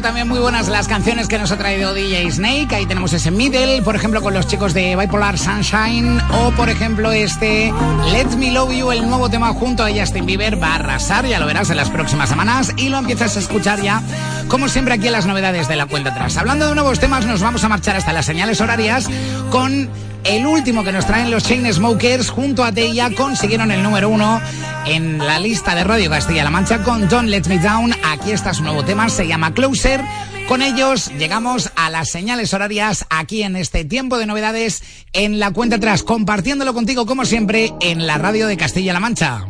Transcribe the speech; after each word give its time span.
también 0.00 0.28
muy 0.28 0.38
buenas 0.38 0.68
las 0.68 0.88
canciones 0.88 1.28
que 1.28 1.38
nos 1.38 1.50
ha 1.52 1.58
traído 1.58 1.92
DJ 1.92 2.30
Snake. 2.30 2.74
Ahí 2.74 2.86
tenemos 2.86 3.12
ese 3.12 3.30
Middle, 3.30 3.82
por 3.82 3.96
ejemplo, 3.96 4.22
con 4.22 4.32
los 4.32 4.46
chicos 4.46 4.72
de 4.72 4.96
Bipolar 4.96 5.38
Sunshine. 5.38 6.20
O, 6.32 6.50
por 6.52 6.68
ejemplo, 6.70 7.12
este 7.12 7.72
Let 8.12 8.36
Me 8.36 8.50
Love 8.50 8.72
You, 8.72 8.92
el 8.92 9.08
nuevo 9.08 9.28
tema 9.28 9.48
junto 9.52 9.84
a 9.84 9.90
Justin 9.90 10.26
Bieber. 10.26 10.62
Va 10.62 10.68
a 10.68 10.74
arrasar, 10.76 11.26
ya 11.26 11.38
lo 11.38 11.46
verás 11.46 11.70
en 11.70 11.76
las 11.76 11.90
próximas 11.90 12.28
semanas. 12.28 12.72
Y 12.76 12.88
lo 12.88 12.98
empiezas 12.98 13.36
a 13.36 13.40
escuchar 13.40 13.80
ya, 13.82 14.02
como 14.48 14.68
siempre, 14.68 14.94
aquí 14.94 15.06
en 15.06 15.12
las 15.12 15.26
novedades 15.26 15.68
de 15.68 15.76
la 15.76 15.86
cuenta 15.86 16.10
atrás. 16.10 16.36
Hablando 16.36 16.68
de 16.68 16.74
nuevos 16.74 16.98
temas, 16.98 17.26
nos 17.26 17.42
vamos 17.42 17.62
a 17.64 17.68
marchar 17.68 17.96
hasta 17.96 18.12
las 18.12 18.26
señales 18.26 18.60
horarias 18.60 19.08
con 19.50 19.88
el 20.24 20.46
último 20.46 20.84
que 20.84 20.92
nos 20.92 21.06
traen 21.06 21.30
los 21.30 21.44
Chainsmokers 21.44 22.30
junto 22.30 22.62
a 22.62 22.72
Teia 22.72 23.10
consiguieron 23.14 23.70
el 23.70 23.82
número 23.82 24.08
uno 24.08 24.40
en 24.86 25.18
la 25.18 25.38
lista 25.38 25.74
de 25.74 25.84
Radio 25.84 26.10
Castilla-La 26.10 26.50
Mancha 26.50 26.82
con 26.82 27.08
Don't 27.08 27.28
Let 27.28 27.46
Me 27.48 27.58
Down. 27.58 27.94
Aquí 28.04 28.32
está 28.32 28.54
su 28.54 28.62
nuevo 28.62 28.84
tema, 28.84 29.08
se 29.08 29.26
llama 29.26 29.52
Closer. 29.54 30.00
Con 30.48 30.62
ellos 30.62 31.10
llegamos 31.18 31.70
a 31.76 31.90
las 31.90 32.10
señales 32.10 32.54
horarias 32.54 33.06
aquí 33.10 33.42
en 33.42 33.56
este 33.56 33.84
tiempo 33.84 34.18
de 34.18 34.26
novedades 34.26 34.82
en 35.12 35.38
la 35.38 35.52
cuenta 35.52 35.76
atrás, 35.76 36.02
compartiéndolo 36.02 36.74
contigo 36.74 37.06
como 37.06 37.24
siempre 37.24 37.72
en 37.80 38.06
la 38.06 38.18
radio 38.18 38.46
de 38.46 38.56
Castilla-La 38.56 39.00
Mancha. 39.00 39.46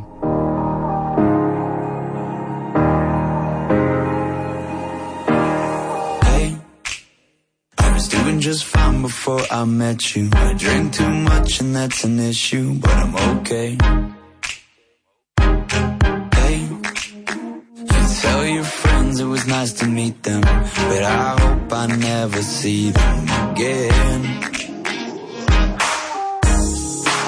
just 8.41 8.65
fine 8.65 9.03
before 9.03 9.43
I 9.51 9.65
met 9.65 10.15
you. 10.15 10.31
I 10.33 10.55
drink 10.55 10.95
too 10.95 11.09
much 11.09 11.61
and 11.61 11.77
that's 11.77 12.05
an 12.05 12.19
issue, 12.19 12.75
but 12.75 12.91
I'm 12.91 13.15
okay. 13.39 13.77
Was 19.41 19.49
nice 19.49 19.73
to 19.73 19.87
meet 19.87 20.23
them, 20.23 20.41
but 20.41 21.03
I 21.03 21.37
hope 21.41 21.73
I 21.73 21.87
never 21.87 22.43
see 22.43 22.91
them 22.91 23.25
again. 23.51 24.21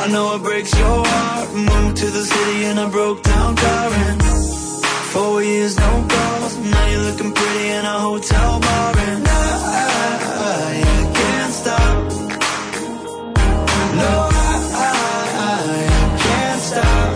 I 0.03 0.09
know 0.11 0.35
it 0.37 0.43
breaks 0.43 0.77
your 0.79 1.07
heart. 1.07 1.55
Moved 1.55 1.97
to 1.99 2.07
the 2.07 2.25
city 2.25 2.65
in 2.65 2.79
a 2.79 2.89
broke 2.89 3.23
down 3.23 3.57
and 3.59 4.23
four 5.13 5.43
years 5.43 5.77
no 5.77 6.07
calls. 6.11 6.57
Now 6.59 6.87
you're 6.89 7.03
looking 7.09 7.33
pretty 7.33 7.69
in 7.79 7.85
a 7.85 7.99
hotel 8.09 8.61
bar 8.61 8.99
and 9.09 9.29
I 9.29 10.83
can't 11.19 11.53
stop. 11.61 12.13
No, 14.01 14.13
I, 14.33 14.55
I, 15.49 15.51
I 15.51 16.09
can't 16.25 16.63
stop. 16.71 17.13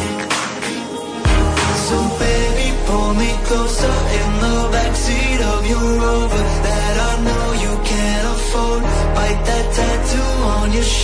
So 1.86 1.96
baby, 2.18 2.68
pull 2.86 3.14
me 3.14 3.30
closer 3.44 3.95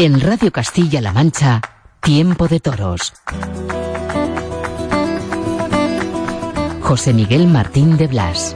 En 0.00 0.20
Radio 0.20 0.52
Castilla-La 0.52 1.12
Mancha, 1.12 1.60
Tiempo 2.00 2.46
de 2.46 2.60
Toros. 2.60 3.12
José 6.80 7.12
Miguel 7.12 7.48
Martín 7.48 7.96
de 7.96 8.06
Blas. 8.06 8.54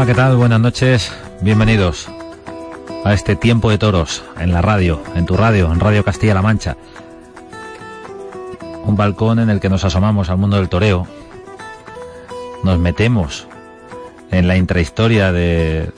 Hola, 0.00 0.06
¿qué 0.06 0.14
tal? 0.14 0.36
Buenas 0.36 0.60
noches. 0.60 1.12
Bienvenidos 1.42 2.08
a 3.04 3.12
este 3.12 3.36
tiempo 3.36 3.68
de 3.68 3.76
toros 3.76 4.24
en 4.38 4.50
la 4.50 4.62
radio, 4.62 5.02
en 5.14 5.26
tu 5.26 5.36
radio, 5.36 5.70
en 5.70 5.78
Radio 5.78 6.02
Castilla-La 6.02 6.40
Mancha. 6.40 6.78
Un 8.86 8.96
balcón 8.96 9.40
en 9.40 9.50
el 9.50 9.60
que 9.60 9.68
nos 9.68 9.84
asomamos 9.84 10.30
al 10.30 10.38
mundo 10.38 10.56
del 10.56 10.70
toreo. 10.70 11.06
Nos 12.64 12.78
metemos 12.78 13.46
en 14.30 14.48
la 14.48 14.56
intrahistoria 14.56 15.32
de 15.32 15.92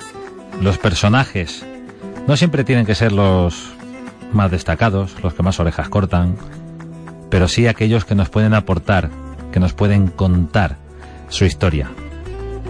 los 0.61 0.78
personajes. 0.78 1.64
No 2.26 2.37
siempre 2.37 2.64
tienen 2.64 2.87
que 2.87 2.97
ser 2.97 3.12
los 3.12 3.71
más 4.32 4.50
destacados, 4.50 5.14
los 5.23 5.32
que 5.32 5.44
más 5.44 5.61
orejas 5.61 5.88
cortan, 5.88 6.35
pero 7.30 7.47
sí 7.47 7.68
aquellos 7.68 8.04
que 8.04 8.16
nos 8.16 8.30
pueden 8.30 8.52
aportar, 8.54 9.11
que 9.52 9.61
nos 9.61 9.75
pueden 9.75 10.09
contar 10.09 10.76
su 11.28 11.44
historia. 11.44 11.88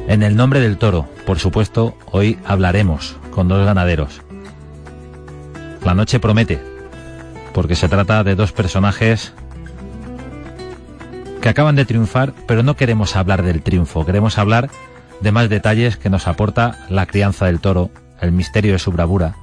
En 0.09 0.23
el 0.23 0.37
nombre 0.37 0.61
del 0.61 0.79
toro, 0.79 1.09
por 1.27 1.39
supuesto, 1.39 1.97
hoy 2.11 2.39
hablaremos 2.45 3.17
con 3.31 3.49
dos 3.49 3.65
ganaderos. 3.65 4.23
La 5.85 5.95
noche 5.95 6.21
promete, 6.21 6.61
porque 7.53 7.77
se 7.77 7.89
trata 7.89 8.25
de 8.25 8.35
dos 8.35 8.53
personajes 8.53 9.33
que 11.41 11.49
acaban 11.49 11.77
de 11.77 11.85
triunfar, 11.85 12.33
pero 12.47 12.63
no 12.63 12.77
queremos 12.77 13.17
hablar 13.17 13.43
del 13.43 13.63
triunfo, 13.63 14.05
queremos 14.05 14.39
hablar 14.39 14.71
de 15.21 15.33
más 15.33 15.49
detalles 15.49 15.97
que 15.97 16.11
nos 16.11 16.27
aporta 16.27 16.79
la 16.89 17.07
crianza 17.07 17.47
del 17.47 17.61
toro, 17.61 17.91
el 18.21 18.33
misterio 18.33 18.73
de 18.73 18.79
su 18.79 18.93
bravura 18.93 19.37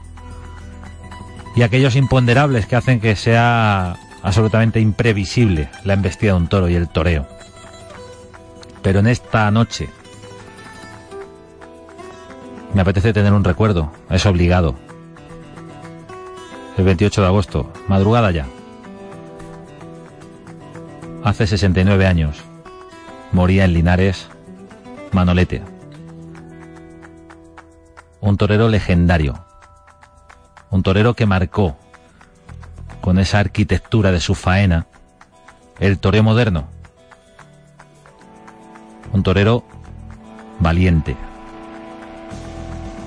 y 1.55 1.61
aquellos 1.61 1.95
imponderables 1.95 2.65
que 2.65 2.75
hacen 2.75 2.99
que 2.99 3.15
sea 3.15 3.97
absolutamente 4.21 4.79
imprevisible 4.79 5.69
la 5.83 5.93
embestida 5.93 6.31
de 6.31 6.37
un 6.37 6.47
toro 6.47 6.69
y 6.69 6.75
el 6.75 6.87
toreo. 6.87 7.27
Pero 8.81 8.99
en 8.99 9.07
esta 9.07 9.49
noche 9.51 9.89
me 12.73 12.81
apetece 12.81 13.13
tener 13.13 13.33
un 13.33 13.43
recuerdo, 13.43 13.91
es 14.09 14.25
obligado. 14.25 14.75
El 16.77 16.85
28 16.85 17.21
de 17.21 17.27
agosto, 17.27 17.73
madrugada 17.87 18.31
ya. 18.31 18.45
Hace 21.23 21.47
69 21.47 22.07
años, 22.07 22.37
moría 23.31 23.65
en 23.65 23.73
Linares 23.73 24.29
Manolete. 25.11 25.61
Un 28.21 28.37
torero 28.37 28.69
legendario. 28.69 29.43
Un 30.69 30.83
torero 30.83 31.15
que 31.15 31.25
marcó, 31.25 31.77
con 33.01 33.17
esa 33.17 33.39
arquitectura 33.39 34.11
de 34.11 34.19
su 34.19 34.35
faena, 34.35 34.87
el 35.79 35.97
toreo 35.97 36.21
moderno. 36.21 36.67
Un 39.11 39.23
torero 39.23 39.63
valiente, 40.59 41.17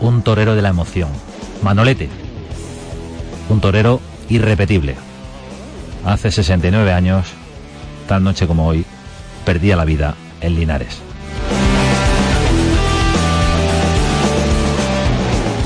un 0.03 0.23
torero 0.23 0.55
de 0.55 0.63
la 0.63 0.69
emoción. 0.69 1.09
Manolete, 1.63 2.09
un 3.49 3.61
torero 3.61 4.01
irrepetible. 4.29 4.97
Hace 6.05 6.33
69 6.33 6.93
años, 6.93 7.29
tal 8.09 8.25
noche 8.25 8.47
como 8.49 8.67
hoy, 8.67 8.85
perdía 9.45 9.77
la 9.77 9.85
vida 9.85 10.17
en 10.41 10.57
Linares. 10.57 11.01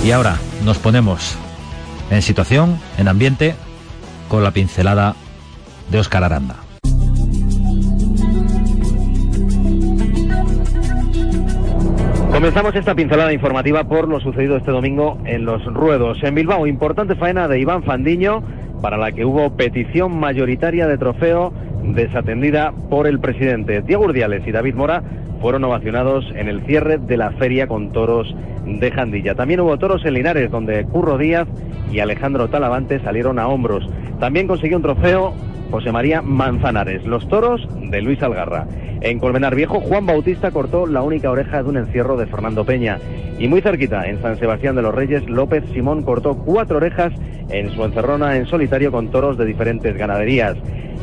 Y 0.04 0.10
ahora 0.12 0.36
nos 0.64 0.78
ponemos 0.78 1.34
en 2.10 2.22
situación, 2.22 2.78
en 2.98 3.08
ambiente, 3.08 3.56
con 4.28 4.44
la 4.44 4.52
pincelada 4.52 5.16
de 5.90 5.98
Óscar 5.98 6.22
Aranda. 6.22 6.65
Comenzamos 12.36 12.76
esta 12.76 12.94
pincelada 12.94 13.32
informativa 13.32 13.84
por 13.84 14.08
lo 14.08 14.20
sucedido 14.20 14.58
este 14.58 14.70
domingo 14.70 15.16
en 15.24 15.46
los 15.46 15.64
ruedos. 15.64 16.22
En 16.22 16.34
Bilbao, 16.34 16.66
importante 16.66 17.14
faena 17.14 17.48
de 17.48 17.58
Iván 17.58 17.82
Fandiño, 17.82 18.42
para 18.82 18.98
la 18.98 19.10
que 19.10 19.24
hubo 19.24 19.56
petición 19.56 20.20
mayoritaria 20.20 20.86
de 20.86 20.98
trofeo 20.98 21.54
desatendida 21.82 22.74
por 22.90 23.06
el 23.06 23.20
presidente. 23.20 23.80
Diego 23.80 24.04
Urdiales 24.04 24.46
y 24.46 24.52
David 24.52 24.74
Mora 24.74 25.02
fueron 25.40 25.64
ovacionados 25.64 26.26
en 26.36 26.48
el 26.48 26.60
cierre 26.66 26.98
de 26.98 27.16
la 27.16 27.30
feria 27.30 27.68
con 27.68 27.90
toros 27.90 28.36
de 28.66 28.90
Jandilla. 28.90 29.34
También 29.34 29.60
hubo 29.60 29.78
toros 29.78 30.04
en 30.04 30.12
Linares, 30.12 30.50
donde 30.50 30.84
Curro 30.84 31.16
Díaz 31.16 31.48
y 31.90 32.00
Alejandro 32.00 32.48
Talavante 32.48 33.00
salieron 33.00 33.38
a 33.38 33.48
hombros. 33.48 33.88
También 34.20 34.46
consiguió 34.46 34.76
un 34.76 34.82
trofeo 34.82 35.32
José 35.70 35.92
María 35.92 36.22
Manzanares, 36.22 37.04
los 37.04 37.28
toros 37.28 37.66
de 37.90 38.02
Luis 38.02 38.22
Algarra. 38.22 38.66
En 39.00 39.18
Colmenar 39.18 39.54
Viejo, 39.54 39.80
Juan 39.80 40.06
Bautista 40.06 40.50
cortó 40.50 40.86
la 40.86 41.02
única 41.02 41.30
oreja 41.30 41.62
de 41.62 41.68
un 41.68 41.76
encierro 41.76 42.16
de 42.16 42.26
Fernando 42.26 42.64
Peña. 42.64 42.98
Y 43.38 43.48
muy 43.48 43.60
cerquita, 43.60 44.06
en 44.06 44.20
San 44.22 44.38
Sebastián 44.38 44.74
de 44.76 44.82
los 44.82 44.94
Reyes, 44.94 45.28
López 45.28 45.64
Simón 45.72 46.02
cortó 46.02 46.36
cuatro 46.36 46.78
orejas 46.78 47.12
en 47.50 47.70
su 47.74 47.84
encerrona 47.84 48.36
en 48.36 48.46
solitario 48.46 48.90
con 48.90 49.10
toros 49.10 49.36
de 49.36 49.44
diferentes 49.44 49.96
ganaderías. 49.96 50.56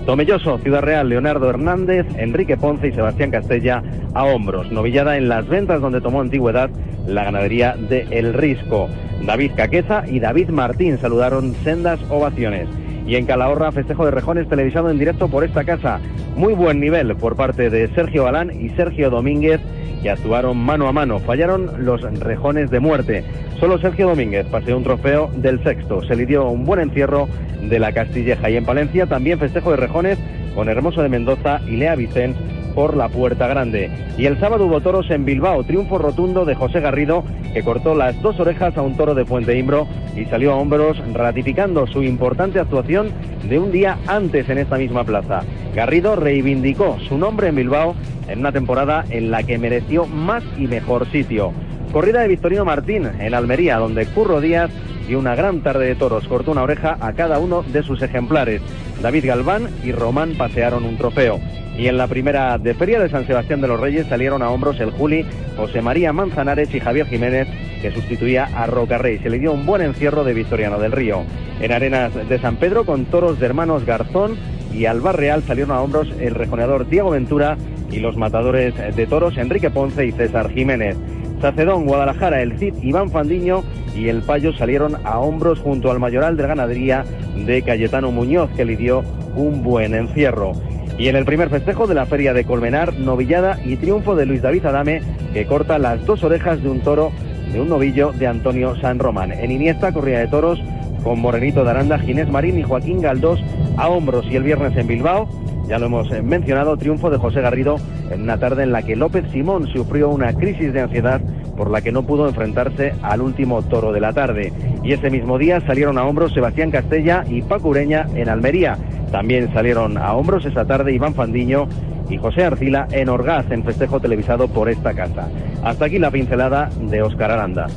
Tomelloso, 0.06 0.58
Ciudad 0.58 0.82
Real, 0.82 1.08
Leonardo 1.08 1.50
Hernández, 1.50 2.06
Enrique 2.18 2.58
Ponce 2.58 2.90
y 2.90 2.92
Sebastián 2.92 3.32
Castella 3.32 3.82
a 4.14 4.26
hombros. 4.26 4.72
Novillada 4.72 5.16
en 5.16 5.30
las 5.30 5.48
ventas 5.48 5.80
donde 5.80 6.02
tomó 6.02 6.20
antigüedad 6.20 6.70
la 7.08 7.24
ganadería 7.24 7.76
de 7.78 8.08
El 8.10 8.34
Risco. 8.34 8.90
David 9.26 9.52
Caqueza 9.56 10.04
y 10.08 10.20
David 10.20 10.50
Martín 10.50 10.98
saludaron 10.98 11.54
sendas 11.64 12.00
ovaciones. 12.10 12.68
Y 13.06 13.16
en 13.16 13.26
Calahorra, 13.26 13.72
festejo 13.72 14.06
de 14.06 14.12
rejones 14.12 14.48
televisado 14.48 14.90
en 14.90 14.98
directo 14.98 15.28
por 15.28 15.44
esta 15.44 15.64
casa. 15.64 16.00
Muy 16.36 16.54
buen 16.54 16.80
nivel 16.80 17.16
por 17.16 17.36
parte 17.36 17.70
de 17.70 17.88
Sergio 17.90 18.24
Galán 18.24 18.52
y 18.52 18.70
Sergio 18.70 19.10
Domínguez, 19.10 19.60
que 20.02 20.10
actuaron 20.10 20.58
mano 20.58 20.88
a 20.88 20.94
mano. 20.94 21.20
Fallaron 21.20 21.86
los 21.86 22.02
rejones 22.20 22.72
de 22.72 22.80
muerte. 22.80 23.24
Solo 23.60 23.78
Sergio 23.78 24.08
Domínguez 24.08 24.46
paseó 24.48 24.78
un 24.78 24.84
trofeo 24.84 25.30
del 25.36 25.62
sexto. 25.64 26.02
Se 26.04 26.16
le 26.16 26.26
dio 26.26 26.48
un 26.50 26.66
buen 26.66 26.80
encierro 26.80 27.28
de 27.62 27.80
la 27.80 27.92
Castilleja. 27.92 28.50
Y 28.50 28.58
en 28.58 28.66
Palencia 28.66 29.06
también 29.06 29.40
festejo 29.40 29.72
de 29.72 29.78
rejones 29.78 30.18
con 30.56 30.70
Hermoso 30.70 31.02
de 31.02 31.10
Mendoza 31.10 31.62
y 31.68 31.78
Lea 31.78 31.96
Vicens 31.96 32.38
por 32.74 32.98
la 32.98 33.10
Puerta 33.10 33.48
Grande. 33.48 33.90
Y 34.18 34.26
el 34.26 34.40
sábado 34.40 34.66
hubo 34.66 34.82
toros 34.82 35.10
en 35.10 35.26
Bilbao, 35.26 35.64
triunfo 35.64 35.98
rotundo 35.98 36.46
de 36.46 36.56
José 36.56 36.80
Garrido, 36.80 37.24
que 37.54 37.64
cortó 37.64 37.96
las 37.96 38.22
dos 38.22 38.40
orejas 38.40 38.78
a 38.78 38.82
un 38.82 38.98
toro 38.98 39.16
de 39.16 39.26
Fuente 39.26 39.58
Imbro 39.58 39.88
y 40.16 40.26
salió 40.26 40.54
a 40.54 40.56
hombros 40.56 41.02
ratificando 41.14 41.88
su 41.88 42.04
importante 42.04 42.60
actuación 42.60 43.12
de 43.48 43.60
un 43.60 43.72
día 43.72 43.98
antes 44.08 44.50
en 44.50 44.58
esta 44.58 44.78
misma 44.78 45.04
plaza. 45.04 45.42
Garrido 45.76 46.16
reivindicó 46.16 46.98
su 47.08 47.18
nombre 47.18 47.48
en 47.48 47.56
Bilbao 47.56 47.96
en 48.28 48.40
una 48.40 48.52
temporada 48.52 49.06
en 49.10 49.32
la 49.32 49.44
que 49.44 49.58
mereció 49.58 50.06
más 50.06 50.44
y 50.58 50.68
mejor 50.68 51.10
sitio. 51.12 51.54
Corrida 51.92 52.22
de 52.22 52.28
Victorino 52.28 52.66
Martín 52.66 53.08
en 53.20 53.34
Almería, 53.34 53.78
donde 53.78 54.06
Curro 54.08 54.42
Díaz 54.42 54.72
y 55.08 55.16
una 55.16 55.36
gran 55.36 55.62
tarde 55.62 55.88
de 55.88 55.96
toros 55.96 56.28
cortó 56.28 56.52
una 56.52 56.64
oreja 56.64 56.98
a 57.00 57.14
cada 57.14 57.40
uno 57.40 57.64
de 57.64 57.84
sus 57.84 58.02
ejemplares. 58.02 58.62
David 59.02 59.26
Galván 59.26 59.70
y 59.84 59.92
Román 59.92 60.36
pasearon 60.38 60.86
un 60.86 60.98
trofeo. 60.98 61.40
Y 61.78 61.88
en 61.88 61.98
la 61.98 62.08
primera 62.08 62.58
de 62.58 62.76
Feria 62.76 63.00
de 63.00 63.10
San 63.10 63.26
Sebastián 63.26 63.60
de 63.60 63.68
los 63.68 63.80
Reyes 63.80 64.08
salieron 64.08 64.44
a 64.44 64.50
hombros 64.50 64.80
el 64.80 64.92
Juli, 64.92 65.26
José 65.58 65.82
María 65.82 66.14
Manzanares 66.14 66.74
y 66.74 66.80
Javier 66.80 67.08
Jiménez, 67.08 67.48
que 67.82 67.92
sustituía 67.92 68.46
a 68.56 68.68
Rocarrey. 68.68 69.20
Se 69.20 69.30
le 69.30 69.40
dio 69.40 69.52
un 69.52 69.66
buen 69.66 69.82
encierro 69.82 70.24
de 70.24 70.34
Victoriano 70.34 70.80
del 70.80 70.92
Río. 70.92 71.24
En 71.60 71.72
Arenas 71.72 72.14
de 72.14 72.40
San 72.40 72.58
Pedro, 72.58 72.86
con 72.86 73.06
toros 73.06 73.40
de 73.40 73.48
hermanos 73.48 73.86
Garzón 73.86 74.38
y 74.72 74.86
Albar 74.86 75.18
Real, 75.18 75.44
salieron 75.44 75.72
a 75.72 75.82
hombros 75.82 76.14
el 76.20 76.36
rejoneador 76.36 76.88
Diego 76.88 77.10
Ventura 77.10 77.58
y 77.92 78.00
los 78.00 78.18
matadores 78.18 78.74
de 78.96 79.08
toros 79.08 79.38
Enrique 79.38 79.70
Ponce 79.70 80.06
y 80.06 80.12
César 80.12 80.52
Jiménez. 80.52 80.96
Sacedón, 81.42 81.86
Guadalajara, 81.86 82.42
el 82.42 82.58
Cid, 82.58 82.76
Iván 82.82 83.12
Fandiño 83.12 83.64
y 83.96 84.10
el 84.10 84.22
Payo 84.22 84.54
salieron 84.54 84.98
a 85.04 85.20
hombros 85.20 85.60
junto 85.60 85.92
al 85.92 86.00
mayoral 86.00 86.38
de 86.38 86.48
ganadería 86.48 87.06
de 87.36 87.62
Cayetano 87.62 88.12
Muñoz, 88.12 88.50
que 88.56 88.66
le 88.66 88.76
dio 88.76 89.04
un 89.36 89.64
buen 89.64 89.96
encierro. 89.96 90.54
Y 90.98 91.08
en 91.08 91.16
el 91.16 91.26
primer 91.26 91.50
festejo 91.50 91.88
de 91.88 91.96
la 91.96 92.06
feria 92.06 92.34
de 92.34 92.46
Colmenar, 92.46 92.94
novillada 92.94 93.60
y 93.64 93.78
triunfo 93.78 94.16
de 94.16 94.26
Luis 94.26 94.42
David 94.42 94.66
Adame, 94.66 95.02
que 95.34 95.46
corta 95.46 95.80
las 95.80 96.06
dos 96.06 96.24
orejas 96.24 96.62
de 96.62 96.70
un 96.70 96.82
toro 96.82 97.12
de 97.52 97.62
un 97.62 97.70
novillo 97.70 98.12
de 98.14 98.28
Antonio 98.28 98.76
San 98.80 99.00
Román. 99.00 99.32
En 99.32 99.52
Iniesta, 99.52 99.92
corrida 99.92 100.20
de 100.20 100.28
toros 100.28 100.60
con 101.04 101.20
Morenito 101.20 101.64
de 101.64 101.72
Aranda, 101.72 102.00
Ginés 102.00 102.30
Marín 102.30 102.58
y 102.58 102.64
Joaquín 102.64 103.02
Galdós 103.02 103.40
a 103.78 103.90
hombros. 103.90 104.26
Y 104.30 104.36
el 104.36 104.44
viernes 104.44 104.76
en 104.78 104.88
Bilbao, 104.88 105.28
ya 105.68 105.78
lo 105.78 105.88
hemos 105.88 106.10
mencionado, 106.24 106.78
triunfo 106.78 107.10
de 107.10 107.18
José 107.18 107.42
Garrido 107.42 107.78
en 108.10 108.22
una 108.22 108.38
tarde 108.38 108.64
en 108.64 108.72
la 108.72 108.84
que 108.84 108.96
López 108.96 109.26
Simón 109.32 109.68
sufrió 109.68 110.10
una 110.10 110.34
crisis 110.34 110.74
de 110.74 110.82
ansiedad 110.82 111.22
por 111.56 111.70
la 111.70 111.82
que 111.82 111.92
no 111.92 112.04
pudo 112.04 112.28
enfrentarse 112.28 112.94
al 113.02 113.22
último 113.22 113.62
toro 113.62 113.92
de 113.92 114.02
la 114.02 114.14
tarde. 114.14 114.52
Y 114.84 114.94
ese 114.94 115.10
mismo 115.10 115.38
día 115.38 115.62
salieron 115.62 115.98
a 115.98 116.06
hombros 116.06 116.34
Sebastián 116.34 116.72
Castella 116.72 117.24
y 117.28 117.42
Paco 117.42 117.70
Ureña 117.70 118.08
en 118.16 118.30
Almería. 118.30 118.78
También 119.12 119.54
salieron 119.54 119.98
a 119.98 120.14
hombros 120.14 120.46
esa 120.46 120.66
tarde 120.66 120.94
Iván 120.94 121.14
Fandiño 121.14 121.68
y 122.10 122.18
José 122.18 122.44
Arcila 122.44 122.88
en 122.92 123.10
Orgaz 123.10 123.50
en 123.52 123.64
festejo 123.64 124.00
televisado 124.00 124.48
por 124.48 124.70
esta 124.70 124.94
casa. 124.94 125.30
Hasta 125.64 125.86
aquí 125.86 126.00
la 126.00 126.12
pincelada 126.12 126.70
de 126.82 127.02
Óscar 127.02 127.32
Aranda. 127.32 127.68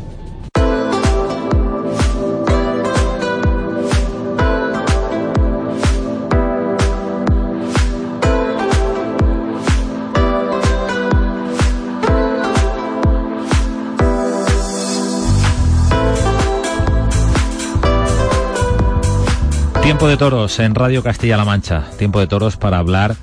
Tiempo 19.97 20.09
de 20.09 20.19
toros 20.19 20.59
en 20.59 20.75
Radio 20.75 21.03
Castilla-La 21.03 21.47
Mancha. 21.47 21.85
Tiempo 21.97 22.21
de 22.21 22.27
toros 22.27 22.59
para 22.59 22.77
hablar 22.77 23.17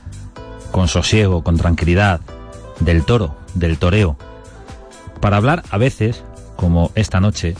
con 0.71 0.87
sosiego, 0.87 1.43
con 1.43 1.55
tranquilidad, 1.55 2.19
del 2.79 3.05
toro, 3.05 3.37
del 3.53 3.77
toreo. 3.77 4.17
Para 5.21 5.37
hablar 5.37 5.61
a 5.69 5.77
veces, 5.77 6.23
como 6.55 6.91
esta 6.95 7.19
noche, 7.19 7.53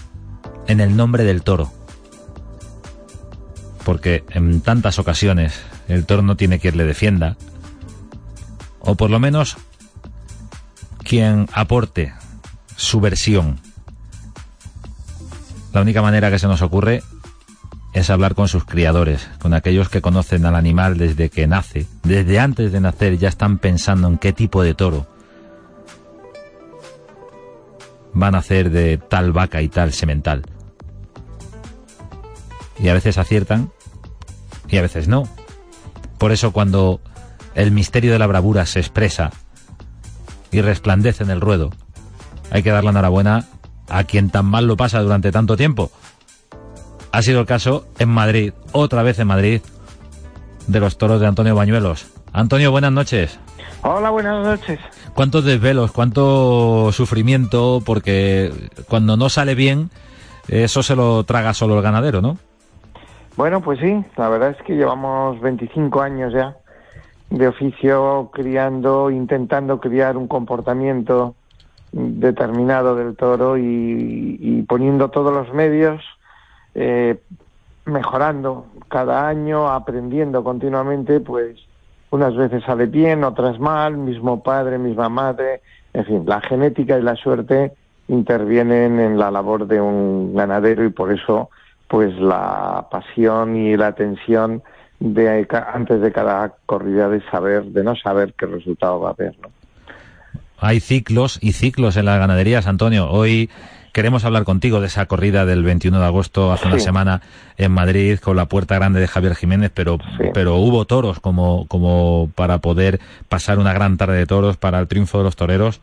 en 0.66 0.80
el 0.80 0.98
nombre 0.98 1.26
del 1.26 1.44
toro. 1.44 1.72
Porque 3.86 4.24
en 4.32 4.62
tantas 4.62 4.98
ocasiones 4.98 5.62
el 5.88 6.08
toro 6.08 6.24
no 6.24 6.36
tiene 6.36 6.58
quien 6.58 6.76
le 6.76 6.84
defienda. 6.84 7.38
O 8.80 8.96
por 8.96 9.12
lo 9.12 9.20
menos 9.20 9.58
quien 11.04 11.48
aporte 11.54 12.16
su 12.76 13.00
versión. 13.00 13.60
La 15.72 15.82
única 15.82 16.02
manera 16.02 16.32
que 16.32 16.40
se 16.40 16.48
nos 16.48 16.64
ocurre 16.64 17.04
es 17.94 18.10
hablar 18.10 18.34
con 18.34 18.48
sus 18.48 18.66
criadores, 18.66 19.30
con 19.40 19.54
aquellos 19.54 19.88
que 19.90 20.02
conocen 20.02 20.46
al 20.46 20.56
animal 20.56 20.98
desde 20.98 21.30
que 21.30 21.48
nace. 21.48 21.86
Desde 22.04 22.40
antes 22.40 22.72
de 22.72 22.82
nacer 22.82 23.18
ya 23.18 23.30
están 23.30 23.60
pensando 23.60 24.08
en 24.08 24.18
qué 24.18 24.34
tipo 24.34 24.64
de 24.64 24.74
toro 24.74 25.08
van 28.14 28.36
a 28.36 28.40
hacer 28.40 28.70
de 28.70 28.98
tal 28.98 29.32
vaca 29.32 29.62
y 29.62 29.70
tal 29.70 29.92
semental. 29.92 30.44
Y 32.80 32.90
a 32.90 32.94
veces 32.94 33.18
aciertan 33.18 33.72
y 34.68 34.78
a 34.78 34.82
veces 34.82 35.08
no. 35.08 35.28
Por 36.18 36.32
eso 36.32 36.52
cuando 36.52 37.00
el 37.54 37.72
misterio 37.72 38.12
de 38.12 38.20
la 38.20 38.28
bravura 38.28 38.66
se 38.66 38.80
expresa 38.80 39.32
y 40.52 40.62
resplandece 40.62 41.24
en 41.24 41.30
el 41.30 41.42
ruedo, 41.42 41.72
hay 42.50 42.64
que 42.64 42.72
dar 42.72 42.84
la 42.84 42.92
enhorabuena 42.92 43.46
a 43.90 44.04
quien 44.04 44.30
tan 44.30 44.46
mal 44.46 44.66
lo 44.66 44.78
pasa 44.78 45.02
durante 45.02 45.32
tanto 45.32 45.58
tiempo 45.58 45.92
ha 47.14 47.22
sido 47.22 47.42
el 47.42 47.46
caso 47.46 47.86
en 48.00 48.10
Madrid, 48.10 48.54
otra 48.72 49.04
vez 49.04 49.20
en 49.20 49.28
Madrid, 49.28 49.62
de 50.68 50.80
los 50.80 50.98
toros 50.98 51.22
de 51.22 51.28
Antonio 51.28 51.54
Bañuelos. 51.54 52.12
Antonio, 52.34 52.72
buenas 52.72 52.92
noches. 52.92 53.40
Hola, 53.84 54.10
buenas 54.10 54.44
noches. 54.44 54.80
¿Cuántos 55.14 55.46
desvelos, 55.46 55.92
cuánto 55.92 56.92
sufrimiento? 56.92 57.82
Porque 57.86 58.52
cuando 58.90 59.16
no 59.16 59.30
sale 59.30 59.54
bien, 59.54 59.92
eso 60.48 60.82
se 60.82 60.96
lo 60.96 61.24
traga 61.24 61.54
solo 61.54 61.78
el 61.78 61.84
ganadero, 61.84 62.20
¿no? 62.20 62.40
Bueno, 63.38 63.62
pues 63.62 63.80
sí, 63.80 64.04
la 64.18 64.30
verdad 64.30 64.50
es 64.50 64.66
que 64.66 64.74
llevamos 64.74 65.40
25 65.40 66.02
años 66.02 66.34
ya 66.34 66.58
de 67.30 67.48
oficio 67.48 68.32
criando, 68.34 69.12
intentando 69.12 69.80
criar 69.80 70.18
un 70.18 70.28
comportamiento 70.28 71.36
determinado 71.92 72.96
del 72.96 73.16
toro 73.16 73.56
y, 73.56 74.40
y 74.42 74.64
poniendo 74.64 75.10
todos 75.10 75.32
los 75.32 75.54
medios 75.54 76.02
eh, 76.76 77.20
mejorando 77.86 78.68
cada 78.88 79.28
año, 79.28 79.68
aprendiendo 79.68 80.44
continuamente, 80.44 81.20
pues 81.20 81.58
unas 82.12 82.36
veces 82.36 82.64
sale 82.64 82.86
bien, 82.86 83.24
otras 83.24 83.60
mal, 83.60 83.98
mismo 83.98 84.44
padre, 84.44 84.78
misma 84.78 85.10
madre, 85.10 85.62
en 85.94 86.06
fin, 86.06 86.24
la 86.26 86.42
genética 86.42 86.98
y 86.98 87.02
la 87.02 87.16
suerte 87.16 87.74
intervienen 88.08 89.00
en 89.00 89.18
la 89.18 89.32
labor 89.32 89.68
de 89.68 89.82
un 89.82 90.36
ganadero 90.36 90.86
y 90.86 90.90
por 90.90 91.12
eso 91.12 91.50
pues 91.88 92.16
la 92.18 92.88
pasión 92.90 93.56
y 93.56 93.78
la 93.78 93.94
tensión 93.94 94.64
de 95.00 95.48
antes 95.74 96.02
de 96.02 96.12
cada 96.12 96.54
corrida 96.66 97.10
de 97.10 97.22
saber, 97.30 97.66
de 97.66 97.84
no 97.84 97.96
saber 97.96 98.34
qué 98.38 98.46
resultado 98.46 99.00
va 99.00 99.10
a 99.10 99.14
haber, 99.14 99.38
¿no? 99.40 99.50
Hay 100.60 100.80
ciclos 100.80 101.40
y 101.42 101.52
ciclos 101.52 101.98
en 101.98 102.06
las 102.06 102.20
ganaderías, 102.20 102.68
Antonio. 102.68 103.10
Hoy 103.12 103.50
Queremos 103.94 104.26
hablar 104.26 104.44
contigo 104.44 104.82
de 104.82 104.88
esa 104.88 105.06
corrida 105.06 105.46
del 105.46 105.62
21 105.62 106.00
de 106.00 106.06
agosto 106.06 106.52
hace 106.52 106.66
una 106.68 106.80
semana 106.80 107.22
en 107.58 107.72
Madrid 107.72 108.18
con 108.18 108.36
la 108.36 108.48
puerta 108.48 108.74
grande 108.74 109.00
de 109.00 109.08
Javier 109.08 109.36
Jiménez, 109.36 109.72
pero, 109.72 110.00
pero 110.34 110.56
hubo 110.56 110.86
toros 110.86 111.20
como, 111.20 111.68
como 111.68 112.32
para 112.34 112.58
poder 112.58 113.00
pasar 113.30 113.60
una 113.60 113.72
gran 113.72 113.98
tarde 113.98 114.18
de 114.18 114.26
toros 114.26 114.58
para 114.58 114.80
el 114.80 114.88
triunfo 114.88 115.20
de 115.20 115.24
los 115.26 115.36
toreros. 115.36 115.80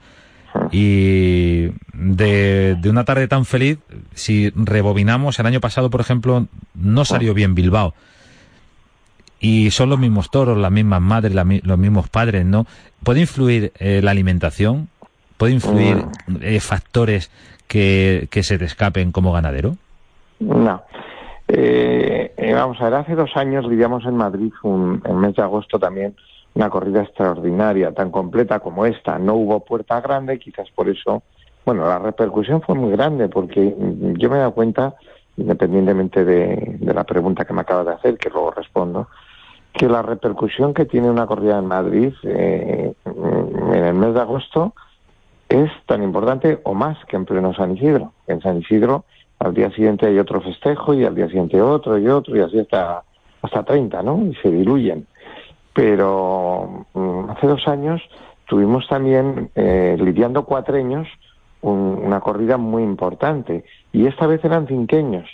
Y 0.72 1.68
de, 1.92 2.76
de, 2.80 2.90
una 2.90 3.04
tarde 3.04 3.28
tan 3.28 3.44
feliz, 3.44 3.78
si 4.12 4.50
rebobinamos, 4.56 5.38
el 5.38 5.46
año 5.46 5.60
pasado, 5.60 5.88
por 5.88 6.00
ejemplo, 6.00 6.48
no 6.74 7.04
salió 7.04 7.32
bien 7.32 7.54
Bilbao. 7.54 7.94
Y 9.38 9.70
son 9.70 9.88
los 9.88 10.00
mismos 10.00 10.32
toros, 10.32 10.58
las 10.58 10.72
mismas 10.72 11.00
madres, 11.00 11.32
los 11.62 11.78
mismos 11.78 12.08
padres, 12.08 12.44
¿no? 12.44 12.66
¿Puede 13.04 13.20
influir 13.20 13.72
eh, 13.78 14.00
la 14.02 14.10
alimentación? 14.10 14.88
¿Puede 15.36 15.52
influir 15.52 16.04
mm. 16.26 16.36
eh, 16.42 16.58
factores 16.58 17.30
que, 17.70 18.42
se 18.42 18.58
te 18.58 18.64
escapen 18.64 19.12
como 19.12 19.32
ganadero? 19.32 19.76
No. 20.40 20.82
Eh, 21.46 22.32
eh, 22.36 22.52
vamos 22.52 22.80
a 22.80 22.84
ver, 22.84 22.94
hace 22.94 23.14
dos 23.14 23.36
años 23.36 23.68
vivíamos 23.68 24.04
en 24.04 24.16
Madrid, 24.16 24.52
un, 24.64 25.00
en 25.04 25.16
mes 25.18 25.36
de 25.36 25.42
agosto 25.42 25.78
también, 25.78 26.16
una 26.54 26.68
corrida 26.68 27.02
extraordinaria, 27.02 27.92
tan 27.92 28.10
completa 28.10 28.58
como 28.58 28.86
esta. 28.86 29.18
No 29.18 29.34
hubo 29.34 29.60
puerta 29.60 30.00
grande, 30.00 30.40
quizás 30.40 30.68
por 30.70 30.88
eso, 30.88 31.22
bueno, 31.64 31.86
la 31.86 32.00
repercusión 32.00 32.60
fue 32.60 32.74
muy 32.74 32.90
grande, 32.90 33.28
porque 33.28 33.74
yo 34.18 34.30
me 34.30 34.36
he 34.36 34.40
dado 34.40 34.52
cuenta, 34.52 34.96
independientemente 35.36 36.24
de, 36.24 36.76
la 36.80 37.04
pregunta 37.04 37.44
que 37.44 37.52
me 37.52 37.60
acaba 37.60 37.84
de 37.84 37.92
hacer, 37.92 38.18
que 38.18 38.30
luego 38.30 38.50
respondo, 38.50 39.08
que 39.72 39.88
la 39.88 40.02
repercusión 40.02 40.74
que 40.74 40.86
tiene 40.86 41.08
una 41.08 41.26
corrida 41.26 41.58
en 41.58 41.66
Madrid 41.66 42.12
eh, 42.24 42.92
en 43.04 43.84
el 43.84 43.94
mes 43.94 44.14
de 44.14 44.20
agosto 44.20 44.74
es 45.50 45.70
tan 45.86 46.02
importante 46.02 46.60
o 46.62 46.74
más 46.74 46.96
que 47.06 47.16
en 47.16 47.26
pleno 47.26 47.52
San 47.52 47.76
Isidro. 47.76 48.12
En 48.28 48.40
San 48.40 48.58
Isidro 48.58 49.04
al 49.40 49.52
día 49.52 49.70
siguiente 49.70 50.06
hay 50.06 50.18
otro 50.18 50.40
festejo 50.40 50.94
y 50.94 51.04
al 51.04 51.14
día 51.14 51.26
siguiente 51.26 51.60
otro 51.60 51.98
y 51.98 52.06
otro 52.08 52.36
y 52.36 52.40
así 52.40 52.60
hasta, 52.60 53.02
hasta 53.42 53.64
30, 53.64 54.02
¿no? 54.02 54.24
Y 54.24 54.34
se 54.36 54.50
diluyen. 54.50 55.06
Pero 55.74 56.86
mm, 56.94 57.30
hace 57.30 57.48
dos 57.48 57.66
años 57.66 58.00
tuvimos 58.46 58.86
también, 58.88 59.50
eh, 59.56 59.96
lidiando 59.98 60.44
cuatreños, 60.44 61.08
una 61.62 62.20
corrida 62.20 62.56
muy 62.56 62.82
importante. 62.82 63.64
Y 63.92 64.06
esta 64.06 64.26
vez 64.26 64.42
eran 64.44 64.66
cinqueños. 64.66 65.28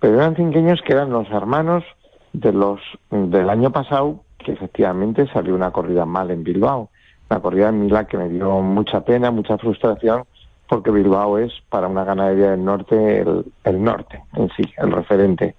Pero 0.00 0.14
eran 0.14 0.36
cinqueños 0.36 0.80
que 0.82 0.92
eran 0.92 1.10
los 1.10 1.28
hermanos 1.30 1.84
de 2.32 2.52
los 2.52 2.80
del 3.10 3.50
año 3.50 3.70
pasado, 3.72 4.20
que 4.38 4.52
efectivamente 4.52 5.26
salió 5.32 5.54
una 5.54 5.72
corrida 5.72 6.06
mal 6.06 6.30
en 6.30 6.44
Bilbao 6.44 6.88
una 7.30 7.40
corrida 7.40 7.68
en 7.68 7.80
Milán 7.80 8.06
que 8.06 8.16
me 8.16 8.28
dio 8.28 8.60
mucha 8.60 9.04
pena, 9.04 9.30
mucha 9.30 9.58
frustración, 9.58 10.24
porque 10.68 10.90
Bilbao 10.90 11.38
es 11.38 11.52
para 11.68 11.88
una 11.88 12.04
ganadería 12.04 12.50
del 12.52 12.64
norte 12.64 13.24
el, 13.64 13.84
norte 13.84 14.22
en 14.34 14.48
sí, 14.56 14.62
el 14.78 14.92
referente. 14.92 15.56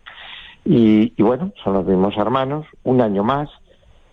Y, 0.65 1.13
bueno, 1.21 1.53
son 1.63 1.73
los 1.73 1.85
mismos 1.85 2.17
hermanos, 2.17 2.65
un 2.83 2.99
año 3.01 3.23
más. 3.23 3.49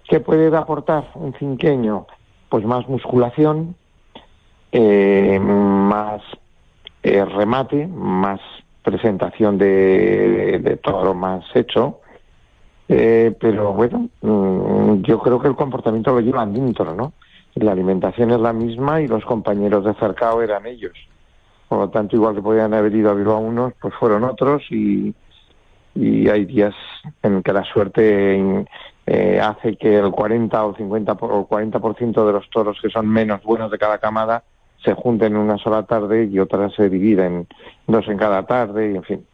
¿Qué 0.08 0.20
puede 0.20 0.56
aportar 0.56 1.10
un 1.14 1.32
cinqueño? 1.34 2.06
Pues 2.48 2.64
más 2.64 2.88
musculación, 2.88 3.74
eh, 4.70 5.40
más 5.40 6.22
eh, 7.02 7.24
remate, 7.24 7.88
más 7.88 8.40
presentación 8.84 9.58
de, 9.58 10.60
de, 10.62 10.76
todo 10.76 11.06
lo 11.06 11.14
más 11.14 11.44
hecho. 11.54 12.00
Eh, 12.88 13.34
pero 13.40 13.72
bueno, 13.72 14.08
mm, 14.20 15.02
yo 15.02 15.18
creo 15.18 15.40
que 15.40 15.48
el 15.48 15.56
comportamiento 15.56 16.12
lo 16.12 16.20
llevan 16.20 16.52
dentro, 16.52 16.94
¿no? 16.94 17.14
La 17.54 17.72
alimentación 17.72 18.30
es 18.30 18.40
la 18.40 18.52
misma 18.52 19.00
y 19.00 19.08
los 19.08 19.24
compañeros 19.24 19.84
de 19.84 19.94
cercado 19.94 20.42
eran 20.42 20.66
ellos. 20.66 20.92
Por 21.68 21.78
lo 21.78 21.90
tanto, 21.90 22.16
igual 22.16 22.34
que 22.34 22.42
podían 22.42 22.74
haber 22.74 22.94
ido 22.94 23.10
a 23.10 23.14
Bilbao 23.14 23.38
unos, 23.38 23.72
pues 23.80 23.94
fueron 23.94 24.24
otros 24.24 24.62
y, 24.70 25.14
y 25.94 26.28
hay 26.28 26.44
días 26.44 26.74
en 27.22 27.42
que 27.42 27.52
la 27.52 27.64
suerte 27.64 28.66
eh, 29.06 29.40
hace 29.40 29.76
que 29.76 29.98
el 29.98 30.10
40 30.10 30.64
o 30.64 30.74
50 30.74 31.12
o 31.12 31.48
40% 31.48 32.26
de 32.26 32.32
los 32.32 32.50
toros 32.50 32.78
que 32.80 32.90
son 32.90 33.06
menos 33.08 33.42
buenos 33.42 33.70
de 33.70 33.78
cada 33.78 33.98
camada 33.98 34.44
se 34.84 34.92
junten 34.92 35.34
en 35.34 35.38
una 35.38 35.56
sola 35.56 35.84
tarde 35.84 36.28
y 36.30 36.38
otras 36.38 36.74
se 36.74 36.90
dividen 36.90 37.46
dos 37.86 38.06
en 38.08 38.18
cada 38.18 38.44
tarde 38.44 38.92
y 38.92 38.96
en 38.96 39.02
fin. 39.02 39.26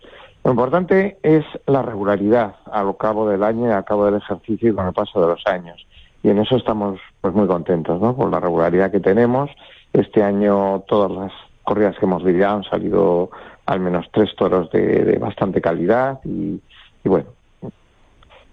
Lo 0.45 0.53
importante 0.53 1.19
es 1.23 1.45
la 1.67 1.83
regularidad 1.83 2.55
al 2.71 2.97
cabo 2.97 3.29
del 3.29 3.43
año 3.43 3.69
y 3.69 3.73
al 3.73 3.85
cabo 3.85 4.07
del 4.07 4.17
ejercicio 4.17 4.71
y 4.71 4.75
con 4.75 4.87
el 4.87 4.93
paso 4.93 5.21
de 5.21 5.27
los 5.27 5.47
años 5.47 5.87
y 6.23 6.29
en 6.29 6.39
eso 6.39 6.57
estamos 6.57 7.01
pues 7.21 7.35
muy 7.35 7.47
contentos, 7.47 8.01
¿no? 8.01 8.15
Por 8.15 8.31
la 8.31 8.41
regularidad 8.41 8.91
que 8.91 9.01
tenemos. 9.01 9.51
Este 9.93 10.23
año 10.23 10.85
todas 10.87 11.11
las 11.11 11.33
corridas 11.65 11.97
que 11.99 12.07
hemos 12.07 12.23
lidiado 12.23 12.57
han 12.57 12.65
salido 12.65 13.31
al 13.67 13.81
menos 13.81 14.07
tres 14.13 14.35
toros 14.37 14.71
de, 14.71 15.19
bastante 15.19 15.61
calidad 15.61 16.19
y, 16.25 16.61
y 17.05 17.09
bueno, 17.09 17.29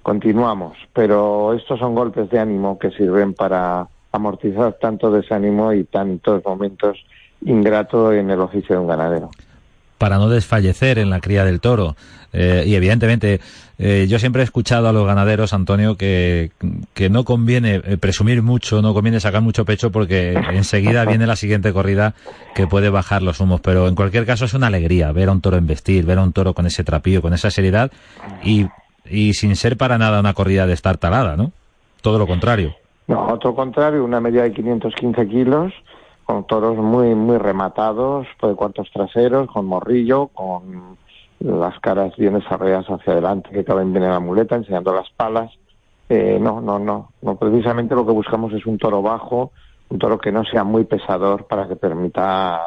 continuamos, 0.01 0.77
pero 0.93 1.53
estos 1.53 1.80
son 1.80 1.95
golpes 1.95 2.30
de 2.30 2.39
ánimo 2.39 2.77
que 2.77 2.91
sirven 2.91 3.34
para 3.34 3.88
amortizar 4.12 4.73
tanto 4.80 5.12
desánimo 5.12 5.73
y 5.73 5.84
tantos 5.84 6.43
momentos 6.45 6.97
ingratos 7.41 8.13
en 8.13 8.30
el 8.30 8.39
oficio 8.39 8.75
de 8.75 8.82
un 8.82 8.88
ganadero. 8.88 9.30
para 9.97 10.17
no 10.17 10.30
desfallecer 10.30 10.99
en 10.99 11.10
la 11.10 11.19
cría 11.19 11.43
del 11.43 11.60
toro. 11.60 11.95
Eh, 12.34 12.63
y 12.67 12.75
evidentemente, 12.75 13.39
eh, 13.79 14.07
yo 14.09 14.17
siempre 14.17 14.41
he 14.41 14.45
escuchado 14.45 14.89
a 14.89 14.91
los 14.91 15.05
ganaderos, 15.05 15.53
Antonio, 15.53 15.97
que, 15.97 16.51
que 16.95 17.09
no 17.09 17.23
conviene 17.23 17.75
eh, 17.75 17.97
presumir 17.97 18.41
mucho, 18.41 18.81
no 18.81 18.93
conviene 18.93 19.19
sacar 19.19 19.41
mucho 19.41 19.65
pecho 19.65 19.91
porque 19.91 20.33
enseguida 20.33 21.05
viene 21.05 21.27
la 21.27 21.35
siguiente 21.35 21.71
corrida 21.73 22.15
que 22.55 22.65
puede 22.65 22.89
bajar 22.89 23.21
los 23.21 23.39
humos. 23.39 23.61
Pero 23.61 23.87
en 23.87 23.93
cualquier 23.93 24.25
caso 24.25 24.45
es 24.45 24.53
una 24.55 24.67
alegría 24.67 25.11
ver 25.11 25.29
a 25.29 25.31
un 25.31 25.41
toro 25.41 25.57
embestir, 25.57 26.05
ver 26.05 26.17
a 26.17 26.23
un 26.23 26.33
toro 26.33 26.53
con 26.53 26.65
ese 26.65 26.83
trapío, 26.83 27.21
con 27.21 27.33
esa 27.33 27.51
seriedad 27.51 27.91
y, 28.43 28.65
y 29.09 29.33
sin 29.33 29.55
ser 29.55 29.77
para 29.77 29.99
nada 29.99 30.19
una 30.19 30.33
corrida 30.33 30.65
de 30.65 30.73
estar 30.73 30.97
talada, 30.97 31.37
¿no? 31.37 31.51
Todo 32.01 32.17
lo 32.17 32.25
contrario. 32.25 32.75
No, 33.07 33.27
otro 33.27 33.53
contrario, 33.53 34.03
una 34.03 34.19
media 34.19 34.43
de 34.43 34.53
515 34.53 35.27
kilos, 35.27 35.71
con 36.25 36.45
toros 36.45 36.77
muy 36.77 37.13
muy 37.13 37.37
rematados, 37.37 38.27
de 38.41 38.55
cuartos 38.55 38.89
traseros, 38.91 39.49
con 39.51 39.65
morrillo, 39.65 40.27
con 40.27 40.97
las 41.39 41.80
caras 41.80 42.15
bien 42.17 42.34
desarrolladas 42.34 42.88
hacia 42.88 43.13
adelante, 43.13 43.50
que 43.50 43.63
caben 43.63 43.93
bien 43.93 44.06
en 44.06 44.12
la 44.12 44.19
muleta, 44.19 44.56
enseñando 44.56 44.93
las 44.93 45.10
palas. 45.12 45.52
Eh, 46.10 46.38
no, 46.41 46.62
no, 46.62 46.80
no, 46.80 47.12
no. 47.21 47.36
Precisamente 47.36 47.95
lo 47.95 48.06
que 48.06 48.13
buscamos 48.13 48.54
es 48.54 48.65
un 48.65 48.78
toro 48.78 49.02
bajo, 49.02 49.52
un 49.89 50.00
toro 50.00 50.17
que 50.17 50.32
no 50.32 50.43
sea 50.45 50.63
muy 50.63 50.86
pesador 50.86 51.45
para 51.45 51.67
que 51.67 51.76
permita 51.76 52.21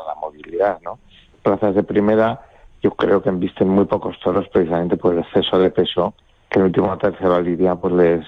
la 0.07 0.15
movilidad, 0.21 0.81
¿no? 0.83 0.99
Plazas 1.43 1.75
de 1.75 1.83
primera, 1.83 2.41
yo 2.83 2.91
creo 2.93 3.23
que 3.23 3.31
embisten 3.31 3.69
muy 3.69 3.87
pocos 3.87 4.19
toros 4.21 4.47
precisamente 4.49 4.97
por 4.97 5.15
el 5.15 5.21
exceso 5.21 5.59
de 5.59 5.71
peso 5.71 6.15
que 6.51 6.59
el 6.59 6.67
último 6.67 6.91
al 6.93 7.45
lidia 7.45 7.77
pues 7.77 7.95
les 7.95 8.27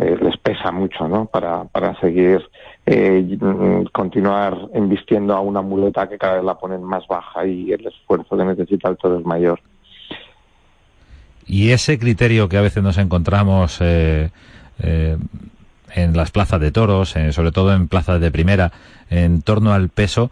eh, 0.00 0.16
les 0.20 0.36
pesa 0.38 0.70
mucho, 0.70 1.08
¿no? 1.08 1.26
Para, 1.26 1.64
para 1.64 1.98
seguir, 2.00 2.42
eh, 2.86 3.36
mm, 3.40 3.86
continuar 3.92 4.56
embistiendo 4.72 5.34
a 5.34 5.40
una 5.40 5.60
muleta 5.60 6.08
que 6.08 6.18
cada 6.18 6.34
vez 6.36 6.44
la 6.44 6.56
ponen 6.56 6.82
más 6.82 7.06
baja 7.06 7.44
y 7.46 7.72
el 7.72 7.86
esfuerzo 7.86 8.36
que 8.36 8.44
necesita 8.44 8.88
el 8.88 8.96
toro 8.96 9.18
es 9.18 9.26
mayor. 9.26 9.60
Y 11.46 11.70
ese 11.70 11.98
criterio 11.98 12.48
que 12.48 12.58
a 12.58 12.62
veces 12.62 12.82
nos 12.82 12.98
encontramos 12.98 13.78
eh, 13.80 14.30
eh, 14.82 15.16
en 15.94 16.16
las 16.16 16.30
plazas 16.30 16.60
de 16.60 16.70
toros, 16.70 17.14
sobre 17.30 17.52
todo 17.52 17.74
en 17.74 17.88
plazas 17.88 18.20
de 18.20 18.30
primera, 18.30 18.72
en 19.10 19.42
torno 19.42 19.72
al 19.72 19.88
peso, 19.88 20.30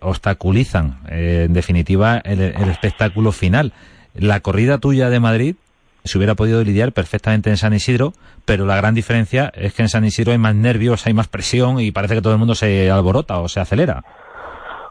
obstaculizan, 0.00 0.98
en 1.08 1.52
definitiva, 1.52 2.18
el, 2.18 2.40
el 2.40 2.68
espectáculo 2.70 3.30
final. 3.30 3.72
La 4.14 4.40
corrida 4.40 4.78
tuya 4.78 5.10
de 5.10 5.20
Madrid 5.20 5.56
se 6.08 6.18
hubiera 6.18 6.34
podido 6.34 6.64
lidiar 6.64 6.92
perfectamente 6.92 7.50
en 7.50 7.56
San 7.56 7.72
Isidro, 7.72 8.12
pero 8.44 8.66
la 8.66 8.76
gran 8.76 8.94
diferencia 8.94 9.52
es 9.54 9.74
que 9.74 9.82
en 9.82 9.88
San 9.88 10.04
Isidro 10.04 10.32
hay 10.32 10.38
más 10.38 10.54
nervios, 10.54 11.06
hay 11.06 11.14
más 11.14 11.28
presión 11.28 11.78
y 11.78 11.92
parece 11.92 12.14
que 12.14 12.22
todo 12.22 12.32
el 12.32 12.38
mundo 12.38 12.56
se 12.56 12.90
alborota 12.90 13.38
o 13.38 13.48
se 13.48 13.60
acelera. 13.60 14.02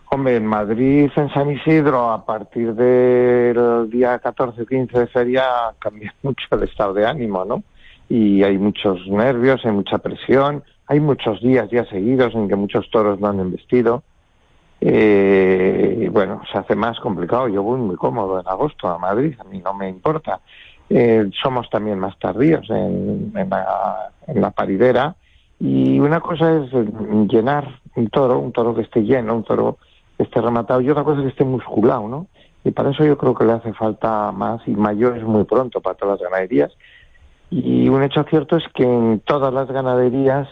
Hombre, 0.09 0.37
en 0.37 0.45
Madrid, 0.45 1.11
en 1.17 1.29
San 1.33 1.51
Isidro, 1.51 2.11
a 2.11 2.25
partir 2.25 2.73
del 2.73 3.89
día 3.89 4.17
14 4.19 4.61
o 4.61 4.65
15 4.65 4.99
de 4.99 5.07
feria, 5.07 5.43
cambia 5.79 6.13
mucho 6.23 6.45
el 6.51 6.63
estado 6.63 6.93
de 6.93 7.05
ánimo, 7.05 7.43
¿no? 7.43 7.63
Y 8.07 8.41
hay 8.43 8.57
muchos 8.57 9.05
nervios, 9.07 9.65
hay 9.65 9.73
mucha 9.73 9.97
presión, 9.97 10.63
hay 10.87 11.01
muchos 11.01 11.41
días 11.41 11.69
ya 11.69 11.83
seguidos 11.85 12.33
en 12.35 12.47
que 12.47 12.55
muchos 12.55 12.89
toros 12.89 13.19
no 13.19 13.27
han 13.27 13.41
embestido. 13.41 14.03
Eh, 14.79 16.09
bueno, 16.11 16.41
se 16.51 16.57
hace 16.57 16.75
más 16.75 16.99
complicado. 16.99 17.49
Yo 17.49 17.61
voy 17.61 17.79
muy 17.79 17.97
cómodo 17.97 18.39
en 18.39 18.47
agosto 18.47 18.87
a 18.87 18.97
Madrid, 18.97 19.35
a 19.39 19.43
mí 19.43 19.59
no 19.59 19.73
me 19.73 19.89
importa. 19.89 20.39
Eh, 20.89 21.29
somos 21.41 21.69
también 21.69 21.99
más 21.99 22.17
tardíos 22.19 22.69
en, 22.69 23.33
en, 23.35 24.41
la, 24.41 24.51
paridera. 24.51 25.15
Y 25.59 25.99
una 25.99 26.19
cosa 26.21 26.57
es 26.57 26.73
eh, 26.73 26.85
llenar 27.29 27.79
un 27.95 28.09
toro, 28.09 28.39
un 28.39 28.51
toro 28.51 28.75
que 28.75 28.83
esté 28.83 29.01
lleno, 29.01 29.35
un 29.35 29.43
toro 29.43 29.77
que 30.15 30.23
esté 30.23 30.41
rematado, 30.41 30.81
y 30.81 30.89
otra 30.89 31.03
cosa 31.03 31.19
es 31.19 31.23
que 31.25 31.31
esté 31.31 31.45
musculado, 31.45 32.07
¿no? 32.07 32.27
Y 32.63 32.71
para 32.71 32.91
eso 32.91 33.05
yo 33.05 33.17
creo 33.17 33.33
que 33.33 33.45
le 33.45 33.53
hace 33.53 33.73
falta 33.73 34.31
más 34.31 34.61
y 34.67 34.71
mayor 34.71 35.17
es 35.17 35.23
muy 35.23 35.43
pronto 35.45 35.81
para 35.81 35.95
todas 35.95 36.19
las 36.19 36.29
ganaderías. 36.29 36.71
Y 37.49 37.87
un 37.87 38.03
hecho 38.03 38.23
cierto 38.23 38.57
es 38.57 38.63
que 38.73 38.83
en 38.83 39.21
todas 39.21 39.53
las 39.53 39.71
ganaderías 39.71 40.49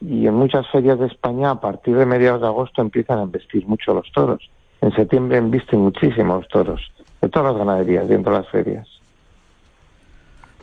y 0.00 0.26
en 0.26 0.34
muchas 0.34 0.66
ferias 0.70 0.98
de 0.98 1.06
España, 1.06 1.50
a 1.50 1.60
partir 1.60 1.96
de 1.96 2.06
mediados 2.06 2.40
de 2.40 2.46
agosto 2.46 2.80
empiezan 2.80 3.18
a 3.18 3.22
embestir 3.22 3.66
mucho 3.66 3.92
los 3.92 4.10
toros. 4.12 4.50
En 4.80 4.92
septiembre 4.92 5.38
embisten 5.38 5.80
muchísimo 5.80 6.36
los 6.36 6.48
toros, 6.48 6.80
de 7.20 7.28
todas 7.28 7.52
las 7.52 7.58
ganaderías, 7.58 8.08
dentro 8.08 8.32
de 8.32 8.38
las 8.38 8.48
ferias. 8.48 8.97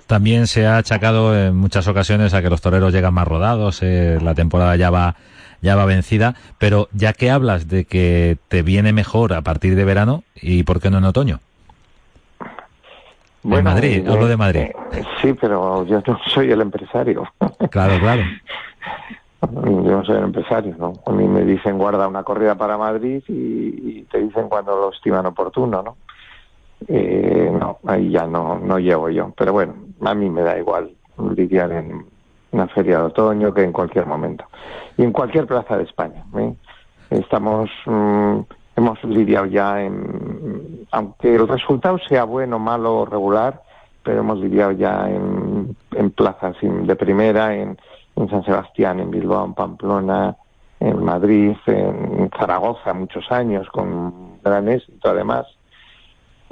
También 0.08 0.48
se 0.48 0.68
ha 0.68 0.78
achacado 0.78 1.36
en 1.38 1.56
muchas 1.56 1.88
ocasiones 1.88 2.34
a 2.34 2.42
que 2.42 2.50
los 2.50 2.62
toreros 2.62 2.94
llegan 2.94 3.14
más 3.14 3.28
rodados, 3.28 3.82
eh, 3.82 4.20
la 4.22 4.36
temporada 4.36 4.76
ya 4.76 4.90
va 4.90 5.16
ya 5.62 5.76
va 5.76 5.86
vencida, 5.86 6.36
pero 6.60 6.90
ya 6.94 7.14
que 7.14 7.32
hablas 7.32 7.68
de 7.68 7.86
que 7.86 8.38
te 8.50 8.62
viene 8.62 8.94
mejor 8.94 9.34
a 9.34 9.42
partir 9.42 9.76
de 9.76 9.84
verano, 9.84 10.24
¿y 10.36 10.62
por 10.64 10.80
qué 10.80 10.92
no 10.92 11.00
en 11.00 11.06
otoño? 11.06 11.40
en 13.44 13.64
Madrid, 13.64 14.04
eh, 14.06 14.12
hablo 14.12 14.28
de 14.28 14.38
Madrid. 14.38 14.62
eh, 14.92 15.04
sí, 15.22 15.34
pero 15.34 15.86
yo 15.86 16.02
no 16.06 16.20
soy 16.34 16.52
el 16.52 16.62
empresario. 16.62 17.24
Claro, 17.72 18.00
claro. 18.00 18.22
Yo 19.42 19.98
no 19.98 20.06
soy 20.06 20.18
el 20.18 20.24
empresario, 20.24 20.76
¿no? 20.78 20.94
A 21.06 21.12
mí 21.12 21.28
me 21.28 21.44
dicen 21.46 21.78
guarda 21.78 22.08
una 22.08 22.24
corrida 22.24 22.56
para 22.56 22.78
Madrid 22.78 23.24
y, 23.28 23.34
y 23.34 24.08
te 24.12 24.20
dicen 24.20 24.50
cuando 24.50 24.76
lo 24.76 24.92
estiman 24.92 25.26
oportuno, 25.26 25.82
¿no? 25.82 25.98
Eh, 26.88 27.52
no, 27.52 27.80
ahí 27.86 28.12
ya 28.12 28.28
no, 28.28 28.60
no 28.60 28.80
llego 28.80 29.10
yo. 29.10 29.34
Pero 29.38 29.54
bueno, 29.54 29.74
a 30.02 30.14
mí 30.14 30.30
me 30.30 30.42
da 30.42 30.58
igual 30.58 30.92
lidiar 31.36 31.72
en 31.72 32.06
una 32.52 32.68
feria 32.68 33.00
de 33.00 33.06
otoño 33.06 33.54
que 33.54 33.64
en 33.64 33.72
cualquier 33.72 34.06
momento. 34.06 34.46
Y 34.98 35.04
en 35.04 35.12
cualquier 35.12 35.46
plaza 35.46 35.78
de 35.78 35.84
España. 35.84 36.24
¿eh? 36.38 36.54
Estamos, 37.10 37.70
mm, 37.86 38.40
hemos 38.76 39.04
lidiado 39.04 39.46
ya 39.46 39.82
en, 39.82 40.86
aunque 40.92 41.36
el 41.36 41.48
resultado 41.48 41.98
sea 42.08 42.24
bueno, 42.24 42.60
malo 42.60 43.00
o 43.00 43.06
regular, 43.06 43.62
pero 44.04 44.20
hemos 44.20 44.40
lidiado 44.40 44.72
ya 44.72 45.10
en, 45.10 45.76
en 45.96 46.12
plazas 46.12 46.56
de 46.62 46.96
primera, 46.96 47.56
en, 47.56 47.78
en 48.16 48.30
San 48.30 48.44
Sebastián, 48.44 49.00
en 49.00 49.12
Bilbao, 49.12 49.46
en 49.46 49.54
Pamplona, 49.54 50.36
en 50.80 51.04
Madrid, 51.04 51.56
en 51.66 52.30
Zaragoza, 52.38 52.94
muchos 52.94 53.30
años, 53.32 53.68
con 53.70 54.40
gran 54.44 54.70
éxito 54.70 55.10
además. 55.10 55.48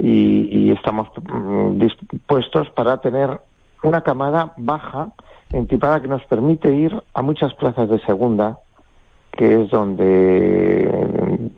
Y, 0.04 0.48
y 0.50 0.70
estamos 0.72 1.08
mm, 1.16 1.78
dispuestos 1.78 2.68
para 2.70 2.98
tener 2.98 3.40
una 3.82 4.02
camada 4.02 4.52
baja, 4.58 5.08
entipada, 5.50 6.02
que 6.02 6.08
nos 6.08 6.22
permite 6.24 6.74
ir 6.74 7.02
a 7.14 7.22
muchas 7.22 7.54
plazas 7.54 7.88
de 7.88 7.98
segunda, 8.00 8.58
que 9.32 9.62
es 9.62 9.70
donde, 9.70 11.50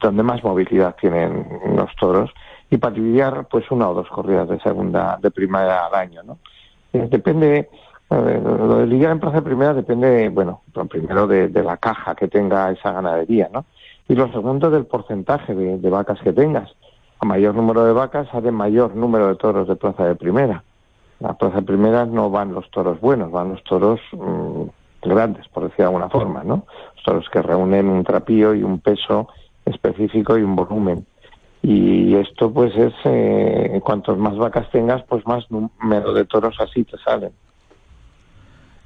donde 0.00 0.22
más 0.24 0.42
movilidad 0.42 0.96
tienen 1.00 1.46
los 1.76 1.94
toros, 1.96 2.30
y 2.70 2.76
para 2.76 2.96
lidiar 2.96 3.46
pues 3.48 3.70
una 3.70 3.88
o 3.88 3.94
dos 3.94 4.08
corridas 4.08 4.48
de 4.48 4.58
segunda, 4.58 5.16
de 5.22 5.30
primera 5.30 5.86
al 5.86 5.94
año, 5.94 6.22
¿no? 6.24 6.38
Eh, 6.92 7.06
Depende, 7.08 7.68
lo 8.10 8.78
de 8.78 8.86
lidiar 8.86 9.12
en 9.12 9.20
plaza 9.20 9.36
de 9.36 9.42
primera 9.42 9.74
depende, 9.74 10.28
bueno, 10.28 10.62
primero 10.90 11.28
de, 11.28 11.48
de 11.48 11.62
la 11.62 11.76
caja 11.76 12.16
que 12.16 12.26
tenga 12.26 12.70
esa 12.72 12.92
ganadería, 12.92 13.48
¿no? 13.52 13.64
Y 14.08 14.14
lo 14.16 14.30
segundo 14.32 14.70
del 14.70 14.86
porcentaje 14.86 15.54
de 15.54 15.90
vacas 15.90 16.20
que 16.20 16.32
tengas. 16.32 16.74
Mayor 17.24 17.54
número 17.54 17.84
de 17.84 17.92
vacas, 17.92 18.28
sale 18.30 18.52
mayor 18.52 18.94
número 18.94 19.28
de 19.28 19.36
toros 19.36 19.66
de 19.66 19.76
plaza 19.76 20.04
de 20.04 20.14
primera. 20.14 20.62
La 21.20 21.32
plaza 21.32 21.56
de 21.56 21.62
primera 21.62 22.04
no 22.04 22.30
van 22.30 22.52
los 22.52 22.70
toros 22.70 23.00
buenos, 23.00 23.30
van 23.30 23.50
los 23.50 23.64
toros 23.64 24.00
mm, 24.12 24.64
grandes, 25.02 25.48
por 25.48 25.64
decir 25.64 25.78
de 25.78 25.84
alguna 25.84 26.10
forma, 26.10 26.44
¿no? 26.44 26.66
Los 26.96 27.04
toros 27.04 27.26
que 27.32 27.40
reúnen 27.40 27.88
un 27.88 28.04
trapío 28.04 28.54
y 28.54 28.62
un 28.62 28.78
peso 28.78 29.28
específico 29.64 30.36
y 30.36 30.42
un 30.42 30.54
volumen. 30.54 31.06
Y 31.62 32.14
esto, 32.16 32.52
pues, 32.52 32.76
es, 32.76 32.92
eh, 33.04 33.80
cuantos 33.82 34.18
más 34.18 34.36
vacas 34.36 34.70
tengas, 34.70 35.02
pues 35.08 35.26
más 35.26 35.50
número 35.50 36.12
de 36.12 36.26
toros 36.26 36.54
así 36.60 36.84
te 36.84 36.98
salen. 36.98 37.32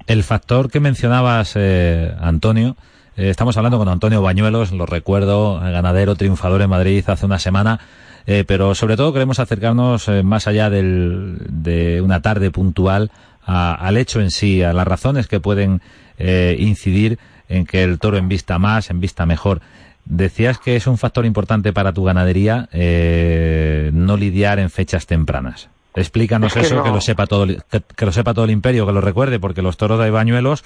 El 0.06 0.22
factor 0.22 0.70
que 0.70 0.78
mencionabas, 0.78 1.54
eh, 1.56 2.14
Antonio, 2.20 2.76
eh, 3.16 3.30
estamos 3.30 3.56
hablando 3.56 3.78
con 3.78 3.88
Antonio 3.88 4.22
Bañuelos, 4.22 4.70
lo 4.70 4.86
recuerdo, 4.86 5.58
ganadero 5.58 6.14
triunfador 6.14 6.62
en 6.62 6.70
Madrid 6.70 7.04
hace 7.08 7.26
una 7.26 7.40
semana, 7.40 7.80
eh, 8.30 8.44
pero 8.46 8.74
sobre 8.74 8.96
todo 8.96 9.12
queremos 9.14 9.38
acercarnos 9.40 10.06
eh, 10.08 10.22
más 10.22 10.46
allá 10.46 10.68
del, 10.68 11.38
de 11.48 12.00
una 12.02 12.20
tarde 12.20 12.50
puntual 12.50 13.10
a- 13.46 13.74
al 13.74 13.96
hecho 13.96 14.20
en 14.20 14.30
sí, 14.30 14.62
a 14.62 14.72
las 14.74 14.86
razones 14.86 15.26
que 15.26 15.40
pueden 15.40 15.80
eh, 16.18 16.54
incidir 16.60 17.18
en 17.48 17.64
que 17.64 17.82
el 17.82 17.98
toro 17.98 18.18
envista 18.18 18.58
más, 18.58 18.90
envista 18.90 19.24
mejor. 19.24 19.62
Decías 20.04 20.58
que 20.58 20.76
es 20.76 20.86
un 20.86 20.98
factor 20.98 21.24
importante 21.24 21.72
para 21.72 21.92
tu 21.92 22.04
ganadería 22.04 22.68
eh, 22.72 23.90
no 23.94 24.16
lidiar 24.16 24.58
en 24.58 24.68
fechas 24.70 25.06
tempranas. 25.06 25.68
Explícanos 25.94 26.54
Es 26.54 26.60
que 26.60 26.66
eso, 26.66 26.76
no. 26.76 26.84
que 26.84 26.90
lo 26.90 27.00
sepa 27.00 27.26
todo, 27.26 27.44
el- 27.44 27.62
que, 27.70 27.80
que 27.96 28.04
lo 28.06 28.12
sepa 28.12 28.34
todo 28.34 28.44
el 28.44 28.50
imperio, 28.50 28.86
que 28.86 28.92
lo 28.92 29.00
recuerde, 29.00 29.38
porque 29.40 29.62
los 29.62 29.76
toros 29.78 29.98
de 30.00 30.10
bañuelos 30.10 30.64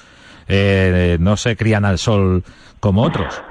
eh, 0.48 1.16
no 1.20 1.36
se 1.36 1.56
crían 1.56 1.84
al 1.84 1.98
sol 1.98 2.42
como 2.80 3.02
otros. 3.02 3.42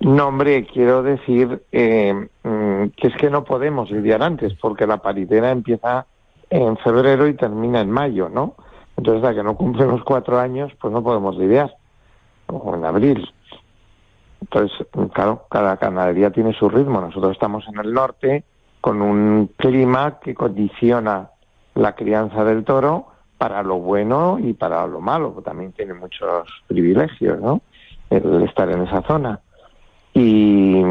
No, 0.00 0.28
hombre, 0.28 0.64
quiero 0.64 1.02
decir 1.02 1.64
eh, 1.72 2.14
mm, 2.44 2.84
que 2.96 3.08
es 3.08 3.16
que 3.16 3.30
no 3.30 3.42
podemos 3.42 3.90
lidiar 3.90 4.22
antes, 4.22 4.54
porque 4.54 4.86
la 4.86 4.98
paridera 4.98 5.50
empieza 5.50 6.06
en 6.50 6.76
febrero 6.78 7.26
y 7.26 7.34
termina 7.34 7.80
en 7.80 7.90
mayo, 7.90 8.28
¿no? 8.28 8.54
Entonces, 8.96 9.24
hasta 9.24 9.34
que 9.34 9.42
no 9.42 9.56
cumplen 9.56 9.88
los 9.88 10.04
cuatro 10.04 10.38
años, 10.38 10.72
pues 10.80 10.92
no 10.92 11.02
podemos 11.02 11.36
lidiar. 11.36 11.74
O 12.46 12.74
en 12.74 12.84
abril. 12.84 13.28
Entonces, 14.40 14.86
claro, 15.12 15.46
cada 15.50 15.76
ganadería 15.76 16.30
tiene 16.30 16.52
su 16.52 16.68
ritmo. 16.68 17.00
Nosotros 17.00 17.32
estamos 17.32 17.64
en 17.68 17.78
el 17.78 17.92
norte 17.92 18.44
con 18.80 19.02
un 19.02 19.50
clima 19.56 20.18
que 20.20 20.34
condiciona 20.34 21.30
la 21.74 21.94
crianza 21.94 22.44
del 22.44 22.64
toro 22.64 23.08
para 23.38 23.62
lo 23.62 23.78
bueno 23.78 24.38
y 24.38 24.52
para 24.52 24.86
lo 24.86 25.00
malo. 25.00 25.30
También 25.44 25.72
tiene 25.72 25.94
muchos 25.94 26.48
privilegios, 26.66 27.40
¿no? 27.40 27.62
El 28.10 28.42
estar 28.42 28.68
en 28.70 28.82
esa 28.82 29.02
zona. 29.02 29.40
Y, 30.12 30.82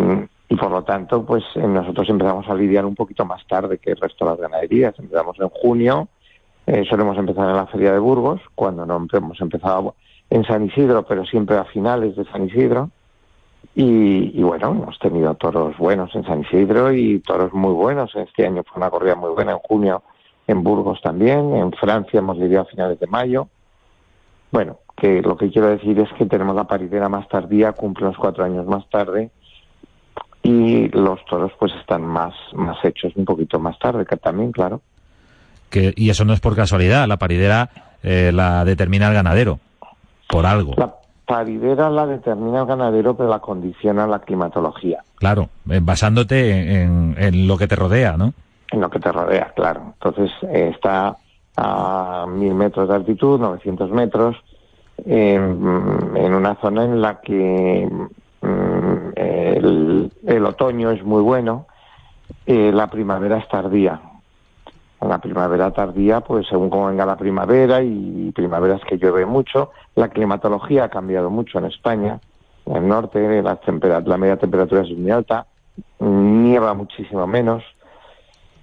y 0.50 0.56
por 0.56 0.72
lo 0.72 0.84
tanto, 0.84 1.26
pues 1.26 1.44
eh, 1.56 1.68
nosotros 1.68 2.10
empezamos 2.10 2.48
a 2.48 2.56
lidiar 2.56 2.86
un 2.86 2.96
poquito 2.96 3.26
más 3.26 3.46
tarde 3.46 3.78
que 3.78 3.92
el 3.92 3.98
resto 3.98 4.26
de 4.26 4.32
las 4.32 4.40
ganaderías. 4.40 4.98
Empezamos 4.98 5.38
en 5.40 5.50
junio, 5.50 6.08
eh, 6.66 6.86
solemos 6.90 7.18
empezar 7.18 7.50
en 7.50 7.58
la 7.58 7.68
Feria 7.68 7.92
de 7.92 8.00
Burgos, 8.00 8.42
cuando 8.56 8.86
no 8.86 9.06
hemos 9.12 9.42
empezado 9.42 9.96
en 10.30 10.46
San 10.46 10.66
Isidro, 10.66 11.04
pero 11.04 11.26
siempre 11.26 11.58
a 11.58 11.66
finales 11.66 12.16
de 12.16 12.26
San 12.26 12.46
Isidro. 12.46 12.90
Y, 13.76 14.40
y 14.40 14.44
bueno, 14.44 14.72
hemos 14.72 14.98
tenido 15.00 15.36
toros 15.36 15.78
buenos 15.78 16.16
en 16.16 16.24
San 16.24 16.42
Isidro 16.42 16.94
y 16.94 17.20
toros 17.20 17.54
muy 17.54 17.74
buenos. 17.74 18.16
Este 18.16 18.46
año 18.48 18.64
fue 18.64 18.80
una 18.80 18.90
corrida 18.90 19.16
muy 19.16 19.32
buena 19.32 19.52
en 19.52 19.60
junio 19.60 20.02
en 20.48 20.64
Burgos 20.64 21.00
también. 21.02 21.56
En 21.56 21.72
Francia 21.74 22.20
hemos 22.20 22.38
lidiado 22.38 22.64
a 22.64 22.70
finales 22.70 23.00
de 23.00 23.08
mayo. 23.08 23.48
Bueno, 24.52 24.80
que 24.96 25.22
lo 25.22 25.38
que 25.38 25.52
quiero 25.52 25.68
decir 25.68 26.00
es 26.00 26.10
que 26.18 26.26
tenemos 26.26 26.56
la 26.56 26.64
paridera 26.64 27.10
más 27.10 27.28
tardía, 27.28 27.74
cumple 27.74 28.06
los 28.06 28.18
cuatro 28.18 28.44
años 28.44 28.66
más 28.66 28.90
tarde 28.90 29.30
y 30.42 30.88
los 30.90 31.24
toros 31.26 31.52
pues 31.60 31.74
están 31.80 32.04
más, 32.04 32.34
más 32.54 32.78
hechos 32.84 33.14
un 33.16 33.26
poquito 33.26 33.60
más 33.60 33.78
tarde, 33.80 34.06
que 34.06 34.16
también, 34.16 34.52
claro. 34.52 34.82
Que, 35.70 35.94
y 35.98 36.10
eso 36.10 36.24
no 36.24 36.34
es 36.34 36.40
por 36.40 36.56
casualidad, 36.56 37.08
la 37.08 37.18
paridera 37.18 37.70
eh, 38.02 38.32
la 38.34 38.64
determina 38.64 39.10
el 39.10 39.14
ganadero, 39.14 39.60
por 40.30 40.46
algo. 40.46 40.74
La 40.78 40.96
paridera 41.26 41.90
la 41.90 42.06
determina 42.08 42.62
el 42.62 42.66
ganadero, 42.66 43.18
pero 43.18 43.30
la 43.30 43.40
condiciona 43.40 44.08
la 44.08 44.20
climatología, 44.20 45.04
Claro, 45.16 45.50
eh, 45.70 45.80
basándote 45.82 46.82
en, 46.82 47.16
en 47.18 47.48
lo 47.48 47.58
que 47.58 47.68
te 47.68 47.76
rodea, 47.76 48.16
¿no? 48.16 48.34
En 48.72 48.82
lo 48.82 48.90
que 48.90 49.00
te 49.00 49.12
rodea, 49.12 49.54
claro. 49.56 49.94
Entonces 49.94 50.32
eh, 50.44 50.72
está 50.74 51.18
a 51.56 52.26
mil 52.28 52.54
metros 52.54 52.88
de 52.88 52.96
altitud, 52.96 53.40
900 53.40 53.90
metros, 53.92 54.36
en, 55.06 56.12
en 56.16 56.34
una 56.34 56.56
zona 56.56 56.86
en 56.86 57.02
la 57.02 57.20
que 57.22 57.90
mm, 58.42 59.10
el, 59.16 60.46
otoño 60.46 60.92
es 60.92 61.04
muy 61.04 61.22
bueno, 61.22 61.68
eh, 62.46 62.72
la 62.74 62.88
primavera 62.88 63.38
es 63.38 63.48
tardía. 63.48 64.02
La 65.02 65.20
primavera 65.20 65.72
tardía, 65.72 66.22
pues 66.22 66.48
según 66.48 66.70
cómo 66.70 66.88
venga 66.88 67.06
la 67.06 67.18
primavera 67.18 67.84
y 67.84 68.32
primaveras 68.34 68.82
que 68.82 68.98
llueve 68.98 69.26
mucho, 69.26 69.72
la 69.96 70.10
climatología 70.10 70.86
ha 70.86 70.90
cambiado 70.90 71.30
mucho 71.30 71.60
en 71.60 71.66
España. 71.66 72.20
En 72.66 72.78
el 72.78 72.88
norte 72.88 73.42
la, 73.42 73.60
la 74.06 74.18
media 74.18 74.38
temperatura 74.38 74.82
es 74.82 74.98
muy 74.98 75.12
alta, 75.12 75.46
nieva 76.00 76.74
muchísimo 76.74 77.28
menos, 77.28 77.64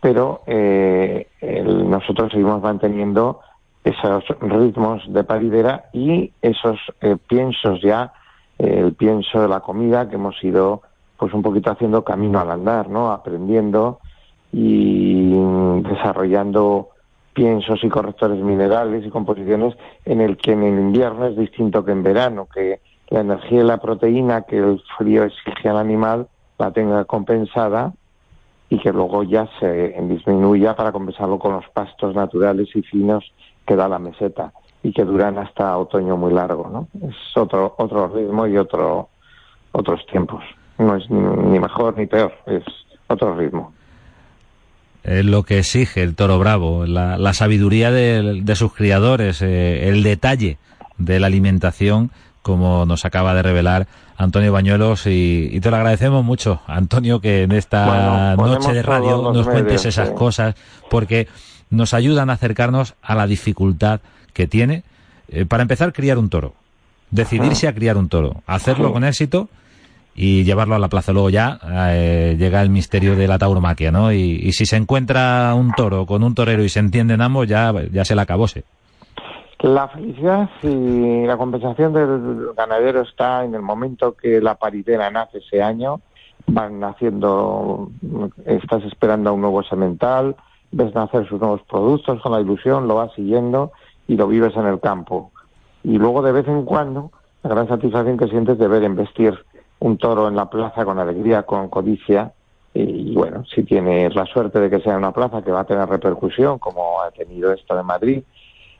pero 0.04 0.42
eh, 0.46 1.28
nosotros 1.64 2.30
seguimos 2.30 2.60
manteniendo 2.60 3.40
esos 3.82 4.22
ritmos 4.38 5.02
de 5.10 5.24
paridera 5.24 5.86
y 5.94 6.30
esos 6.42 6.78
eh, 7.00 7.16
piensos 7.26 7.80
ya, 7.80 8.12
eh, 8.58 8.80
el 8.80 8.92
pienso 8.92 9.40
de 9.40 9.48
la 9.48 9.60
comida 9.60 10.06
que 10.06 10.16
hemos 10.16 10.36
ido 10.44 10.82
pues 11.16 11.32
un 11.32 11.40
poquito 11.40 11.70
haciendo 11.70 12.04
camino 12.04 12.38
al 12.38 12.50
andar, 12.50 12.90
¿no? 12.90 13.12
Aprendiendo 13.12 14.00
y 14.52 15.32
desarrollando 15.84 16.90
piensos 17.32 17.82
y 17.82 17.88
correctores 17.88 18.44
minerales 18.44 19.06
y 19.06 19.08
composiciones 19.08 19.74
en 20.04 20.20
el 20.20 20.36
que 20.36 20.52
en 20.52 20.64
el 20.64 20.78
invierno 20.80 21.28
es 21.28 21.36
distinto 21.38 21.82
que 21.82 21.92
en 21.92 22.02
verano, 22.02 22.46
que 22.54 22.80
la 23.08 23.20
energía 23.20 23.60
y 23.60 23.64
la 23.64 23.78
proteína 23.78 24.42
que 24.42 24.58
el 24.58 24.82
frío 24.98 25.24
exige 25.24 25.70
al 25.70 25.78
animal 25.78 26.28
la 26.58 26.72
tenga 26.72 27.06
compensada 27.06 27.94
y 28.74 28.78
que 28.80 28.92
luego 28.92 29.22
ya 29.22 29.48
se 29.60 29.94
disminuya 30.02 30.74
para 30.74 30.90
compensarlo 30.90 31.38
con 31.38 31.52
los 31.52 31.64
pastos 31.72 32.12
naturales 32.14 32.68
y 32.74 32.82
finos 32.82 33.24
que 33.64 33.76
da 33.76 33.88
la 33.88 34.00
meseta 34.00 34.52
y 34.82 34.92
que 34.92 35.04
duran 35.04 35.38
hasta 35.38 35.78
otoño 35.78 36.16
muy 36.16 36.32
largo, 36.32 36.68
¿no? 36.68 37.08
Es 37.08 37.14
otro 37.36 37.74
otro 37.78 38.08
ritmo 38.08 38.48
y 38.48 38.56
otro 38.56 39.10
otros 39.70 40.04
tiempos. 40.06 40.42
No 40.78 40.96
es 40.96 41.08
ni, 41.08 41.60
mejor 41.60 41.96
ni 41.96 42.06
peor, 42.06 42.32
es 42.46 42.64
otro 43.06 43.36
ritmo. 43.36 43.72
Es 45.04 45.24
lo 45.24 45.44
que 45.44 45.58
exige 45.58 46.02
el 46.02 46.16
toro 46.16 46.40
bravo, 46.40 46.84
la, 46.84 47.16
la 47.16 47.32
sabiduría 47.32 47.92
de, 47.92 48.40
de 48.42 48.56
sus 48.56 48.74
criadores, 48.74 49.40
eh, 49.40 49.88
el 49.88 50.02
detalle 50.02 50.58
de 50.98 51.20
la 51.20 51.28
alimentación, 51.28 52.10
como 52.44 52.84
nos 52.84 53.04
acaba 53.06 53.34
de 53.34 53.42
revelar 53.42 53.86
Antonio 54.18 54.52
Bañuelos, 54.52 55.06
y, 55.06 55.48
y 55.50 55.60
te 55.60 55.70
lo 55.70 55.76
agradecemos 55.76 56.22
mucho, 56.22 56.60
Antonio, 56.68 57.18
que 57.20 57.42
en 57.44 57.52
esta 57.52 58.34
Bueno, 58.36 58.54
noche 58.54 58.72
de 58.72 58.82
radio 58.82 59.32
nos 59.32 59.48
cuentes 59.48 59.84
esas 59.86 60.10
sí. 60.10 60.14
cosas, 60.14 60.54
porque 60.90 61.26
nos 61.70 61.94
ayudan 61.94 62.28
a 62.30 62.34
acercarnos 62.34 62.94
a 63.02 63.14
la 63.14 63.26
dificultad 63.26 64.00
que 64.34 64.46
tiene, 64.46 64.84
eh, 65.28 65.46
para 65.46 65.62
empezar, 65.62 65.92
criar 65.92 66.18
un 66.18 66.28
toro, 66.28 66.54
decidirse 67.10 67.66
a 67.66 67.74
criar 67.74 67.96
un 67.96 68.08
toro, 68.08 68.42
hacerlo 68.46 68.92
con 68.92 69.04
éxito 69.04 69.48
y 70.14 70.44
llevarlo 70.44 70.74
a 70.74 70.78
la 70.78 70.88
plaza. 70.88 71.12
Luego 71.12 71.30
ya 71.30 71.58
eh, 71.90 72.36
llega 72.38 72.60
el 72.60 72.68
misterio 72.68 73.16
de 73.16 73.26
la 73.26 73.38
tauromaquia, 73.38 73.90
¿no? 73.90 74.12
Y, 74.12 74.38
y 74.42 74.52
si 74.52 74.66
se 74.66 74.76
encuentra 74.76 75.54
un 75.54 75.72
toro 75.72 76.04
con 76.04 76.22
un 76.22 76.34
torero 76.34 76.62
y 76.62 76.68
se 76.68 76.78
entienden 76.80 77.22
ambos, 77.22 77.48
ya, 77.48 77.72
ya 77.90 78.04
se 78.04 78.14
la 78.14 78.22
acabóse. 78.22 78.64
La 79.60 79.88
felicidad 79.88 80.50
y 80.62 81.24
la 81.26 81.36
compensación 81.36 81.92
del 81.92 82.52
ganadero 82.54 83.02
está 83.02 83.44
en 83.44 83.54
el 83.54 83.62
momento 83.62 84.14
que 84.14 84.40
la 84.40 84.56
paridera 84.56 85.10
nace 85.10 85.38
ese 85.38 85.62
año, 85.62 86.00
van 86.46 86.80
naciendo, 86.80 87.90
estás 88.44 88.82
esperando 88.84 89.30
a 89.30 89.32
un 89.32 89.40
nuevo 89.40 89.62
semental, 89.62 90.36
ves 90.72 90.94
nacer 90.94 91.26
sus 91.28 91.40
nuevos 91.40 91.62
productos 91.62 92.20
con 92.20 92.32
la 92.32 92.40
ilusión, 92.40 92.88
lo 92.88 92.96
vas 92.96 93.12
siguiendo 93.14 93.72
y 94.06 94.16
lo 94.16 94.26
vives 94.26 94.54
en 94.56 94.66
el 94.66 94.80
campo. 94.80 95.30
Y 95.82 95.98
luego 95.98 96.22
de 96.22 96.32
vez 96.32 96.48
en 96.48 96.64
cuando, 96.64 97.10
la 97.42 97.50
gran 97.50 97.68
satisfacción 97.68 98.18
que 98.18 98.28
sientes 98.28 98.58
de 98.58 98.68
ver 98.68 98.82
embestir 98.82 99.38
un 99.78 99.98
toro 99.98 100.28
en 100.28 100.36
la 100.36 100.50
plaza 100.50 100.84
con 100.84 100.98
alegría, 100.98 101.44
con 101.44 101.68
codicia, 101.68 102.32
y, 102.74 103.14
bueno, 103.14 103.44
si 103.46 103.62
tienes 103.62 104.14
la 104.16 104.26
suerte 104.26 104.58
de 104.58 104.68
que 104.68 104.80
sea 104.80 104.96
una 104.96 105.12
plaza 105.12 105.42
que 105.42 105.52
va 105.52 105.60
a 105.60 105.64
tener 105.64 105.88
repercusión, 105.88 106.58
como 106.58 107.00
ha 107.00 107.10
tenido 107.12 107.52
esta 107.52 107.76
de 107.76 107.84
Madrid, 107.84 108.24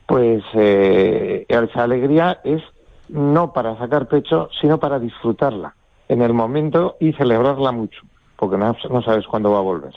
pues 0.05 0.43
eh, 0.53 1.45
esa 1.47 1.83
alegría 1.83 2.39
es 2.43 2.61
no 3.09 3.53
para 3.53 3.77
sacar 3.77 4.07
pecho, 4.07 4.49
sino 4.59 4.79
para 4.79 4.99
disfrutarla 4.99 5.75
en 6.07 6.21
el 6.21 6.33
momento 6.33 6.97
y 6.99 7.13
celebrarla 7.13 7.71
mucho, 7.71 8.01
porque 8.35 8.57
no, 8.57 8.75
no 8.89 9.01
sabes 9.01 9.25
cuándo 9.27 9.51
va 9.51 9.59
a 9.59 9.61
volver. 9.61 9.93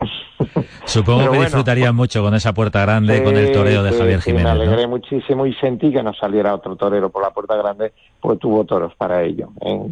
Supongo 0.84 1.18
Pero 1.18 1.32
que 1.32 1.38
bueno, 1.38 1.44
disfrutaría 1.44 1.92
mucho 1.92 2.22
con 2.22 2.34
esa 2.34 2.52
puerta 2.52 2.80
grande, 2.82 3.22
con 3.22 3.36
el 3.36 3.52
toreo 3.52 3.82
de 3.82 3.90
Javier 3.90 4.16
Me 4.16 4.22
Jiménez. 4.22 4.44
¿no? 4.44 4.50
alegré 4.50 4.86
muchísimo 4.86 5.46
y 5.46 5.54
sentí 5.54 5.92
que 5.92 6.02
no 6.02 6.14
saliera 6.14 6.54
otro 6.54 6.76
torero 6.76 7.10
por 7.10 7.22
la 7.22 7.30
puerta 7.30 7.56
grande, 7.56 7.92
porque 8.20 8.38
tuvo 8.38 8.64
toros 8.64 8.94
para 8.94 9.22
ello. 9.22 9.48
¿eh? 9.60 9.90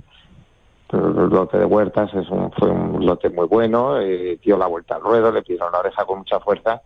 El 0.92 1.28
lote 1.28 1.58
de 1.58 1.64
Huertas 1.64 2.14
es 2.14 2.28
un, 2.30 2.52
fue 2.52 2.70
un 2.70 3.04
lote 3.04 3.28
muy 3.30 3.46
bueno, 3.46 4.00
eh, 4.00 4.38
dio 4.42 4.56
la 4.56 4.68
vuelta 4.68 4.96
al 4.96 5.02
ruedo, 5.02 5.32
le 5.32 5.42
pidieron 5.42 5.72
la 5.72 5.80
oreja 5.80 6.04
con 6.04 6.18
mucha 6.18 6.38
fuerza, 6.38 6.80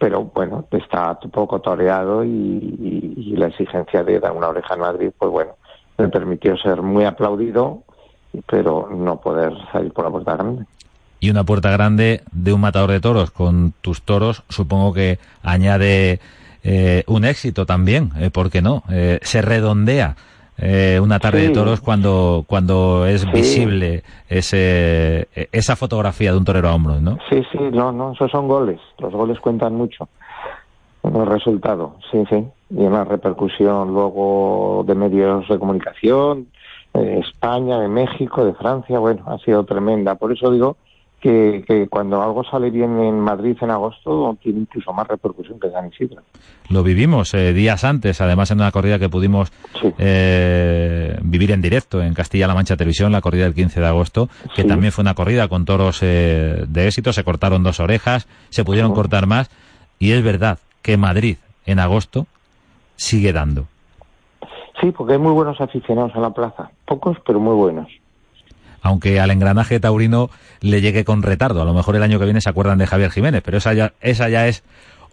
pero 0.00 0.24
bueno, 0.34 0.64
está 0.70 1.16
un 1.22 1.30
poco 1.30 1.60
toreado 1.60 2.24
y, 2.24 2.28
y- 2.28 3.36
la 3.36 3.48
exigencia 3.48 4.02
de 4.02 4.18
dar 4.18 4.32
una 4.32 4.48
oreja 4.48 4.74
en 4.74 4.80
Madrid, 4.80 5.10
pues 5.16 5.30
bueno, 5.30 5.52
le 5.98 6.08
permitió 6.08 6.56
ser 6.56 6.82
muy 6.82 7.04
aplaudido, 7.04 7.82
pero 8.46 8.88
no 8.90 9.20
poder 9.20 9.52
salir 9.70 9.92
por 9.92 10.04
la 10.06 10.10
puerta 10.10 10.36
grande. 10.36 10.64
Y 11.20 11.30
una 11.30 11.44
puerta 11.44 11.70
grande 11.70 12.22
de 12.32 12.52
un 12.52 12.60
matador 12.62 12.90
de 12.90 13.00
toros 13.00 13.30
con 13.30 13.72
tus 13.82 14.02
toros, 14.02 14.42
supongo 14.48 14.92
que 14.94 15.18
añade 15.42 16.18
eh, 16.64 17.04
un 17.06 17.24
éxito 17.26 17.66
también, 17.66 18.10
eh, 18.18 18.30
¿por 18.30 18.50
qué 18.50 18.62
no? 18.62 18.82
Eh, 18.90 19.20
se 19.22 19.42
redondea 19.42 20.16
eh, 20.60 21.00
una 21.02 21.18
tarde 21.18 21.40
Sí. 21.42 21.46
de 21.48 21.54
toros 21.54 21.80
cuando, 21.80 22.44
cuando 22.46 23.06
es 23.06 23.22
Sí. 23.22 23.28
visible 23.32 24.02
ese, 24.28 25.28
esa 25.52 25.76
fotografía 25.76 26.32
de 26.32 26.38
un 26.38 26.44
torero 26.44 26.68
a 26.68 26.74
hombros, 26.74 27.00
¿no? 27.00 27.18
Sí, 27.28 27.42
sí, 27.50 27.58
no, 27.72 27.92
no, 27.92 28.12
esos 28.12 28.30
son 28.30 28.46
goles. 28.48 28.80
Los 28.98 29.12
goles 29.12 29.38
cuentan 29.40 29.74
mucho. 29.74 30.08
El 31.02 31.26
resultado, 31.26 31.96
sí, 32.10 32.22
sí. 32.28 32.44
Y 32.70 32.82
una 32.82 33.04
repercusión 33.04 33.88
luego 33.94 34.84
de 34.86 34.94
medios 34.94 35.48
de 35.48 35.58
comunicación, 35.58 36.48
de 36.92 37.20
España, 37.20 37.78
de 37.80 37.88
México, 37.88 38.44
de 38.44 38.52
Francia, 38.54 38.98
bueno, 38.98 39.22
ha 39.26 39.38
sido 39.38 39.64
tremenda. 39.64 40.16
Por 40.16 40.32
eso 40.32 40.50
digo 40.50 40.76
que, 41.20 41.64
que 41.66 41.86
cuando 41.88 42.22
algo 42.22 42.42
sale 42.44 42.70
bien 42.70 42.98
en 42.98 43.20
Madrid 43.20 43.56
en 43.60 43.70
agosto 43.70 44.36
tiene 44.42 44.60
incluso 44.60 44.92
más 44.92 45.06
repercusión 45.06 45.60
que 45.60 45.70
San 45.70 45.88
Isidro. 45.88 46.22
Lo 46.70 46.82
vivimos 46.82 47.34
eh, 47.34 47.52
días 47.52 47.84
antes, 47.84 48.20
además 48.20 48.50
en 48.50 48.58
una 48.58 48.70
corrida 48.72 48.98
que 48.98 49.08
pudimos 49.08 49.52
Sí. 49.80 49.92
eh, 49.98 51.18
vivir 51.22 51.50
en 51.52 51.60
directo 51.62 52.02
en 52.02 52.14
Castilla-La 52.14 52.54
Mancha 52.54 52.76
Televisión, 52.76 53.12
la 53.12 53.20
corrida 53.20 53.44
del 53.44 53.54
15 53.54 53.80
de 53.80 53.86
agosto, 53.86 54.28
que 54.54 54.62
Sí. 54.62 54.68
también 54.68 54.92
fue 54.92 55.02
una 55.02 55.14
corrida 55.14 55.48
con 55.48 55.64
toros 55.64 56.00
eh, 56.02 56.64
de 56.66 56.86
éxito, 56.86 57.12
se 57.12 57.24
cortaron 57.24 57.62
dos 57.62 57.80
orejas, 57.80 58.26
se 58.48 58.64
pudieron 58.64 58.90
Sí. 58.92 58.94
cortar 58.96 59.26
más, 59.26 59.50
y 59.98 60.12
es 60.12 60.22
verdad 60.22 60.58
que 60.82 60.96
Madrid 60.96 61.36
en 61.66 61.78
agosto 61.78 62.26
sigue 62.96 63.32
dando. 63.32 63.66
Sí, 64.80 64.90
porque 64.92 65.12
hay 65.14 65.18
muy 65.18 65.32
buenos 65.32 65.60
aficionados 65.60 66.12
en 66.14 66.22
la 66.22 66.30
plaza. 66.30 66.70
Pocos, 66.86 67.18
pero 67.26 67.38
muy 67.38 67.54
buenos. 67.54 67.88
Aunque 68.82 69.20
al 69.20 69.30
engranaje 69.30 69.80
taurino 69.80 70.30
le 70.60 70.80
llegue 70.80 71.04
con 71.04 71.22
retardo. 71.22 71.62
A 71.62 71.64
lo 71.64 71.74
mejor 71.74 71.96
el 71.96 72.02
año 72.02 72.18
que 72.18 72.24
viene 72.24 72.40
se 72.40 72.50
acuerdan 72.50 72.78
de 72.78 72.86
Javier 72.86 73.10
Jiménez, 73.10 73.42
pero 73.44 73.58
esa 73.58 73.72
ya, 73.72 73.92
esa 74.00 74.28
ya 74.28 74.46
es 74.46 74.62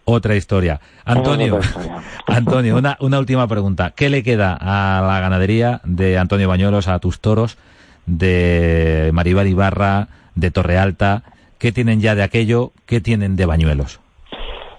otra 0.05 0.35
historia. 0.35 0.79
Antonio. 1.05 1.59
Antonio, 2.27 2.77
una, 2.77 2.97
una 3.01 3.19
última 3.19 3.47
pregunta. 3.47 3.91
¿Qué 3.95 4.09
le 4.09 4.23
queda 4.23 4.57
a 4.59 5.01
la 5.05 5.19
ganadería 5.19 5.81
de 5.83 6.17
Antonio 6.17 6.47
Bañuelos, 6.47 6.87
a 6.87 6.99
tus 6.99 7.19
toros, 7.19 7.57
de 8.05 9.11
Maribel 9.13 9.47
Ibarra, 9.47 10.07
de 10.35 10.49
Torre 10.49 10.77
Alta? 10.77 11.23
¿Qué 11.57 11.71
tienen 11.71 11.99
ya 11.99 12.15
de 12.15 12.23
aquello? 12.23 12.71
¿Qué 12.85 13.01
tienen 13.01 13.35
de 13.35 13.45
Bañuelos? 13.45 13.99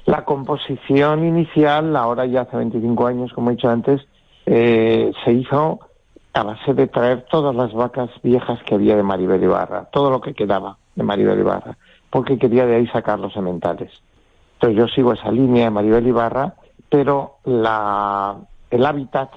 La 0.07 0.25
composición 0.25 1.27
inicial, 1.27 1.95
ahora 1.95 2.25
ya 2.25 2.43
hace 2.43 2.57
25 2.57 3.07
años, 3.07 3.33
como 3.35 3.51
he 3.51 3.57
dicho 3.57 3.69
antes, 3.69 4.01
eh, 4.47 5.13
se 5.23 5.33
hizo 5.33 5.81
a 6.47 6.73
de 6.73 6.87
traer 6.87 7.27
todas 7.31 7.55
las 7.55 7.73
vacas 7.73 8.11
viejas 8.23 8.63
que 8.63 8.75
había 8.75 8.97
de 8.97 9.03
Maribel 9.03 9.43
Ibarra, 9.43 9.87
todo 9.87 10.11
lo 10.11 10.21
que 10.21 10.35
quedaba 10.35 10.77
de 10.95 11.03
Maribel 11.03 11.41
Ibarra, 11.41 11.77
porque 12.11 12.39
quería 12.39 12.67
de 12.67 12.77
ahí 12.77 12.87
sacar 12.89 13.19
los 13.19 13.33
sementales. 13.33 13.91
Entonces 14.55 14.79
yo 14.79 14.87
sigo 14.89 15.13
esa 15.13 15.31
línea 15.33 15.65
de 15.65 15.71
Maribel 15.71 16.07
Ibarra, 16.07 16.55
pero 16.89 17.39
la, 17.45 18.37
el 18.71 18.87
hábitat, 18.87 19.31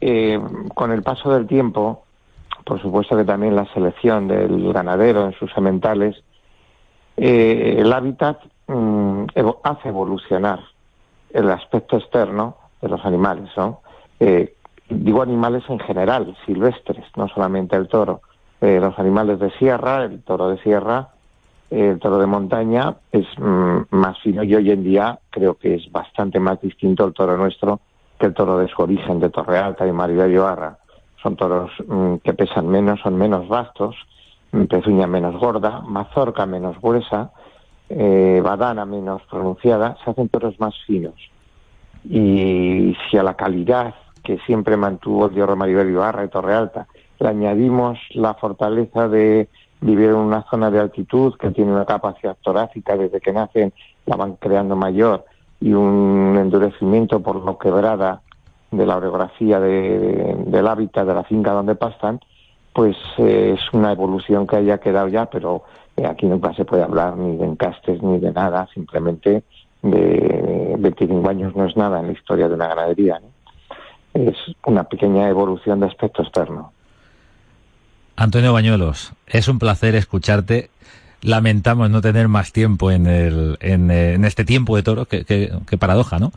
eh, 0.00 0.40
con 0.74 0.92
el 0.92 1.02
paso 1.02 1.30
del 1.32 1.46
tiempo, 1.46 2.04
por 2.64 2.80
supuesto 2.80 3.16
que 3.16 3.24
también 3.24 3.56
la 3.56 3.66
selección 3.72 4.28
del 4.28 4.72
ganadero 4.72 5.24
en 5.26 5.32
sus 5.32 5.52
sementales, 5.52 6.22
eh, 7.16 7.76
el 7.78 7.92
hábitat 7.92 8.38
mm, 8.68 9.24
hace 9.64 9.88
evolucionar 9.88 10.60
el 11.30 11.50
aspecto 11.50 11.96
externo 11.96 12.56
de 12.80 12.88
los 12.88 13.04
animales, 13.04 13.50
¿no? 13.56 13.80
Eh, 14.20 14.54
digo 14.88 15.22
animales 15.22 15.64
en 15.68 15.78
general, 15.78 16.36
silvestres, 16.46 17.04
no 17.16 17.28
solamente 17.28 17.76
el 17.76 17.88
toro. 17.88 18.22
Eh, 18.60 18.80
los 18.80 18.98
animales 18.98 19.38
de 19.38 19.50
sierra, 19.52 20.04
el 20.04 20.22
toro 20.22 20.48
de 20.48 20.58
sierra, 20.58 21.08
eh, 21.70 21.90
el 21.90 21.98
toro 21.98 22.18
de 22.18 22.26
montaña 22.26 22.96
es 23.12 23.26
mm, 23.38 23.78
más 23.90 24.18
fino 24.20 24.42
y 24.42 24.54
hoy 24.54 24.70
en 24.70 24.82
día 24.82 25.18
creo 25.30 25.54
que 25.54 25.74
es 25.74 25.92
bastante 25.92 26.40
más 26.40 26.60
distinto 26.60 27.04
el 27.04 27.12
toro 27.12 27.36
nuestro 27.36 27.80
que 28.18 28.26
el 28.26 28.34
toro 28.34 28.58
de 28.58 28.68
su 28.68 28.82
origen, 28.82 29.20
de 29.20 29.30
Torre 29.30 29.58
Alta 29.58 29.86
y 29.86 29.92
Maribel 29.92 30.32
Ibarra. 30.32 30.78
Son 31.22 31.36
toros 31.36 31.70
mm, 31.86 32.16
que 32.16 32.32
pesan 32.32 32.68
menos, 32.68 33.00
son 33.00 33.16
menos 33.16 33.48
vastos, 33.48 33.96
mm, 34.52 34.64
pezuña 34.64 35.06
menos 35.06 35.36
gorda, 35.36 35.82
mazorca 35.82 36.46
menos 36.46 36.80
gruesa, 36.80 37.30
eh, 37.88 38.40
badana 38.42 38.84
menos 38.84 39.22
pronunciada, 39.30 39.96
se 40.04 40.10
hacen 40.10 40.28
toros 40.28 40.58
más 40.58 40.74
finos. 40.86 41.14
Y 42.04 42.96
si 43.10 43.16
a 43.18 43.22
la 43.22 43.34
calidad 43.34 43.94
que 44.22 44.38
siempre 44.46 44.76
mantuvo 44.76 45.26
el 45.26 45.34
Diorro 45.34 45.56
Maribel 45.56 45.90
Ibarra 45.90 46.24
y 46.24 46.28
Torre 46.28 46.54
Alta 46.54 46.86
le 47.20 47.28
añadimos 47.28 47.98
la 48.14 48.34
fortaleza 48.34 49.08
de 49.08 49.48
vivir 49.80 50.10
en 50.10 50.16
una 50.16 50.42
zona 50.50 50.70
de 50.70 50.80
altitud 50.80 51.34
que 51.36 51.50
tiene 51.50 51.72
una 51.72 51.84
capacidad 51.84 52.36
torácica 52.42 52.96
desde 52.96 53.20
que 53.20 53.32
nacen, 53.32 53.72
la 54.06 54.16
van 54.16 54.34
creando 54.36 54.76
mayor 54.76 55.24
y 55.60 55.72
un 55.72 56.36
endurecimiento 56.38 57.20
por 57.20 57.36
lo 57.44 57.58
quebrada 57.58 58.20
de 58.70 58.86
la 58.86 58.96
orografía 58.96 59.58
de- 59.60 60.36
del 60.46 60.66
hábitat 60.66 61.06
de 61.06 61.14
la 61.14 61.24
finca 61.24 61.52
donde 61.52 61.74
pastan, 61.74 62.20
pues 62.72 62.96
eh, 63.18 63.56
es 63.58 63.72
una 63.74 63.92
evolución 63.92 64.46
que 64.46 64.56
haya 64.56 64.78
quedado 64.78 65.08
ya, 65.08 65.26
pero 65.26 65.62
eh, 65.96 66.06
aquí 66.06 66.26
nunca 66.26 66.52
se 66.54 66.64
puede 66.64 66.82
hablar 66.84 67.16
ni 67.16 67.36
de 67.36 67.44
encastes 67.46 68.00
ni 68.02 68.18
de 68.20 68.32
nada, 68.32 68.68
simplemente 68.74 69.42
de 69.82 70.74
25 70.78 71.28
años 71.28 71.54
no 71.56 71.64
es 71.66 71.76
nada 71.76 72.00
en 72.00 72.06
la 72.08 72.12
historia 72.12 72.48
de 72.48 72.54
una 72.54 72.68
ganadería. 72.68 73.18
¿no? 73.20 73.28
Es 74.26 74.36
una 74.66 74.84
pequeña 74.84 75.28
evolución 75.28 75.80
de 75.80 75.86
aspecto 75.86 76.22
externo. 76.22 76.72
Antonio 78.16 78.52
Bañuelos, 78.52 79.12
es 79.28 79.46
un 79.48 79.58
placer 79.58 79.94
escucharte. 79.94 80.70
Lamentamos 81.22 81.88
no 81.90 82.00
tener 82.00 82.26
más 82.28 82.52
tiempo 82.52 82.90
en, 82.90 83.06
el, 83.06 83.56
en, 83.60 83.90
eh, 83.90 84.18
este 84.26 84.44
tiempo 84.44 84.74
de 84.76 84.82
toro, 84.82 85.04
que- 85.06 85.24
que 85.24 85.78
paradoja, 85.78 86.18
¿no? 86.18 86.32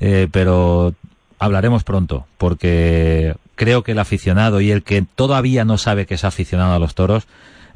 Eh, 0.00 0.28
pero 0.30 0.94
hablaremos 1.38 1.84
pronto, 1.84 2.26
porque 2.38 3.34
creo 3.54 3.82
que 3.82 3.92
el 3.92 3.98
aficionado 3.98 4.60
y 4.60 4.70
el 4.70 4.82
que 4.82 5.02
todavía 5.02 5.64
no 5.64 5.78
sabe 5.78 6.06
que 6.06 6.14
es 6.14 6.24
aficionado 6.24 6.74
a 6.74 6.78
los 6.78 6.94
toros, 6.94 7.26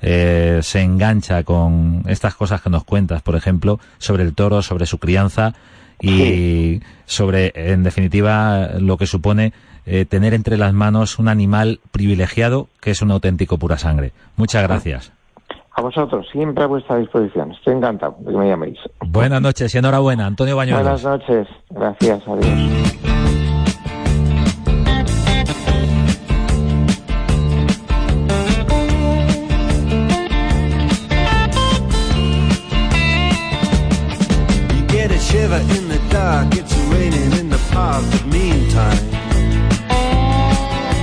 eh, 0.02 0.60
se 0.62 0.82
engancha 0.82 1.42
con 1.44 2.02
estas 2.08 2.34
cosas 2.34 2.60
que 2.60 2.68
nos 2.70 2.84
cuentas, 2.84 3.22
por 3.22 3.36
ejemplo, 3.36 3.80
sobre 3.98 4.22
el 4.22 4.34
toro, 4.34 4.60
sobre 4.62 4.84
su 4.86 4.98
crianza 4.98 5.54
y 6.00 6.80
sobre, 7.06 7.52
en 7.54 7.82
definitiva, 7.82 8.70
lo 8.78 8.96
que 8.96 9.06
supone 9.06 9.52
eh, 9.86 10.04
tener 10.04 10.34
entre 10.34 10.56
las 10.56 10.72
manos 10.72 11.18
un 11.18 11.28
animal 11.28 11.80
privilegiado 11.92 12.68
que 12.80 12.90
es 12.90 13.02
un 13.02 13.10
auténtico 13.10 13.58
pura 13.58 13.78
sangre. 13.78 14.12
Muchas 14.36 14.62
gracias. 14.62 15.12
A 15.72 15.82
vosotros, 15.82 16.26
siempre 16.32 16.64
a 16.64 16.66
vuestra 16.66 16.96
disposición. 16.96 17.52
Estoy 17.52 17.74
encantado 17.74 18.16
de 18.20 18.32
que 18.32 18.38
me 18.38 18.48
llaméis. 18.48 18.78
Buenas 19.06 19.42
noches 19.42 19.74
y 19.74 19.78
enhorabuena, 19.78 20.26
Antonio 20.26 20.54
Buenas 20.54 20.74
Bañuelos. 20.80 21.04
noches. 21.04 21.46
Gracias. 21.70 22.22
Adiós. 22.26 22.96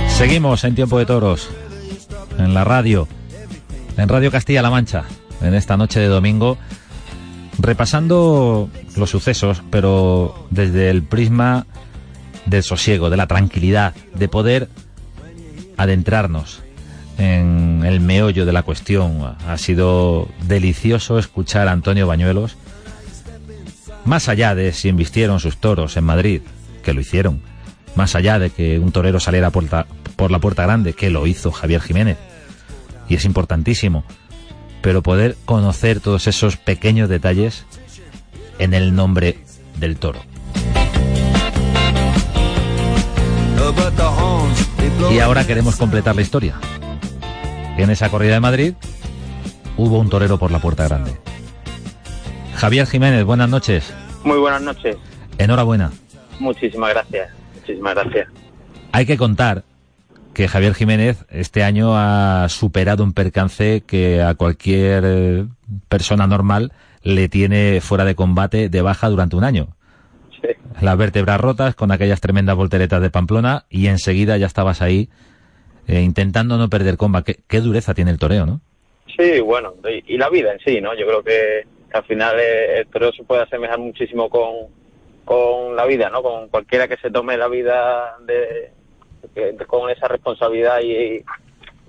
Seguimos 0.08 0.64
en 0.64 0.74
Tiempo 0.74 0.98
de 0.98 1.06
Toros, 1.06 1.50
en 2.38 2.54
la 2.54 2.64
radio, 2.64 3.08
en 3.96 4.08
Radio 4.08 4.30
Castilla-La 4.30 4.70
Mancha, 4.70 5.04
en 5.40 5.54
esta 5.54 5.76
noche 5.76 6.00
de 6.00 6.06
domingo, 6.06 6.56
repasando 7.58 8.68
los 8.96 9.10
sucesos, 9.10 9.62
pero 9.70 10.46
desde 10.50 10.90
el 10.90 11.02
prisma 11.02 11.66
del 12.46 12.62
sosiego, 12.62 13.10
de 13.10 13.16
la 13.16 13.26
tranquilidad, 13.26 13.94
de 14.14 14.28
poder 14.28 14.68
adentrarnos 15.76 16.62
en 17.18 17.82
el 17.84 18.00
meollo 18.00 18.46
de 18.46 18.52
la 18.52 18.62
cuestión. 18.62 19.36
Ha 19.48 19.58
sido 19.58 20.28
delicioso 20.46 21.18
escuchar 21.18 21.68
a 21.68 21.72
Antonio 21.72 22.06
Bañuelos, 22.06 22.56
más 24.04 24.28
allá 24.28 24.54
de 24.54 24.72
si 24.72 24.88
embistieron 24.88 25.40
sus 25.40 25.56
toros 25.56 25.96
en 25.96 26.04
Madrid, 26.04 26.42
que 26.82 26.94
lo 26.94 27.00
hicieron, 27.00 27.42
más 27.94 28.14
allá 28.14 28.38
de 28.38 28.50
que 28.50 28.78
un 28.78 28.92
torero 28.92 29.20
saliera 29.20 29.50
por, 29.50 29.64
por 30.16 30.30
la 30.30 30.38
puerta 30.38 30.64
grande, 30.64 30.92
que 30.92 31.10
lo 31.10 31.26
hizo 31.26 31.52
Javier 31.52 31.80
Jiménez, 31.80 32.18
y 33.08 33.14
es 33.14 33.24
importantísimo, 33.24 34.04
pero 34.82 35.02
poder 35.02 35.36
conocer 35.44 36.00
todos 36.00 36.26
esos 36.26 36.56
pequeños 36.56 37.08
detalles 37.08 37.64
en 38.58 38.74
el 38.74 38.94
nombre 38.94 39.38
del 39.78 39.96
toro. 39.96 40.20
Y 45.10 45.18
ahora 45.20 45.46
queremos 45.46 45.76
completar 45.76 46.14
la 46.14 46.22
historia. 46.22 46.56
En 47.76 47.90
esa 47.90 48.08
corrida 48.08 48.34
de 48.34 48.40
Madrid 48.40 48.74
hubo 49.76 49.98
un 49.98 50.08
torero 50.08 50.38
por 50.38 50.50
la 50.50 50.60
puerta 50.60 50.84
grande. 50.84 51.16
Javier 52.54 52.86
Jiménez, 52.86 53.24
buenas 53.24 53.48
noches. 53.48 53.92
Muy 54.24 54.38
buenas 54.38 54.62
noches. 54.62 54.96
Enhorabuena. 55.38 55.90
Muchísimas 56.38 56.90
gracias. 56.90 57.30
Muchísimas 57.54 57.94
gracias. 57.94 58.28
Hay 58.92 59.06
que 59.06 59.16
contar 59.16 59.64
que 60.32 60.48
Javier 60.48 60.74
Jiménez 60.74 61.24
este 61.30 61.62
año 61.62 61.96
ha 61.96 62.48
superado 62.48 63.04
un 63.04 63.12
percance 63.12 63.82
que 63.86 64.22
a 64.22 64.34
cualquier 64.34 65.02
eh, 65.06 65.46
persona 65.88 66.26
normal 66.26 66.72
le 67.02 67.28
tiene 67.28 67.80
fuera 67.80 68.04
de 68.04 68.14
combate 68.14 68.68
de 68.68 68.82
baja 68.82 69.08
durante 69.08 69.36
un 69.36 69.44
año. 69.44 69.68
Sí. 70.40 70.48
Las 70.80 70.96
vértebras 70.96 71.40
rotas 71.40 71.74
con 71.74 71.92
aquellas 71.92 72.20
tremendas 72.20 72.56
volteretas 72.56 73.00
de 73.00 73.10
Pamplona 73.10 73.64
y 73.68 73.86
enseguida 73.86 74.36
ya 74.36 74.46
estabas 74.46 74.82
ahí 74.82 75.08
eh, 75.86 76.00
intentando 76.00 76.56
no 76.56 76.68
perder 76.68 76.96
comba. 76.96 77.22
Qué, 77.22 77.40
qué 77.46 77.60
dureza 77.60 77.94
tiene 77.94 78.10
el 78.10 78.18
toreo, 78.18 78.46
¿no? 78.46 78.60
Sí, 79.16 79.40
bueno, 79.40 79.74
y, 79.88 80.14
y 80.14 80.18
la 80.18 80.28
vida 80.30 80.52
en 80.52 80.58
sí, 80.60 80.80
¿no? 80.80 80.98
Yo 80.98 81.06
creo 81.06 81.22
que, 81.22 81.66
al 81.94 82.04
final 82.04 82.38
eh, 82.40 82.80
el 82.80 82.86
toreo 82.88 83.12
se 83.12 83.24
puede 83.24 83.42
asemejar 83.42 83.78
muchísimo 83.78 84.28
con, 84.28 84.68
con 85.24 85.76
la 85.76 85.86
vida, 85.86 86.10
¿no? 86.10 86.22
Con 86.22 86.48
cualquiera 86.48 86.88
que 86.88 86.96
se 86.96 87.10
tome 87.10 87.36
la 87.36 87.48
vida 87.48 88.16
de, 88.26 88.72
con 89.66 89.90
esa 89.90 90.08
responsabilidad 90.08 90.80
y, 90.82 91.24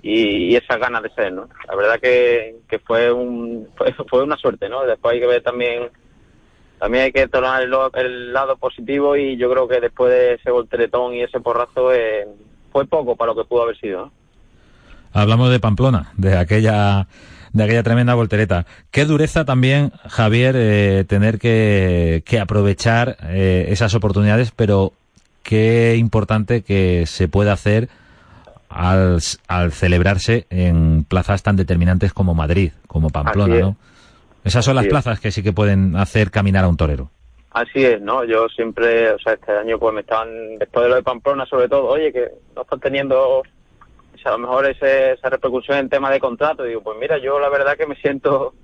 y, 0.02 0.52
y 0.52 0.56
esas 0.56 0.78
ganas 0.78 1.02
de 1.02 1.10
ser, 1.10 1.32
¿no? 1.32 1.48
La 1.66 1.74
verdad 1.74 2.00
que, 2.00 2.56
que 2.68 2.78
fue 2.78 3.12
un 3.12 3.68
fue, 3.76 3.92
fue 4.08 4.22
una 4.22 4.36
suerte, 4.36 4.68
¿no? 4.68 4.84
Después 4.84 5.14
hay 5.14 5.20
que 5.20 5.26
ver 5.26 5.42
también 5.42 5.90
también 6.78 7.04
hay 7.04 7.12
que 7.12 7.26
tomar 7.28 7.62
el, 7.62 7.74
el 7.94 8.32
lado 8.32 8.56
positivo 8.56 9.16
y 9.16 9.36
yo 9.36 9.50
creo 9.50 9.66
que 9.66 9.80
después 9.80 10.12
de 10.12 10.34
ese 10.34 10.50
volteretón 10.50 11.14
y 11.14 11.22
ese 11.22 11.40
porrazo 11.40 11.92
eh, 11.92 12.28
fue 12.70 12.86
poco 12.86 13.16
para 13.16 13.32
lo 13.32 13.42
que 13.42 13.48
pudo 13.48 13.62
haber 13.62 13.78
sido. 13.78 14.12
Hablamos 15.12 15.50
de 15.50 15.58
Pamplona, 15.58 16.12
de 16.18 16.36
aquella 16.36 17.06
de 17.56 17.64
aquella 17.64 17.82
tremenda 17.82 18.14
voltereta. 18.14 18.66
Qué 18.90 19.06
dureza 19.06 19.44
también, 19.44 19.92
Javier, 20.08 20.54
eh, 20.58 21.04
tener 21.08 21.38
que, 21.38 22.22
que 22.26 22.38
aprovechar 22.38 23.16
eh, 23.28 23.66
esas 23.70 23.94
oportunidades, 23.94 24.52
pero 24.54 24.92
qué 25.42 25.96
importante 25.96 26.62
que 26.62 27.06
se 27.06 27.28
pueda 27.28 27.52
hacer 27.52 27.88
al, 28.68 29.20
al 29.48 29.72
celebrarse 29.72 30.46
en 30.50 31.04
plazas 31.04 31.42
tan 31.42 31.56
determinantes 31.56 32.12
como 32.12 32.34
Madrid, 32.34 32.72
como 32.86 33.08
Pamplona, 33.08 33.56
es. 33.56 33.62
¿no? 33.62 33.76
Esas 34.44 34.64
son 34.64 34.76
las 34.76 34.84
es. 34.84 34.90
plazas 34.90 35.18
que 35.18 35.30
sí 35.30 35.42
que 35.42 35.52
pueden 35.52 35.96
hacer 35.96 36.30
caminar 36.30 36.64
a 36.64 36.68
un 36.68 36.76
torero. 36.76 37.10
Así 37.52 37.82
es, 37.82 38.02
¿no? 38.02 38.22
Yo 38.24 38.48
siempre, 38.48 39.12
o 39.12 39.18
sea, 39.18 39.32
este 39.32 39.50
año 39.50 39.78
pues 39.78 39.94
me 39.94 40.02
estaban, 40.02 40.28
después 40.58 40.84
de 40.84 40.90
lo 40.90 40.96
de 40.96 41.02
Pamplona 41.02 41.46
sobre 41.46 41.70
todo, 41.70 41.86
oye, 41.86 42.12
que 42.12 42.28
no 42.54 42.62
están 42.62 42.80
teniendo, 42.80 43.42
a 44.26 44.32
lo 44.32 44.38
mejor 44.38 44.66
ese, 44.66 45.12
esa 45.12 45.30
repercusión 45.30 45.78
en 45.78 45.88
tema 45.88 46.10
de 46.10 46.20
contrato. 46.20 46.64
Digo, 46.64 46.82
pues 46.82 46.98
mira, 46.98 47.18
yo 47.18 47.38
la 47.38 47.48
verdad 47.48 47.76
que 47.76 47.86
me 47.86 47.96
siento, 47.96 48.54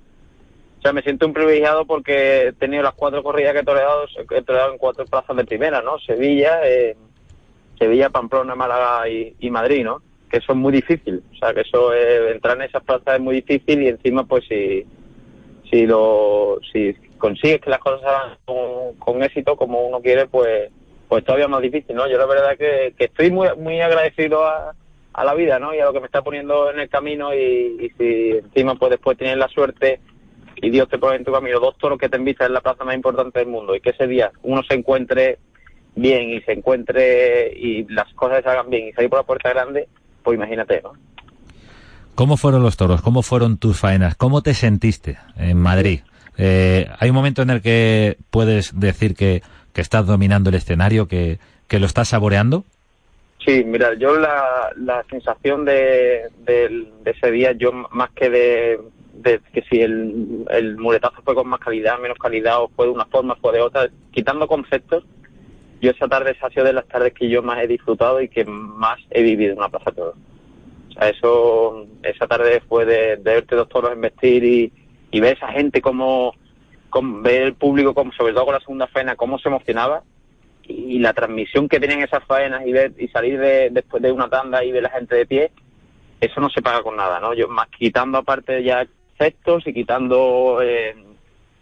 o 0.79 0.81
sea, 0.81 0.93
me 0.93 1.01
siento 1.01 1.25
un 1.25 1.33
privilegiado 1.33 1.85
porque 1.85 2.47
he 2.47 2.53
tenido 2.53 2.83
las 2.83 2.93
cuatro 2.93 3.23
corridas 3.23 3.53
que 3.53 3.59
he 3.59 3.63
toreado, 3.63 4.05
he 4.31 4.41
toreado 4.41 4.71
en 4.71 4.77
cuatro 4.77 5.05
plazas 5.05 5.35
de 5.35 5.45
primera, 5.45 5.81
¿no? 5.81 5.97
Sevilla, 5.99 6.59
eh, 6.63 6.95
Sevilla, 7.79 8.09
Pamplona, 8.09 8.55
Málaga 8.55 9.07
y, 9.09 9.49
Madrid, 9.49 9.83
¿no? 9.83 10.01
Que 10.29 10.37
eso 10.37 10.51
es 10.51 10.57
muy 10.57 10.73
difícil, 10.73 11.23
o 11.31 11.35
sea, 11.35 11.53
que 11.53 11.61
eso, 11.61 11.93
eh, 11.93 12.31
entrar 12.31 12.57
en 12.57 12.63
esas 12.63 12.83
plazas 12.83 13.15
es 13.15 13.21
muy 13.21 13.35
difícil 13.35 13.83
y 13.83 13.87
encima 13.87 14.25
pues 14.25 14.45
si 14.47 14.85
si 15.69 15.87
lo 15.87 16.59
si 16.71 16.93
consigues 17.17 17.61
que 17.61 17.69
las 17.69 17.79
cosas 17.79 18.03
hagan 18.03 18.37
con, 18.45 18.93
con 18.99 19.23
éxito 19.23 19.55
como 19.55 19.87
uno 19.87 20.01
quiere 20.01 20.27
pues 20.27 20.69
pues 21.07 21.23
todavía 21.23 21.47
más 21.47 21.61
difícil 21.61 21.95
no 21.95 22.07
yo 22.07 22.17
la 22.17 22.25
verdad 22.25 22.57
que, 22.57 22.93
que 22.97 23.05
estoy 23.05 23.31
muy 23.31 23.47
muy 23.57 23.79
agradecido 23.81 24.45
a, 24.45 24.75
a 25.13 25.23
la 25.23 25.33
vida 25.33 25.59
no 25.59 25.73
y 25.73 25.79
a 25.79 25.85
lo 25.85 25.93
que 25.93 25.99
me 25.99 26.07
está 26.07 26.21
poniendo 26.21 26.71
en 26.71 26.79
el 26.79 26.89
camino 26.89 27.33
y, 27.33 27.77
y 27.79 27.89
si 27.97 28.37
encima 28.37 28.75
pues 28.75 28.91
después 28.91 29.17
tienes 29.17 29.37
la 29.37 29.47
suerte 29.47 29.99
y 30.55 30.69
Dios 30.69 30.89
te 30.89 30.97
pone 30.97 31.17
en 31.17 31.25
tu 31.25 31.31
camino 31.31 31.59
dos 31.59 31.77
toros 31.77 31.99
que 31.99 32.09
te 32.09 32.17
invitan 32.17 32.47
en 32.47 32.53
la 32.53 32.61
plaza 32.61 32.83
más 32.83 32.95
importante 32.95 33.39
del 33.39 33.47
mundo 33.47 33.75
y 33.75 33.81
que 33.81 33.91
ese 33.91 34.07
día 34.07 34.31
uno 34.41 34.61
se 34.63 34.75
encuentre 34.75 35.39
bien 35.95 36.29
y 36.29 36.41
se 36.41 36.53
encuentre 36.53 37.53
y 37.55 37.85
las 37.93 38.11
cosas 38.13 38.43
se 38.43 38.49
hagan 38.49 38.69
bien 38.69 38.87
y 38.87 38.93
salir 38.93 39.09
por 39.09 39.19
la 39.19 39.25
puerta 39.25 39.49
grande 39.49 39.87
pues 40.23 40.35
imagínate 40.35 40.81
no 40.81 40.93
¿Cómo 42.15 42.37
fueron 42.37 42.61
los 42.61 42.77
toros? 42.77 43.01
¿Cómo 43.01 43.23
fueron 43.23 43.57
tus 43.57 43.79
faenas? 43.79 44.15
¿Cómo 44.15 44.43
te 44.43 44.53
sentiste 44.53 45.17
en 45.35 45.57
Madrid? 45.57 46.01
Eh, 46.37 46.87
¿Hay 46.99 47.09
un 47.09 47.15
momento 47.15 47.41
en 47.41 47.49
el 47.49 47.61
que 47.61 48.17
puedes 48.29 48.79
decir 48.79 49.15
que, 49.15 49.41
que 49.73 49.81
estás 49.81 50.05
dominando 50.05 50.51
el 50.51 50.55
escenario, 50.55 51.07
que, 51.07 51.39
que 51.67 51.79
lo 51.79 51.87
estás 51.87 52.09
saboreando? 52.09 52.65
Sí, 53.45 53.63
mira, 53.65 53.93
yo 53.95 54.15
la, 54.17 54.71
la 54.77 55.03
sensación 55.09 55.65
de, 55.65 56.29
del- 56.45 56.91
de 57.03 57.11
ese 57.11 57.29
día, 57.31 57.51
yo 57.53 57.71
más 57.91 58.11
que 58.11 58.29
de, 58.29 58.79
de 59.15 59.41
que 59.53 59.61
si 59.63 59.81
el, 59.81 60.45
el 60.49 60.77
muletazo 60.77 61.21
fue 61.23 61.35
con 61.35 61.47
más 61.49 61.59
calidad, 61.59 61.99
menos 61.99 62.17
calidad, 62.17 62.61
o 62.61 62.69
fue 62.69 62.85
de 62.85 62.91
una 62.93 63.05
forma, 63.05 63.35
fue 63.35 63.51
de 63.53 63.61
otra, 63.61 63.89
quitando 64.11 64.47
conceptos, 64.47 65.03
yo 65.81 65.91
esa 65.91 66.07
tarde 66.07 66.31
esa 66.31 66.47
ha 66.47 66.51
sido 66.51 66.65
de 66.65 66.73
las 66.73 66.87
tardes 66.87 67.13
que 67.13 67.29
yo 67.29 67.43
más 67.43 67.63
he 67.63 67.67
disfrutado 67.67 68.21
y 68.21 68.29
que 68.29 68.45
más 68.45 68.99
he 69.11 69.23
vivido 69.23 69.53
en 69.53 69.59
una 69.59 69.69
plaza 69.69 69.91
de 69.91 69.97
toros. 69.97 70.15
O 70.89 70.93
sea, 70.93 71.09
eso, 71.09 71.87
esa 72.03 72.27
tarde 72.27 72.61
fue 72.69 72.85
de, 72.85 73.17
de 73.17 73.23
verte 73.35 73.55
dos 73.55 73.69
toros 73.69 73.93
investir 73.93 74.43
y, 74.43 74.73
y 75.11 75.19
ver 75.19 75.37
esa 75.37 75.47
gente 75.49 75.81
como, 75.81 76.33
como 76.89 77.21
ver 77.21 77.43
el 77.43 77.55
público, 77.55 77.93
como 77.93 78.11
sobre 78.13 78.33
todo 78.33 78.45
con 78.45 78.53
la 78.55 78.59
segunda 78.61 78.87
faena, 78.87 79.15
cómo 79.15 79.39
se 79.39 79.49
emocionaba 79.49 80.03
y 80.67 80.99
la 80.99 81.13
transmisión 81.13 81.67
que 81.67 81.79
tenían 81.79 82.01
esas 82.01 82.23
faenas 82.25 82.65
y 82.65 82.71
ver 82.71 82.93
y 82.97 83.07
salir 83.09 83.39
de, 83.39 83.69
después 83.71 84.01
de 84.01 84.11
una 84.11 84.29
tanda 84.29 84.63
y 84.63 84.71
ver 84.71 84.83
la 84.83 84.89
gente 84.89 85.15
de 85.15 85.25
pie, 85.25 85.51
eso 86.21 86.39
no 86.39 86.49
se 86.49 86.61
paga 86.61 86.81
con 86.81 86.95
nada, 86.95 87.19
¿no? 87.19 87.33
Yo 87.33 87.47
más 87.47 87.67
quitando 87.67 88.17
aparte 88.17 88.63
ya 88.63 88.85
efectos 89.15 89.67
y 89.67 89.73
quitando, 89.73 90.59
eh, 90.61 90.95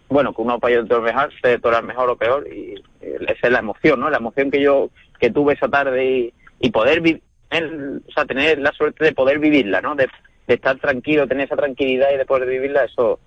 bueno, 0.09 0.33
que 0.33 0.41
uno 0.41 0.59
para 0.59 0.81
otro 0.81 1.01
mejor, 1.01 1.31
se 1.41 1.57
torar 1.59 1.83
mejor 1.83 2.09
o 2.09 2.15
peor 2.15 2.47
y 2.47 2.75
esa 3.01 3.47
es 3.47 3.51
la 3.51 3.59
emoción, 3.59 3.99
¿no? 3.99 4.09
La 4.09 4.17
emoción 4.17 4.51
que 4.51 4.61
yo 4.61 4.89
que 5.19 5.29
tuve 5.31 5.53
esa 5.53 5.67
tarde 5.67 6.05
y, 6.05 6.33
y 6.59 6.71
poder 6.71 7.01
vivir, 7.01 7.21
o 7.51 8.11
sea, 8.11 8.25
tener 8.25 8.59
la 8.59 8.71
suerte 8.71 9.05
de 9.05 9.13
poder 9.13 9.39
vivirla, 9.39 9.81
¿no? 9.81 9.95
De, 9.95 10.07
estar 10.47 10.77
tranquilo, 10.79 11.27
tener 11.27 11.45
esa 11.45 11.55
tranquilidad 11.55 12.09
y 12.13 12.17
de 12.17 12.25
poder 12.25 12.49
vivirla, 12.49 12.83
eso 12.83 13.19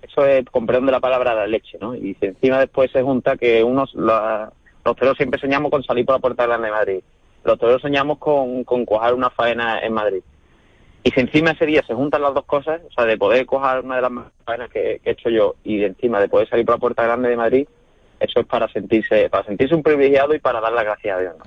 eso 0.00 0.26
es, 0.26 0.46
con 0.46 0.66
la 0.66 1.00
palabra, 1.00 1.34
la 1.34 1.46
leche, 1.46 1.76
¿no? 1.80 1.94
Y 1.94 2.14
si 2.14 2.26
encima 2.26 2.58
después 2.58 2.90
se 2.90 3.02
junta 3.02 3.36
que 3.36 3.62
unos, 3.62 3.94
la- 3.94 4.50
los 4.84 4.96
toreros 4.96 5.16
siempre 5.16 5.40
soñamos 5.40 5.70
con 5.70 5.82
salir 5.84 6.04
por 6.04 6.16
la 6.16 6.20
Puerta 6.20 6.46
Grande 6.46 6.66
de 6.66 6.72
Madrid. 6.72 7.00
Los 7.44 7.58
toreros 7.58 7.82
soñamos 7.82 8.18
con, 8.18 8.64
con 8.64 8.84
cojar 8.84 9.14
una 9.14 9.30
faena 9.30 9.80
en 9.80 9.92
Madrid. 9.92 10.22
Y 11.04 11.10
si 11.10 11.20
encima 11.20 11.50
ese 11.50 11.66
día 11.66 11.82
se 11.86 11.94
juntan 11.94 12.22
las 12.22 12.34
dos 12.34 12.44
cosas, 12.44 12.80
o 12.88 12.92
sea, 12.92 13.04
de 13.04 13.16
poder 13.16 13.44
cojar 13.44 13.84
una 13.84 13.96
de 13.96 14.02
las 14.02 14.12
faenas 14.44 14.70
que, 14.70 15.00
que 15.02 15.10
he 15.10 15.12
hecho 15.12 15.30
yo 15.30 15.56
y 15.64 15.78
de 15.78 15.86
encima 15.86 16.20
de 16.20 16.28
poder 16.28 16.48
salir 16.48 16.64
por 16.64 16.76
la 16.76 16.80
Puerta 16.80 17.02
Grande 17.02 17.28
de 17.28 17.36
Madrid, 17.36 17.66
eso 18.20 18.40
es 18.40 18.46
para 18.46 18.68
sentirse, 18.68 19.28
para 19.28 19.44
sentirse 19.44 19.74
un 19.74 19.82
privilegiado 19.82 20.34
y 20.34 20.38
para 20.38 20.60
dar 20.60 20.72
las 20.72 20.84
gracias 20.84 21.16
a 21.16 21.20
Dios, 21.20 21.34
¿no? 21.38 21.44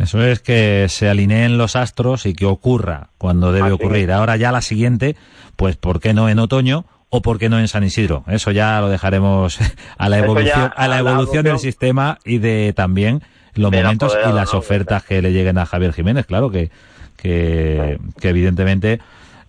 Eso 0.00 0.24
es 0.24 0.40
que 0.40 0.86
se 0.88 1.10
alineen 1.10 1.58
los 1.58 1.76
astros 1.76 2.24
y 2.24 2.32
que 2.32 2.46
ocurra 2.46 3.10
cuando 3.18 3.52
debe 3.52 3.66
Así 3.66 3.74
ocurrir. 3.74 4.10
Ahora 4.10 4.36
ya 4.36 4.50
la 4.50 4.62
siguiente, 4.62 5.14
pues 5.56 5.76
¿por 5.76 6.00
qué 6.00 6.14
no 6.14 6.30
en 6.30 6.38
otoño 6.38 6.86
o 7.10 7.22
por 7.22 7.38
qué 7.38 7.48
no 7.48 7.58
en 7.58 7.68
San 7.68 7.84
Isidro? 7.84 8.24
Eso 8.28 8.50
ya 8.52 8.80
lo 8.80 8.88
dejaremos 8.88 9.58
a 9.98 10.08
la 10.08 10.18
evolución, 10.18 10.72
a 10.76 10.88
la 10.88 10.98
evolución 10.98 11.44
del 11.44 11.58
sistema 11.58 12.18
y 12.24 12.38
de 12.38 12.72
también 12.74 13.22
los 13.54 13.70
momentos 13.72 14.16
y 14.28 14.32
las 14.32 14.54
ofertas 14.54 15.02
que 15.04 15.20
le 15.20 15.32
lleguen 15.32 15.58
a 15.58 15.66
Javier 15.66 15.92
Jiménez. 15.92 16.24
Claro 16.26 16.50
que, 16.50 16.70
que, 17.16 17.98
que 18.20 18.28
evidentemente 18.28 19.00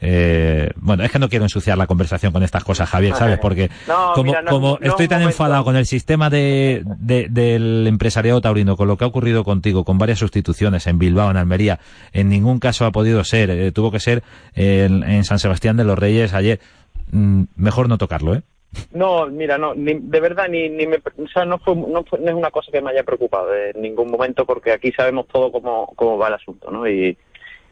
eh, 0.03 0.71
bueno, 0.77 1.03
es 1.03 1.11
que 1.11 1.19
no 1.19 1.29
quiero 1.29 1.45
ensuciar 1.45 1.77
la 1.77 1.85
conversación 1.85 2.31
con 2.33 2.41
estas 2.41 2.63
cosas, 2.63 2.89
Javier, 2.89 3.13
¿sabes? 3.15 3.37
Porque 3.41 3.69
No, 3.87 4.13
como, 4.15 4.23
mira, 4.31 4.41
no- 4.41 4.49
como 4.49 4.79
no 4.81 4.87
estoy 4.89 5.07
tan 5.07 5.19
momento- 5.19 5.35
enfadado 5.35 5.63
con 5.63 5.75
el 5.75 5.85
sistema 5.85 6.31
de, 6.31 6.81
de- 6.97 7.27
del 7.29 7.85
empresariado 7.85 8.41
taurino, 8.41 8.75
con 8.75 8.87
lo 8.87 8.97
que 8.97 9.03
ha 9.03 9.07
ocurrido 9.07 9.43
contigo, 9.43 9.83
con 9.85 9.99
varias 9.99 10.17
sustituciones 10.17 10.87
en 10.87 10.97
Bilbao, 10.97 11.29
en 11.29 11.37
Almería, 11.37 11.79
en 12.13 12.29
ningún 12.29 12.57
caso 12.57 12.87
ha 12.87 12.91
podido 12.91 13.23
ser, 13.23 13.51
eh, 13.51 13.71
tuvo 13.71 13.91
que 13.91 13.99
ser 13.99 14.23
eh, 14.55 14.87
en, 14.89 15.03
en 15.03 15.23
San 15.23 15.37
Sebastián 15.37 15.77
de 15.77 15.83
los 15.83 15.99
Reyes 15.99 16.33
ayer. 16.33 16.59
Mm, 17.11 17.43
mejor 17.55 17.89
no 17.89 17.97
tocarlo, 17.97 18.35
¿eh? 18.35 18.41
No, 18.93 19.27
mira, 19.27 19.57
no, 19.57 19.73
ni- 19.75 19.99
de 19.99 20.19
verdad, 20.21 20.47
ni, 20.49 20.69
ni 20.69 20.87
me, 20.87 20.95
o 20.97 21.27
sea, 21.27 21.43
no, 21.45 21.57
fue, 21.59 21.75
no, 21.75 22.03
fue- 22.03 22.19
no 22.19 22.29
es 22.29 22.35
una 22.35 22.51
cosa 22.51 22.71
que 22.71 22.81
me 22.81 22.91
haya 22.91 23.03
preocupado 23.03 23.53
en 23.53 23.81
ningún 23.81 24.09
momento 24.09 24.45
porque 24.45 24.71
aquí 24.71 24.91
sabemos 24.93 25.27
todo 25.27 25.51
cómo, 25.51 25.91
cómo 25.95 26.17
va 26.17 26.29
el 26.29 26.35
asunto, 26.35 26.71
¿no? 26.71 26.87
Y, 26.87 27.17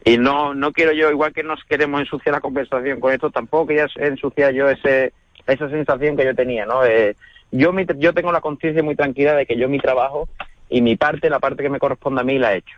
y 0.04 0.18
no, 0.18 0.54
no 0.54 0.72
quiero 0.72 0.92
yo, 0.92 1.10
igual 1.10 1.32
que 1.32 1.42
nos 1.42 1.62
queremos 1.64 2.00
ensuciar 2.00 2.34
la 2.34 2.40
conversación 2.40 3.00
con 3.00 3.12
esto, 3.12 3.30
tampoco 3.30 3.68
quería 3.68 3.86
ensuciar 3.96 4.52
yo 4.52 4.68
ese, 4.68 5.12
esa 5.46 5.68
sensación 5.70 6.16
que 6.16 6.24
yo 6.26 6.34
tenía, 6.34 6.66
¿no? 6.66 6.84
Eh, 6.84 7.16
yo, 7.50 7.72
mi- 7.72 7.86
yo 7.96 8.12
tengo 8.12 8.30
la 8.32 8.40
conciencia 8.42 8.82
muy 8.82 8.94
tranquila 8.94 9.34
de 9.34 9.46
que 9.46 9.56
yo 9.56 9.68
mi 9.70 9.78
trabajo 9.78 10.28
y 10.68 10.82
mi 10.82 10.96
parte, 10.96 11.30
la 11.30 11.40
parte 11.40 11.62
que 11.62 11.70
me 11.70 11.78
corresponde 11.78 12.20
a 12.20 12.24
mí, 12.24 12.38
la 12.38 12.54
he 12.54 12.58
hecho. 12.58 12.76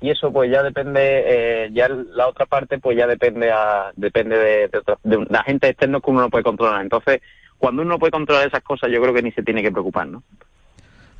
Y 0.00 0.10
eso 0.10 0.32
pues 0.32 0.50
ya 0.50 0.62
depende, 0.62 1.00
eh, 1.26 1.70
ya 1.72 1.88
la 1.88 2.28
otra 2.28 2.46
parte 2.46 2.78
pues 2.78 2.96
ya 2.96 3.06
depende 3.06 3.50
a, 3.50 3.90
depende 3.96 4.36
de, 4.36 4.68
de, 4.68 4.78
otra- 4.78 4.98
de 5.02 5.16
un- 5.16 5.34
agentes 5.34 5.70
externos 5.70 6.02
que 6.02 6.10
uno 6.10 6.20
no 6.22 6.30
puede 6.30 6.44
controlar. 6.44 6.82
Entonces, 6.82 7.22
cuando 7.58 7.82
uno 7.82 7.92
no 7.92 7.98
puede 7.98 8.10
controlar 8.10 8.46
esas 8.46 8.62
cosas, 8.62 8.90
yo 8.90 9.00
creo 9.00 9.14
que 9.14 9.22
ni 9.22 9.32
se 9.32 9.42
tiene 9.42 9.62
que 9.62 9.72
preocupar, 9.72 10.06
¿no? 10.06 10.22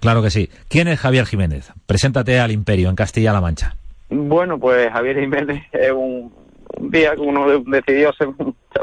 Claro 0.01 0.23
que 0.23 0.31
sí. 0.31 0.51
¿Quién 0.69 0.89
es 0.89 1.01
Javier 1.01 1.25
Jiménez? 1.25 1.73
Preséntate 1.87 2.39
al 2.39 2.51
Imperio, 2.51 2.91
en 2.91 2.97
Castilla-La 2.97 3.41
Mancha. 3.41 3.75
Bueno, 4.11 4.59
pues 4.59 4.91
Javier 4.93 5.19
Jiménez 5.19 5.63
es 5.73 5.93
un, 5.93 6.31
un 6.79 6.91
día 6.91 7.15
que 7.15 7.21
uno 7.23 7.49
de- 7.49 7.63
decidió 7.67 8.13
ser, 8.13 8.29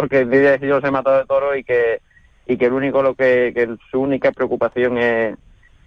que 0.09 0.25
decidió 0.25 0.81
ser 0.81 0.91
matado 0.91 1.19
de 1.19 1.25
toro 1.25 1.55
y 1.55 1.63
que 1.63 2.01
y 2.47 2.57
que 2.57 2.65
el 2.65 2.73
único 2.73 3.03
lo 3.03 3.13
que, 3.13 3.51
que 3.55 3.69
su 3.91 4.01
única 4.01 4.31
preocupación 4.31 4.97
es, 4.97 5.37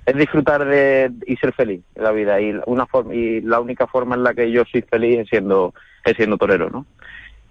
es 0.06 0.16
disfrutar 0.16 0.64
de 0.64 1.10
y 1.26 1.36
ser 1.36 1.52
feliz 1.52 1.82
en 1.94 2.04
la 2.04 2.12
vida 2.12 2.40
y 2.40 2.54
una 2.66 2.86
forma 2.86 3.14
y 3.14 3.40
la 3.40 3.60
única 3.60 3.86
forma 3.86 4.14
en 4.14 4.22
la 4.22 4.34
que 4.34 4.50
yo 4.50 4.64
soy 4.70 4.82
feliz 4.82 5.20
es 5.20 5.28
siendo 5.28 5.74
es 6.04 6.16
siendo 6.16 6.36
torero, 6.36 6.70
¿no? 6.70 6.86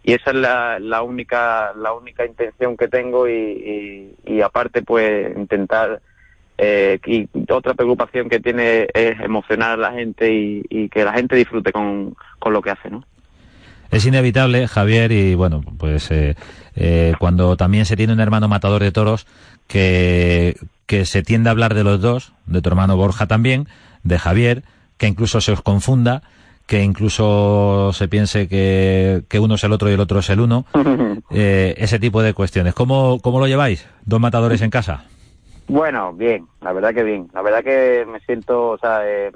Y 0.03 0.13
esa 0.13 0.31
es 0.31 0.35
la, 0.35 0.79
la 0.79 1.01
única 1.01 1.73
la 1.75 1.93
única 1.93 2.25
intención 2.25 2.77
que 2.77 2.87
tengo 2.87 3.27
y, 3.27 3.33
y, 4.25 4.33
y 4.35 4.41
aparte 4.41 4.81
pues 4.83 5.35
intentar 5.35 6.01
eh, 6.57 6.99
y 7.05 7.27
otra 7.49 7.73
preocupación 7.73 8.29
que 8.29 8.39
tiene 8.39 8.87
es 8.93 9.19
emocionar 9.19 9.71
a 9.71 9.77
la 9.77 9.91
gente 9.91 10.31
y, 10.31 10.63
y 10.69 10.89
que 10.89 11.03
la 11.03 11.13
gente 11.13 11.35
disfrute 11.35 11.71
con, 11.71 12.15
con 12.39 12.53
lo 12.53 12.61
que 12.61 12.69
hace, 12.69 12.89
¿no? 12.89 13.03
Es 13.93 14.05
inevitable, 14.05 14.67
Javier, 14.67 15.11
y 15.11 15.35
bueno, 15.35 15.61
pues 15.77 16.09
eh, 16.11 16.35
eh, 16.75 17.13
cuando 17.19 17.55
también 17.55 17.85
se 17.85 17.95
tiene 17.95 18.13
un 18.13 18.19
hermano 18.19 18.47
matador 18.47 18.81
de 18.81 18.91
toros, 18.91 19.27
que, 19.67 20.57
que 20.85 21.05
se 21.05 21.23
tiende 21.23 21.49
a 21.49 21.51
hablar 21.51 21.73
de 21.73 21.83
los 21.83 22.01
dos, 22.01 22.33
de 22.45 22.61
tu 22.61 22.69
hermano 22.69 22.97
Borja 22.97 23.27
también, 23.27 23.67
de 24.03 24.19
Javier, 24.19 24.63
que 24.97 25.07
incluso 25.07 25.41
se 25.41 25.51
os 25.51 25.61
confunda, 25.61 26.23
que 26.65 26.81
incluso 26.81 27.91
se 27.93 28.07
piense 28.07 28.47
que, 28.47 29.23
que 29.29 29.39
uno 29.39 29.55
es 29.55 29.63
el 29.63 29.73
otro 29.73 29.89
y 29.89 29.93
el 29.93 29.99
otro 29.99 30.19
es 30.19 30.29
el 30.29 30.39
uno, 30.39 30.65
eh, 31.31 31.75
ese 31.77 31.99
tipo 31.99 32.21
de 32.21 32.33
cuestiones. 32.33 32.73
¿Cómo, 32.73 33.19
¿Cómo 33.19 33.39
lo 33.39 33.47
lleváis? 33.47 33.87
¿Dos 34.05 34.19
matadores 34.19 34.61
en 34.61 34.69
casa? 34.69 35.05
Bueno, 35.67 36.13
bien, 36.13 36.47
la 36.61 36.73
verdad 36.73 36.93
que 36.93 37.03
bien. 37.03 37.27
La 37.33 37.41
verdad 37.41 37.63
que 37.63 38.05
me 38.11 38.19
siento, 38.21 38.69
o 38.69 38.77
sea, 38.77 39.01
eh, 39.05 39.31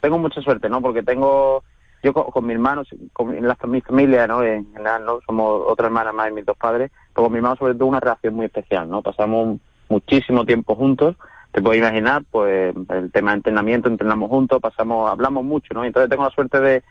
tengo 0.00 0.18
mucha 0.18 0.40
suerte, 0.40 0.68
¿no? 0.68 0.80
Porque 0.80 1.02
tengo, 1.02 1.62
yo 2.02 2.12
con, 2.12 2.30
con 2.30 2.46
mis 2.46 2.54
hermanos, 2.54 2.88
con 3.12 3.30
mi, 3.30 3.40
la, 3.40 3.56
mi 3.66 3.80
familia, 3.80 4.26
¿no? 4.26 4.42
En 4.42 4.70
general, 4.72 5.04
¿no? 5.04 5.20
Somos 5.26 5.62
otra 5.66 5.86
hermana 5.86 6.12
más 6.12 6.30
y 6.30 6.34
mis 6.34 6.46
dos 6.46 6.56
padres, 6.56 6.90
pero 7.14 7.24
con 7.24 7.32
mi 7.32 7.38
hermano 7.38 7.56
sobre 7.56 7.74
todo 7.74 7.86
una 7.86 8.00
relación 8.00 8.34
muy 8.34 8.46
especial, 8.46 8.88
¿no? 8.88 9.02
Pasamos 9.02 9.58
muchísimo 9.88 10.44
tiempo 10.44 10.74
juntos, 10.74 11.16
te 11.52 11.60
puedes 11.60 11.80
imaginar, 11.80 12.22
pues 12.30 12.74
el 12.90 13.10
tema 13.12 13.32
de 13.32 13.38
entrenamiento, 13.38 13.88
entrenamos 13.88 14.30
juntos, 14.30 14.60
pasamos, 14.60 15.10
hablamos 15.10 15.44
mucho, 15.44 15.74
¿no? 15.74 15.84
Entonces 15.84 16.08
tengo 16.08 16.24
la 16.24 16.30
suerte 16.30 16.60
de, 16.60 16.82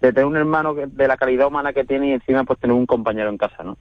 de 0.00 0.12
tener 0.12 0.24
un 0.24 0.36
hermano 0.36 0.74
que, 0.74 0.86
de 0.86 1.08
la 1.08 1.16
calidad 1.16 1.46
humana 1.46 1.72
que 1.72 1.84
tiene 1.84 2.08
y 2.08 2.12
encima 2.12 2.44
pues 2.44 2.58
tener 2.58 2.74
un 2.74 2.86
compañero 2.86 3.28
en 3.28 3.38
casa, 3.38 3.62
¿no? 3.62 3.76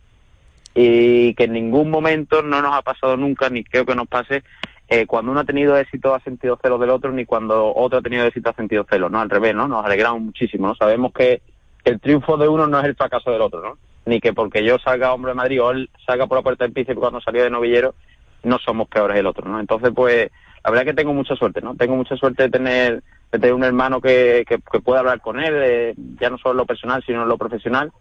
y 0.75 1.33
que 1.36 1.45
en 1.45 1.53
ningún 1.53 1.89
momento 1.89 2.43
no 2.43 2.61
nos 2.61 2.73
ha 2.75 2.81
pasado 2.81 3.15
nunca, 3.15 3.49
ni 3.49 3.63
creo 3.63 3.86
que 3.86 3.95
nos 3.95 4.07
pase, 4.07 4.43
eh, 4.88 5.07
cuando 5.07 5.31
uno 5.31 5.41
ha 5.41 5.45
tenido 5.45 5.77
éxito 5.77 6.13
ha 6.13 6.19
sentido 6.19 6.59
celos 6.61 6.79
del 6.79 6.91
otro, 6.91 7.11
ni 7.11 7.25
cuando 7.25 7.73
otro 7.75 7.99
ha 7.99 8.01
tenido 8.01 8.25
éxito 8.25 8.49
ha 8.49 8.53
sentido 8.53 8.86
celos, 8.89 9.11
¿no? 9.11 9.19
Al 9.19 9.29
revés, 9.29 9.55
¿no? 9.55 9.67
Nos 9.67 9.83
alegramos 9.83 10.21
muchísimo, 10.21 10.67
¿no? 10.67 10.75
Sabemos 10.75 11.11
que 11.11 11.41
el 11.83 11.99
triunfo 11.99 12.38
de 12.38 12.47
uno 12.47 12.67
no 12.67 12.79
es 12.79 12.86
el 12.86 12.95
fracaso 12.95 13.31
del 13.31 13.41
otro, 13.41 13.61
¿no? 13.61 13.77
Ni 14.05 14.19
que 14.19 14.33
porque 14.33 14.63
yo 14.63 14.77
salga 14.77 15.13
hombre 15.13 15.31
de 15.31 15.36
Madrid 15.36 15.61
o 15.61 15.71
él 15.71 15.89
salga 16.05 16.27
por 16.27 16.38
la 16.38 16.43
puerta 16.43 16.63
del 16.63 16.73
príncipe 16.73 16.99
cuando 16.99 17.19
salió 17.21 17.43
de 17.43 17.49
novillero, 17.49 17.95
no 18.43 18.59
somos 18.59 18.88
peores 18.88 19.17
el 19.17 19.25
otro, 19.25 19.49
¿no? 19.49 19.59
Entonces, 19.59 19.91
pues, 19.95 20.29
la 20.63 20.69
verdad 20.69 20.86
que 20.86 20.93
tengo 20.93 21.13
mucha 21.13 21.36
suerte, 21.36 21.61
¿no? 21.61 21.75
Tengo 21.75 21.95
mucha 21.95 22.15
suerte 22.15 22.43
de 22.43 22.49
tener, 22.49 23.03
de 23.31 23.39
tener 23.39 23.53
un 23.53 23.63
hermano 23.63 23.99
que, 23.99 24.45
que, 24.47 24.59
que 24.71 24.79
pueda 24.81 24.99
hablar 24.99 25.19
con 25.19 25.39
él, 25.39 25.53
eh, 25.63 25.93
ya 26.21 26.29
no 26.29 26.38
solo 26.38 26.51
en 26.51 26.57
lo 26.57 26.65
personal, 26.67 27.03
sino 27.03 27.23
en 27.23 27.29
lo 27.29 27.38
profesional, 27.39 27.91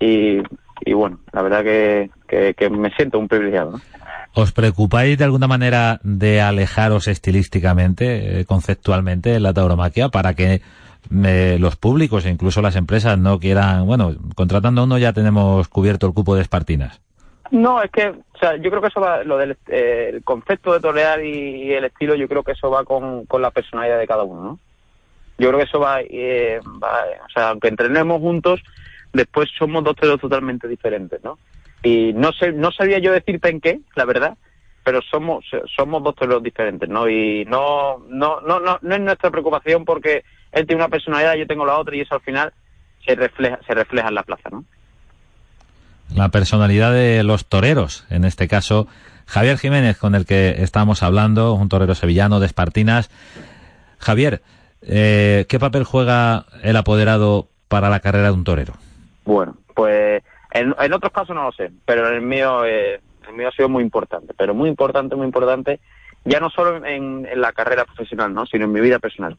y, 0.00 0.40
y 0.84 0.92
bueno, 0.92 1.18
la 1.32 1.42
verdad 1.42 1.62
que, 1.62 2.10
que, 2.28 2.54
que 2.54 2.70
me 2.70 2.90
siento 2.90 3.18
un 3.18 3.28
privilegiado, 3.28 3.72
¿no? 3.72 3.80
¿Os 4.34 4.52
preocupáis 4.52 5.18
de 5.18 5.24
alguna 5.24 5.46
manera 5.46 6.00
de 6.02 6.40
alejaros 6.40 7.06
estilísticamente, 7.06 8.40
eh, 8.40 8.44
conceptualmente, 8.46 9.30
de 9.30 9.40
la 9.40 9.52
tauromaquia 9.52 10.08
para 10.08 10.32
que 10.32 10.62
eh, 11.24 11.56
los 11.60 11.76
públicos 11.76 12.24
e 12.24 12.30
incluso 12.30 12.62
las 12.62 12.76
empresas 12.76 13.18
no 13.18 13.38
quieran, 13.38 13.84
bueno, 13.86 14.12
contratando 14.34 14.80
a 14.80 14.84
uno 14.84 14.96
ya 14.96 15.12
tenemos 15.12 15.68
cubierto 15.68 16.06
el 16.06 16.14
cupo 16.14 16.34
de 16.34 16.42
espartinas? 16.42 17.00
No, 17.50 17.82
es 17.82 17.90
que, 17.90 18.08
o 18.08 18.38
sea, 18.40 18.56
yo 18.56 18.70
creo 18.70 18.80
que 18.80 18.88
eso 18.88 19.00
va, 19.00 19.22
lo 19.22 19.36
del 19.36 19.58
eh, 19.68 20.12
el 20.14 20.24
concepto 20.24 20.72
de 20.72 20.80
torear 20.80 21.22
y, 21.22 21.64
y 21.64 21.72
el 21.72 21.84
estilo, 21.84 22.14
yo 22.14 22.26
creo 22.26 22.42
que 22.42 22.52
eso 22.52 22.70
va 22.70 22.84
con, 22.84 23.26
con 23.26 23.42
la 23.42 23.50
personalidad 23.50 23.98
de 23.98 24.06
cada 24.06 24.22
uno, 24.22 24.42
¿no? 24.42 24.58
Yo 25.36 25.48
creo 25.48 25.58
que 25.58 25.66
eso 25.66 25.78
va, 25.78 26.00
eh, 26.00 26.60
va, 26.82 27.04
o 27.26 27.28
sea, 27.34 27.50
aunque 27.50 27.68
entrenemos 27.68 28.20
juntos, 28.20 28.62
después 29.12 29.48
somos 29.58 29.84
dos 29.84 29.96
toreros 29.96 30.20
totalmente 30.20 30.68
diferentes, 30.68 31.22
¿no? 31.22 31.38
Y 31.82 32.12
no 32.12 32.32
sé, 32.32 32.52
no 32.52 32.70
sabía 32.70 32.98
yo 32.98 33.12
decirte 33.12 33.48
en 33.48 33.60
qué, 33.60 33.80
la 33.96 34.04
verdad, 34.04 34.36
pero 34.84 35.00
somos, 35.02 35.44
somos 35.76 36.02
dos 36.02 36.14
toreros 36.14 36.42
diferentes, 36.42 36.88
¿no? 36.88 37.08
Y 37.08 37.44
no, 37.44 37.98
no, 38.08 38.40
no, 38.40 38.60
no, 38.60 38.78
no 38.80 38.94
es 38.94 39.00
nuestra 39.00 39.30
preocupación 39.30 39.84
porque 39.84 40.24
él 40.52 40.66
tiene 40.66 40.82
una 40.82 40.90
personalidad, 40.90 41.34
yo 41.34 41.46
tengo 41.46 41.66
la 41.66 41.78
otra 41.78 41.96
y 41.96 42.00
eso 42.00 42.14
al 42.14 42.20
final 42.20 42.52
se 43.04 43.14
refleja, 43.14 43.58
se 43.66 43.74
refleja 43.74 44.08
en 44.08 44.14
la 44.14 44.22
plaza, 44.22 44.48
¿no? 44.50 44.64
La 46.14 46.28
personalidad 46.28 46.92
de 46.92 47.22
los 47.22 47.46
toreros, 47.46 48.04
en 48.10 48.24
este 48.24 48.46
caso, 48.46 48.86
Javier 49.26 49.56
Jiménez, 49.56 49.96
con 49.96 50.14
el 50.14 50.26
que 50.26 50.62
estamos 50.62 51.02
hablando, 51.02 51.54
un 51.54 51.68
torero 51.68 51.94
sevillano 51.94 52.38
de 52.38 52.46
Espartinas. 52.46 53.10
Javier, 53.98 54.42
eh, 54.82 55.46
¿qué 55.48 55.58
papel 55.58 55.84
juega 55.84 56.44
el 56.62 56.76
apoderado 56.76 57.48
para 57.68 57.88
la 57.88 58.00
carrera 58.00 58.26
de 58.26 58.32
un 58.32 58.44
torero? 58.44 58.74
Bueno, 59.24 59.56
pues 59.74 60.22
en, 60.52 60.92
otros 60.92 61.12
casos 61.12 61.34
no 61.34 61.44
lo 61.44 61.52
sé, 61.52 61.70
pero 61.84 62.08
en 62.08 62.14
el 62.14 62.22
mío, 62.22 62.64
eh, 62.64 63.00
el 63.28 63.34
mío 63.34 63.48
ha 63.48 63.52
sido 63.52 63.68
muy 63.68 63.82
importante, 63.82 64.34
pero 64.36 64.54
muy 64.54 64.68
importante, 64.68 65.16
muy 65.16 65.26
importante, 65.26 65.80
ya 66.24 66.40
no 66.40 66.50
solo 66.50 66.84
en, 66.84 67.26
la 67.40 67.52
carrera 67.52 67.84
profesional, 67.84 68.34
¿no? 68.34 68.46
sino 68.46 68.64
en 68.64 68.72
mi 68.72 68.80
vida 68.80 68.98
personal. 68.98 69.36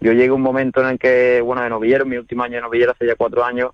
Yo 0.00 0.12
llegué 0.12 0.28
a 0.28 0.34
un 0.34 0.42
momento 0.42 0.80
en 0.82 0.88
el 0.88 0.98
que, 0.98 1.40
bueno, 1.40 1.62
de 1.62 1.70
novillero, 1.70 2.04
mi 2.04 2.16
último 2.16 2.42
año 2.42 2.56
de 2.56 2.62
novillero, 2.62 2.92
hace 2.92 3.06
ya 3.06 3.14
cuatro 3.16 3.44
años, 3.44 3.72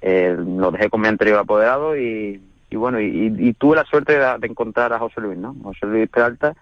eh, 0.00 0.36
lo 0.38 0.70
dejé 0.70 0.88
con 0.88 1.00
mi 1.00 1.08
anterior 1.08 1.38
apoderado 1.38 1.96
y, 1.96 2.40
bueno, 2.72 3.00
y, 3.00 3.34
y, 3.38 3.52
tuve 3.54 3.76
la 3.76 3.84
suerte 3.84 4.18
de, 4.18 4.38
de, 4.38 4.46
encontrar 4.46 4.92
a 4.92 4.98
José 4.98 5.20
Luis, 5.20 5.38
¿no? 5.38 5.56
José 5.62 5.86
Luis 5.86 6.08
Peralta, 6.08 6.54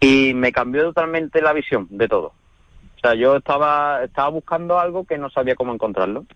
y 0.00 0.34
me 0.34 0.52
cambió 0.52 0.82
totalmente 0.84 1.40
la 1.40 1.52
visión 1.52 1.86
de 1.90 2.08
todo. 2.08 2.32
O 2.96 3.00
sea, 3.00 3.14
yo 3.14 3.36
estaba, 3.36 4.04
estaba 4.04 4.28
buscando 4.28 4.78
algo 4.78 5.04
que 5.04 5.16
no 5.16 5.30
sabía 5.30 5.54
cómo 5.54 5.72
encontrarlo. 5.72 6.26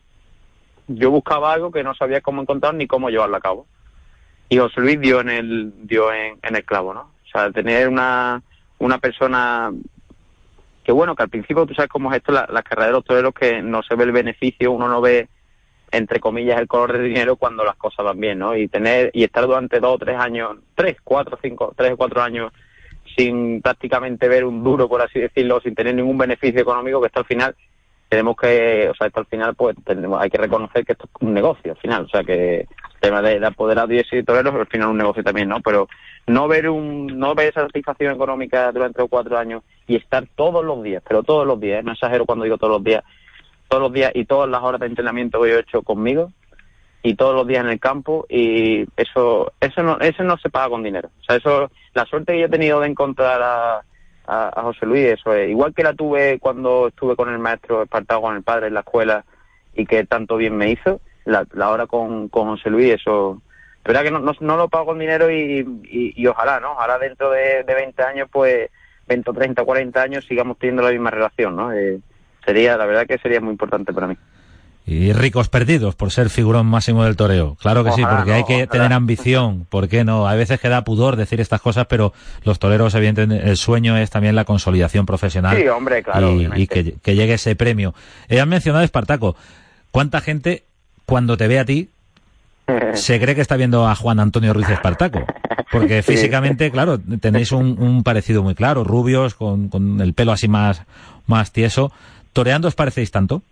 Yo 0.86 1.10
buscaba 1.10 1.52
algo 1.52 1.70
que 1.70 1.82
no 1.82 1.94
sabía 1.94 2.20
cómo 2.20 2.42
encontrar 2.42 2.74
ni 2.74 2.86
cómo 2.86 3.10
llevarlo 3.10 3.36
a 3.36 3.40
cabo. 3.40 3.66
Y 4.48 4.58
José 4.58 4.80
Luis 4.80 5.00
dio 5.00 5.20
en 5.20 5.30
el, 5.30 5.72
dio 5.86 6.12
en, 6.12 6.38
en 6.42 6.56
el 6.56 6.64
clavo, 6.64 6.92
¿no? 6.92 7.00
O 7.00 7.28
sea, 7.32 7.50
tener 7.50 7.88
una, 7.88 8.42
una 8.78 8.98
persona 8.98 9.72
que 10.84 10.92
bueno, 10.92 11.16
que 11.16 11.22
al 11.22 11.30
principio 11.30 11.64
tú 11.64 11.74
sabes 11.74 11.88
cómo 11.88 12.10
es 12.12 12.18
esto, 12.18 12.30
la, 12.30 12.46
la 12.50 12.62
carrera 12.62 12.88
de 12.88 12.92
los 12.92 13.04
toreros, 13.04 13.32
que 13.32 13.62
no 13.62 13.82
se 13.82 13.96
ve 13.96 14.04
el 14.04 14.12
beneficio, 14.12 14.70
uno 14.70 14.86
no 14.86 15.00
ve, 15.00 15.28
entre 15.90 16.20
comillas, 16.20 16.60
el 16.60 16.68
color 16.68 16.92
de 16.92 17.04
dinero 17.04 17.36
cuando 17.36 17.64
las 17.64 17.76
cosas 17.76 18.04
van 18.04 18.20
bien, 18.20 18.38
¿no? 18.38 18.54
Y 18.54 18.68
tener, 18.68 19.10
y 19.14 19.24
estar 19.24 19.46
durante 19.46 19.80
dos 19.80 19.94
o 19.94 19.98
tres 19.98 20.18
años, 20.18 20.58
tres, 20.74 20.98
cuatro, 21.02 21.38
cinco, 21.40 21.72
tres 21.74 21.92
o 21.92 21.96
cuatro 21.96 22.22
años 22.22 22.52
sin 23.16 23.62
prácticamente 23.62 24.28
ver 24.28 24.44
un 24.44 24.62
duro, 24.62 24.88
por 24.88 25.00
así 25.00 25.20
decirlo, 25.20 25.60
sin 25.60 25.74
tener 25.74 25.94
ningún 25.94 26.18
beneficio 26.18 26.60
económico, 26.60 27.00
que 27.00 27.06
esto 27.06 27.20
al 27.20 27.26
final 27.26 27.56
tenemos 28.08 28.36
que, 28.36 28.88
o 28.90 28.94
sea, 28.94 29.06
esto 29.06 29.20
al 29.20 29.26
final, 29.26 29.54
pues 29.54 29.76
tenemos, 29.84 30.20
hay 30.20 30.30
que 30.30 30.38
reconocer 30.38 30.84
que 30.84 30.92
esto 30.92 31.06
es 31.06 31.22
un 31.22 31.34
negocio 31.34 31.72
al 31.72 31.78
final, 31.78 32.04
o 32.04 32.08
sea, 32.08 32.22
que 32.22 32.60
el 32.60 33.00
tema 33.00 33.22
de, 33.22 33.40
de 33.40 33.46
apoderado 33.46 33.92
y 33.92 33.98
ese 33.98 34.22
toreros 34.22 34.54
al 34.54 34.66
final 34.66 34.88
es 34.88 34.92
un 34.92 34.98
negocio 34.98 35.24
también, 35.24 35.48
¿no? 35.48 35.60
Pero 35.60 35.88
no 36.26 36.48
ver 36.48 36.68
un, 36.68 37.06
no 37.18 37.34
ver 37.34 37.48
esa 37.48 37.62
satisfacción 37.62 38.14
económica 38.14 38.70
durante 38.72 39.00
los 39.00 39.10
cuatro 39.10 39.36
años 39.36 39.62
y 39.86 39.96
estar 39.96 40.26
todos 40.36 40.64
los 40.64 40.82
días, 40.82 41.02
pero 41.06 41.22
todos 41.22 41.46
los 41.46 41.58
días, 41.60 41.84
no 41.84 41.92
exagero 41.92 42.24
cuando 42.26 42.44
digo 42.44 42.58
todos 42.58 42.74
los 42.74 42.84
días, 42.84 43.02
todos 43.68 43.82
los 43.82 43.92
días 43.92 44.12
y 44.14 44.24
todas 44.24 44.48
las 44.48 44.62
horas 44.62 44.80
de 44.80 44.86
entrenamiento 44.86 45.42
que 45.42 45.50
yo 45.50 45.56
he 45.56 45.60
hecho 45.60 45.82
conmigo 45.82 46.30
y 47.02 47.14
todos 47.16 47.34
los 47.34 47.46
días 47.46 47.64
en 47.64 47.70
el 47.70 47.80
campo 47.80 48.24
y 48.28 48.86
eso 48.96 49.52
eso 49.60 49.82
no 49.82 49.98
eso 50.00 50.24
no 50.24 50.38
se 50.38 50.48
paga 50.48 50.70
con 50.70 50.82
dinero 50.82 51.10
o 51.20 51.24
sea 51.24 51.36
eso 51.36 51.70
la 51.92 52.06
suerte 52.06 52.32
que 52.32 52.40
yo 52.40 52.46
he 52.46 52.50
tenido 52.50 52.80
de 52.80 52.88
encontrar 52.88 53.42
a, 53.42 53.82
a, 54.26 54.48
a 54.48 54.62
José 54.62 54.86
Luis 54.86 55.06
eso 55.06 55.34
es. 55.34 55.50
Igual 55.50 55.74
que 55.74 55.82
la 55.82 55.94
tuve 55.94 56.38
cuando 56.38 56.88
estuve 56.88 57.16
con 57.16 57.28
el 57.28 57.38
maestro 57.38 57.82
Espartago 57.82 58.22
con 58.22 58.36
el 58.36 58.42
padre 58.42 58.68
en 58.68 58.74
la 58.74 58.80
escuela 58.80 59.24
y 59.74 59.86
que 59.86 60.04
tanto 60.04 60.36
bien 60.36 60.56
me 60.56 60.70
hizo 60.70 61.00
la, 61.24 61.46
la 61.52 61.70
hora 61.70 61.86
con, 61.86 62.28
con 62.28 62.48
José 62.48 62.70
Luis 62.70 62.94
eso 62.94 63.40
verdad 63.84 64.02
que 64.02 64.10
no, 64.10 64.18
no, 64.18 64.32
no 64.40 64.56
lo 64.56 64.68
pago 64.68 64.86
con 64.86 64.98
dinero 64.98 65.30
y, 65.30 65.60
y, 65.84 66.12
y, 66.16 66.26
ojalá 66.26 66.58
no 66.58 66.72
ojalá 66.72 66.98
dentro 66.98 67.30
de, 67.30 67.64
de 67.64 67.74
20 67.74 68.02
años 68.02 68.28
pues 68.32 68.70
20 69.08 69.32
30 69.32 69.64
40 69.64 70.02
años 70.02 70.24
sigamos 70.26 70.58
teniendo 70.58 70.82
la 70.82 70.90
misma 70.90 71.10
relación 71.10 71.54
no 71.54 71.72
eh, 71.72 72.00
sería 72.46 72.78
la 72.78 72.86
verdad 72.86 73.06
que 73.06 73.18
sería 73.18 73.40
muy 73.40 73.52
importante 73.52 73.92
para 73.92 74.06
mí 74.06 74.16
y 74.86 75.12
ricos 75.14 75.48
perdidos 75.48 75.94
por 75.94 76.10
ser 76.10 76.28
figurón 76.28 76.66
máximo 76.66 77.04
del 77.04 77.16
toreo. 77.16 77.56
Claro 77.56 77.84
que 77.84 77.90
ojalá, 77.90 78.08
sí, 78.08 78.16
porque 78.16 78.30
no, 78.30 78.36
hay 78.36 78.44
que 78.44 78.54
ojalá. 78.54 78.70
tener 78.70 78.92
ambición. 78.92 79.66
¿Por 79.70 79.88
qué 79.88 80.04
no? 80.04 80.28
A 80.28 80.34
veces 80.34 80.60
queda 80.60 80.84
pudor 80.84 81.16
decir 81.16 81.40
estas 81.40 81.62
cosas, 81.62 81.86
pero 81.86 82.12
los 82.42 82.58
toreros, 82.58 82.94
evidentemente, 82.94 83.48
el 83.48 83.56
sueño 83.56 83.96
es 83.96 84.10
también 84.10 84.34
la 84.34 84.44
consolidación 84.44 85.06
profesional. 85.06 85.56
Sí, 85.56 85.66
hombre, 85.68 86.02
claro. 86.02 86.32
Y, 86.32 86.50
y 86.54 86.66
que, 86.66 86.96
que, 87.02 87.14
llegue 87.14 87.34
ese 87.34 87.56
premio. 87.56 87.94
Eh, 88.28 88.40
han 88.40 88.48
mencionado 88.48 88.84
Espartaco. 88.84 89.36
¿Cuánta 89.90 90.20
gente, 90.20 90.64
cuando 91.06 91.38
te 91.38 91.48
ve 91.48 91.58
a 91.58 91.64
ti, 91.64 91.88
se 92.94 93.18
cree 93.18 93.34
que 93.34 93.40
está 93.40 93.56
viendo 93.56 93.88
a 93.88 93.94
Juan 93.94 94.20
Antonio 94.20 94.52
Ruiz 94.52 94.68
Espartaco? 94.68 95.24
Porque 95.72 96.02
físicamente, 96.04 96.70
claro, 96.70 96.98
tenéis 96.98 97.52
un, 97.52 97.76
un 97.80 98.02
parecido 98.02 98.42
muy 98.42 98.54
claro, 98.54 98.84
rubios, 98.84 99.34
con, 99.34 99.70
con 99.70 100.02
el 100.02 100.12
pelo 100.12 100.32
así 100.32 100.46
más, 100.46 100.82
más 101.26 101.52
tieso. 101.52 101.90
¿Toreando 102.34 102.68
os 102.68 102.74
parecéis 102.74 103.10
tanto? 103.10 103.42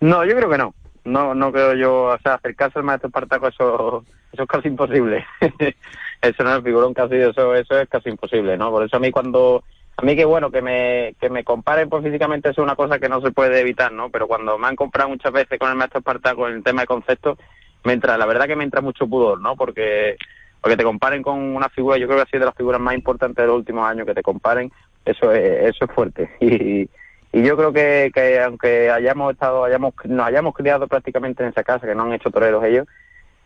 No, 0.00 0.24
yo 0.24 0.36
creo 0.36 0.50
que 0.50 0.58
no. 0.58 0.74
No, 1.04 1.34
no 1.34 1.50
creo 1.50 1.74
yo, 1.74 2.04
o 2.04 2.18
sea, 2.18 2.34
acercarse 2.34 2.78
al 2.78 2.84
maestro 2.84 3.08
Espartaco, 3.08 3.48
eso, 3.48 4.04
es 4.32 4.46
casi 4.46 4.68
imposible. 4.68 5.26
eso 6.22 6.44
no 6.44 6.56
es 6.56 6.62
figurón 6.62 6.92
casi, 6.92 7.14
eso, 7.14 7.54
eso 7.54 7.78
es 7.80 7.88
casi 7.88 8.10
imposible, 8.10 8.58
¿no? 8.58 8.70
Por 8.70 8.84
eso 8.84 8.96
a 8.96 9.00
mí 9.00 9.10
cuando, 9.10 9.64
a 9.96 10.02
mí 10.02 10.14
que 10.14 10.26
bueno, 10.26 10.50
que 10.50 10.60
me, 10.60 11.14
que 11.18 11.30
me 11.30 11.44
comparen 11.44 11.88
pues 11.88 12.04
físicamente 12.04 12.50
es 12.50 12.58
una 12.58 12.76
cosa 12.76 12.98
que 12.98 13.08
no 13.08 13.22
se 13.22 13.30
puede 13.30 13.58
evitar, 13.60 13.90
¿no? 13.90 14.10
Pero 14.10 14.28
cuando 14.28 14.58
me 14.58 14.66
han 14.66 14.76
comprado 14.76 15.08
muchas 15.08 15.32
veces 15.32 15.58
con 15.58 15.70
el 15.70 15.76
maestro 15.76 16.00
Espartaco 16.00 16.46
en 16.46 16.56
el 16.56 16.62
tema 16.62 16.82
de 16.82 16.88
conceptos, 16.88 17.38
me 17.84 17.94
entra, 17.94 18.18
la 18.18 18.26
verdad 18.26 18.46
que 18.46 18.56
me 18.56 18.64
entra 18.64 18.82
mucho 18.82 19.06
pudor, 19.06 19.40
¿no? 19.40 19.56
Porque, 19.56 20.16
porque 20.60 20.76
te 20.76 20.84
comparen 20.84 21.22
con 21.22 21.38
una 21.38 21.70
figura, 21.70 21.96
yo 21.96 22.06
creo 22.06 22.18
que 22.18 22.24
ha 22.24 22.26
sido 22.26 22.40
de 22.40 22.46
las 22.46 22.56
figuras 22.56 22.80
más 22.80 22.94
importantes 22.94 23.42
de 23.42 23.46
los 23.46 23.56
últimos 23.56 23.88
años 23.88 24.06
que 24.06 24.14
te 24.14 24.22
comparen, 24.22 24.70
eso 25.06 25.32
es, 25.32 25.74
eso 25.74 25.84
es 25.86 25.90
fuerte. 25.92 26.30
Y, 26.40 26.88
y 27.32 27.42
yo 27.42 27.56
creo 27.56 27.72
que, 27.72 28.10
que 28.14 28.40
aunque 28.40 28.90
hayamos 28.90 29.32
estado, 29.32 29.64
hayamos, 29.64 29.94
nos 30.04 30.26
hayamos 30.26 30.54
criado 30.54 30.86
prácticamente 30.86 31.42
en 31.42 31.50
esa 31.50 31.62
casa, 31.62 31.86
que 31.86 31.94
no 31.94 32.04
han 32.04 32.12
hecho 32.12 32.30
toreros 32.30 32.64
ellos, 32.64 32.86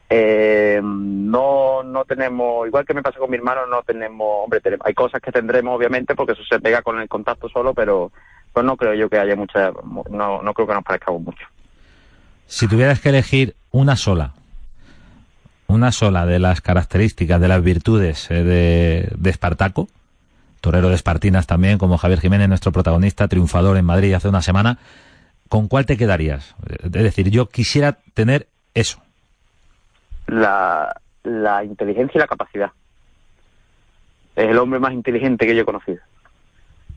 eh, 0.08 0.80
no, 0.82 1.82
no 1.82 2.04
tenemos, 2.04 2.66
igual 2.66 2.84
que 2.84 2.94
me 2.94 3.02
pasa 3.02 3.18
con 3.18 3.30
mi 3.30 3.36
hermano, 3.36 3.66
no 3.66 3.82
tenemos, 3.82 4.44
hombre, 4.44 4.60
tenemos, 4.60 4.86
hay 4.86 4.94
cosas 4.94 5.20
que 5.20 5.32
tendremos 5.32 5.76
obviamente 5.76 6.14
porque 6.14 6.32
eso 6.32 6.44
se 6.44 6.60
pega 6.60 6.82
con 6.82 7.00
el 7.00 7.08
contacto 7.08 7.48
solo, 7.48 7.74
pero, 7.74 8.12
pues 8.52 8.64
no 8.64 8.76
creo 8.76 8.94
yo 8.94 9.08
que 9.08 9.18
haya 9.18 9.34
mucha, 9.34 9.72
no, 10.10 10.42
no 10.42 10.54
creo 10.54 10.66
que 10.66 10.74
nos 10.74 10.84
parezcamos 10.84 11.22
mucho. 11.22 11.46
Si 12.46 12.68
tuvieras 12.68 13.00
que 13.00 13.08
elegir 13.08 13.56
una 13.70 13.96
sola, 13.96 14.34
una 15.66 15.90
sola 15.90 16.26
de 16.26 16.38
las 16.38 16.60
características, 16.60 17.40
de 17.40 17.48
las 17.48 17.62
virtudes 17.62 18.30
eh, 18.30 18.44
de, 18.44 19.08
de 19.16 19.30
Espartaco, 19.30 19.88
torero 20.62 20.88
de 20.88 20.94
Espartinas 20.94 21.46
también, 21.46 21.76
como 21.76 21.98
Javier 21.98 22.20
Jiménez, 22.20 22.48
nuestro 22.48 22.72
protagonista, 22.72 23.28
triunfador 23.28 23.76
en 23.76 23.84
Madrid 23.84 24.14
hace 24.14 24.28
una 24.28 24.40
semana, 24.40 24.78
¿con 25.48 25.68
cuál 25.68 25.84
te 25.84 25.98
quedarías? 25.98 26.54
Es 26.82 26.90
decir, 26.92 27.28
yo 27.28 27.48
quisiera 27.48 27.98
tener 28.14 28.46
eso. 28.72 29.02
La, 30.26 30.94
la 31.24 31.64
inteligencia 31.64 32.16
y 32.16 32.20
la 32.20 32.28
capacidad. 32.28 32.70
Es 34.36 34.48
el 34.48 34.58
hombre 34.58 34.80
más 34.80 34.94
inteligente 34.94 35.46
que 35.46 35.54
yo 35.54 35.62
he 35.62 35.66
conocido. 35.66 35.98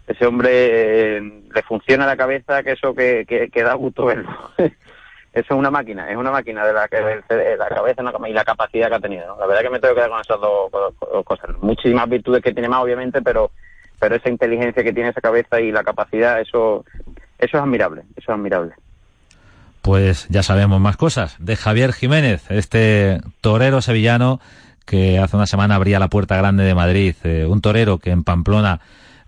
Ese 0.08 0.26
hombre 0.26 1.18
eh, 1.18 1.22
le 1.54 1.64
funciona 1.64 2.06
la 2.06 2.16
cabeza 2.16 2.62
que 2.62 2.74
eso 2.74 2.94
que, 2.94 3.26
que, 3.28 3.50
que 3.50 3.64
da 3.64 3.74
gusto 3.74 4.06
verlo. 4.06 4.30
eso 5.36 5.54
es 5.54 5.60
una 5.60 5.70
máquina, 5.70 6.10
es 6.10 6.16
una 6.16 6.32
máquina 6.32 6.66
de 6.66 6.72
la 6.72 6.88
que 6.88 6.98
la 7.58 7.68
cabeza 7.68 8.02
y 8.30 8.34
la 8.34 8.46
capacidad 8.46 8.88
que 8.88 8.96
ha 8.96 9.00
tenido. 9.02 9.38
La 9.38 9.46
verdad 9.46 9.64
que 9.64 9.70
me 9.70 9.80
tengo 9.82 9.94
que 9.94 10.00
quedar 10.00 10.10
con 10.10 10.22
esas 10.22 10.40
dos 10.40 11.26
cosas. 11.26 11.50
Muchísimas 11.62 12.08
virtudes 12.08 12.42
que 12.42 12.54
tiene 12.54 12.70
más, 12.70 12.82
obviamente, 12.82 13.22
pero 13.22 13.52
pero 14.00 14.16
esa 14.16 14.30
inteligencia 14.30 14.82
que 14.82 14.94
tiene 14.94 15.10
esa 15.10 15.20
cabeza 15.20 15.60
y 15.60 15.74
la 15.74 15.84
capacidad, 15.84 16.40
eso 16.40 16.86
eso 17.38 17.58
es 17.58 17.64
admirable, 17.64 18.04
eso 18.16 18.32
es 18.32 18.38
admirable. 18.38 18.76
Pues 19.82 20.26
ya 20.30 20.42
sabemos 20.42 20.80
más 20.80 20.96
cosas 20.96 21.36
de 21.38 21.58
Javier 21.58 21.92
Jiménez, 21.92 22.50
este 22.50 23.20
torero 23.42 23.82
sevillano 23.82 24.40
que 24.86 25.20
hace 25.20 25.36
una 25.36 25.48
semana 25.48 25.76
abría 25.76 26.00
la 26.00 26.08
puerta 26.08 26.38
grande 26.38 26.64
de 26.64 26.76
Madrid, 26.76 27.16
eh, 27.26 27.46
un 27.46 27.60
torero 27.60 27.98
que 27.98 28.12
en 28.12 28.24
Pamplona, 28.24 28.80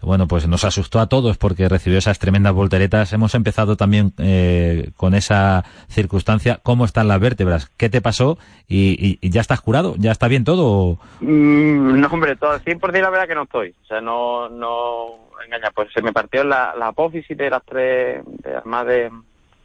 bueno, 0.02 0.28
pues 0.28 0.48
nos 0.48 0.64
asustó 0.64 1.00
a 1.00 1.08
todos 1.08 1.38
porque 1.38 1.68
recibió 1.68 1.98
esas 1.98 2.20
tremendas 2.20 2.54
volteretas. 2.54 3.12
Hemos 3.14 3.34
empezado 3.34 3.76
también 3.76 4.14
eh, 4.20 4.92
con 4.96 5.16
esa 5.16 5.66
circunstancia. 5.90 6.60
¿Cómo 6.62 6.86
están 6.86 7.08
las 7.08 7.20
vértebras? 7.20 7.72
¿Qué 7.78 7.90
te 7.90 8.02
pasó? 8.02 8.38
¿Y, 8.68 9.18
ya 9.28 9.42
estás 9.42 9.62
curado? 9.62 9.96
¿Ya 9.98 10.12
está 10.12 10.28
bien 10.28 10.44
todo? 10.44 11.00
Mm, 11.20 12.00
no, 12.00 12.08
hombre, 12.08 12.36
todo, 12.36 12.60
100% 12.60 13.02
la 13.02 13.10
verdad 13.10 13.28
que 13.28 13.36
no 13.36 13.44
estoy. 13.44 13.74
O 13.84 13.86
sea, 13.88 14.00
no, 14.00 14.50
no 14.50 15.30
engaña. 15.46 15.72
Pues 15.74 15.92
se 15.94 16.02
me 16.02 16.14
partió 16.14 16.44
la, 16.44 16.76
la 16.78 16.88
apófisis 16.88 17.36
de 17.36 17.50
las 17.50 17.64
tres, 17.66 18.24
de, 18.26 18.56
además 18.56 18.86
de, 18.86 19.12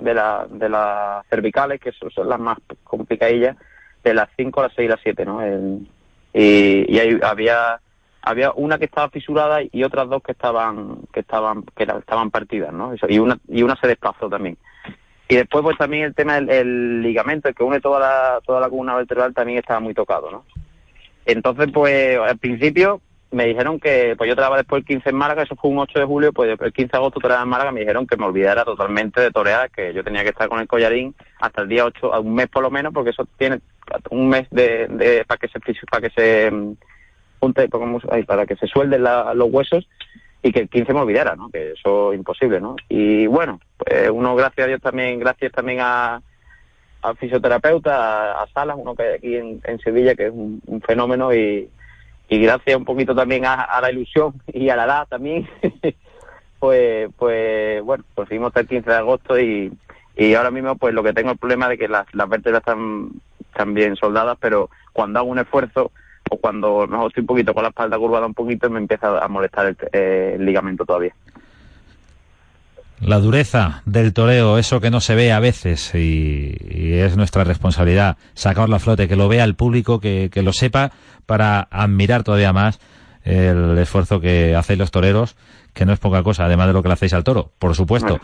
de, 0.01 0.15
la, 0.15 0.47
de 0.49 0.69
las 0.69 1.27
cervicales, 1.29 1.79
que 1.79 1.93
son, 1.93 2.29
las 2.29 2.41
más 2.41 2.59
complicadillas, 2.85 3.57
de 4.03 4.15
las 4.15 4.31
5, 4.37 4.63
las 4.63 4.73
6 4.75 4.87
y 4.87 4.89
las 4.89 5.01
7, 5.03 5.25
¿no? 5.27 5.47
Y 5.47 5.89
y 6.35 6.99
ahí 6.99 7.19
había 7.23 7.81
había 8.23 8.53
una 8.53 8.79
que 8.79 8.87
estaba 8.87 9.11
fisurada 9.11 9.61
y 9.71 9.83
otras 9.85 10.09
dos 10.09 10.23
que 10.23 10.33
estaban 10.33 10.99
que 11.13 11.21
estaban 11.21 11.65
que 11.77 11.85
estaban 11.85 12.31
partidas, 12.31 12.73
¿no? 12.73 12.93
Eso, 12.93 13.07
y 13.09 13.19
una 13.19 13.39
y 13.49 13.63
una 13.63 13.77
se 13.77 13.89
desplazó 13.89 14.29
también. 14.29 14.57
Y 15.29 15.37
después 15.37 15.63
pues 15.63 15.79
también 15.79 16.05
el 16.05 16.15
tema 16.15 16.35
del 16.35 16.51
el 16.51 17.03
ligamento 17.03 17.49
el 17.49 17.55
que 17.55 17.65
une 17.65 17.81
toda 17.81 18.01
la 18.01 18.41
toda 18.45 18.61
la 18.61 18.69
columna 18.69 18.95
vertebral 18.95 19.35
también 19.35 19.59
estaba 19.59 19.81
muy 19.81 19.95
tocado, 19.95 20.31
¿no? 20.31 20.45
Entonces, 21.25 21.69
pues 21.73 22.19
al 22.19 22.39
principio 22.39 23.01
me 23.33 23.47
dijeron 23.47 23.81
que, 23.81 24.15
pues 24.17 24.29
yo 24.29 24.35
trabajaba 24.35 24.59
después 24.59 24.81
el 24.81 24.87
15 24.87 25.09
en 25.09 25.17
Málaga, 25.17 25.43
eso 25.43 25.57
fue 25.57 25.71
un 25.71 25.79
8 25.79 25.99
de 25.99 26.05
julio, 26.05 26.33
pues 26.33 26.59
el 26.61 26.73
15 26.73 26.93
de 26.93 26.99
agosto 26.99 27.19
toreaba 27.19 27.43
en 27.43 27.49
Málaga, 27.49 27.73
me 27.73 27.81
dijeron 27.81 28.07
que 28.07 28.17
me 28.17 28.27
olvidara 28.27 28.65
totalmente 28.65 29.21
de 29.21 29.31
torear, 29.31 29.71
que 29.71 29.95
yo 29.95 30.05
tenía 30.05 30.23
que 30.23 30.31
estar 30.31 30.49
con 30.49 30.61
el 30.61 30.69
collarín 30.69 31.15
hasta 31.41 31.63
el 31.63 31.69
día 31.69 31.87
8, 31.87 32.13
a 32.13 32.21
un 32.21 32.35
mes 32.35 32.49
por 32.49 32.63
lo 32.63 32.71
menos, 32.71 32.93
porque 32.93 33.11
eso 33.11 33.27
tiene 33.39 33.61
un 34.11 34.29
mes 34.29 34.47
de, 34.51 34.87
de 34.89 35.25
para 35.25 35.39
que 35.39 35.49
se 35.49 35.59
para 35.91 36.09
que 36.09 36.15
se 36.15 36.53
junte, 37.43 37.69
para, 37.69 37.81
cómo- 37.85 38.01
ay, 38.11 38.23
para 38.23 38.47
que 38.47 38.55
se 38.55 38.69
suelden 38.69 39.03
la- 39.03 39.35
los 39.35 39.51
huesos 39.53 39.89
y 40.45 40.53
que 40.53 40.61
el 40.61 40.69
15 40.69 40.93
me 40.95 41.01
olvidara, 41.01 41.35
¿no? 41.35 41.51
Que 41.51 41.73
eso 41.73 42.13
es 42.13 42.19
imposible, 42.19 42.61
¿no? 42.61 42.77
Y 42.89 43.27
bueno, 43.27 43.59
pues 43.77 44.11
uno 44.11 44.37
gracias 44.37 44.65
a 44.65 44.69
Dios 44.69 44.81
también, 44.81 45.19
gracias 45.19 45.51
también 45.53 45.79
a 45.81 46.23
al 47.03 47.17
fisioterapeuta, 47.17 47.93
a, 47.97 48.43
a 48.45 48.47
Salas, 48.55 48.77
uno 48.79 48.95
que 48.95 49.03
hay 49.03 49.15
aquí 49.17 49.35
en, 49.37 49.61
en 49.65 49.81
Sevilla, 49.81 50.15
que 50.15 50.27
es 50.27 50.33
un, 50.33 50.63
fenómeno, 50.87 51.35
y, 51.35 51.69
y 52.29 52.39
gracias 52.41 52.77
un 52.77 52.85
poquito 52.85 53.13
también 53.13 53.45
a, 53.45 53.55
a 53.55 53.81
la 53.81 53.91
ilusión 53.91 54.35
y 54.53 54.69
a 54.69 54.77
la 54.77 54.85
edad 54.85 55.09
también, 55.09 55.49
pues, 56.61 57.11
pues 57.19 57.83
bueno, 57.83 58.05
conseguimos 58.15 58.49
hasta 58.51 58.61
el 58.61 58.69
15 58.69 58.89
de 58.89 58.97
agosto 58.97 59.37
y, 59.41 59.73
y 60.17 60.35
ahora 60.35 60.53
mismo 60.53 60.77
pues 60.77 60.95
lo 60.95 61.03
que 61.03 61.13
tengo 61.13 61.33
el 61.33 61.39
problema 61.39 61.69
de 61.69 61.77
que 61.77 61.89
las, 61.89 62.07
las 62.15 62.29
vértebras 62.29 62.61
están, 62.61 63.11
están 63.51 63.75
bien 63.75 63.97
soldadas, 63.97 64.39
pero 64.41 64.71
cuando 64.93 65.19
hago 65.19 65.29
un 65.29 65.41
esfuerzo 65.41 65.91
o 66.33 66.39
cuando 66.39 66.87
no 66.87 67.07
estoy 67.07 67.21
un 67.21 67.27
poquito 67.27 67.53
con 67.53 67.63
la 67.63 67.69
espalda 67.69 67.99
curvada 67.99 68.27
un 68.27 68.35
poquito 68.35 68.71
me 68.71 68.79
empieza 68.79 69.23
a 69.23 69.29
molestar 69.29 69.67
el, 69.67 69.77
eh, 69.93 70.37
el 70.39 70.47
ligamento 70.47 70.85
todavía. 70.85 71.15
La 73.01 73.19
dureza 73.19 73.83
del 73.85 74.13
toreo, 74.13 74.59
eso 74.59 74.81
que 74.81 74.91
no 74.91 75.01
se 75.01 75.15
ve 75.15 75.33
a 75.33 75.41
veces 75.41 75.95
y, 75.95 76.57
y 76.71 76.95
es 76.95 77.17
nuestra 77.17 77.45
responsabilidad 77.45 78.17
sacarlo 78.33 78.77
a 78.77 78.79
flote, 78.79 79.09
que 79.09 79.17
lo 79.17 79.29
vea 79.29 79.45
el 79.45 79.57
público, 79.57 80.01
que, 80.01 80.31
que 80.33 80.43
lo 80.43 80.53
sepa 80.53 80.93
para 81.27 81.67
admirar 81.71 82.23
todavía 82.23 82.53
más 82.53 82.81
el 83.25 83.77
esfuerzo 83.79 84.21
que 84.21 84.55
hacéis 84.57 84.79
los 84.79 84.91
toreros, 84.91 85.37
que 85.73 85.87
no 85.87 85.93
es 85.93 85.99
poca 85.99 86.23
cosa, 86.23 86.45
además 86.45 86.67
de 86.67 86.73
lo 86.75 86.83
que 86.83 86.89
le 86.89 86.95
hacéis 86.95 87.15
al 87.15 87.25
toro, 87.25 87.51
por 87.59 87.75
supuesto. 87.75 88.19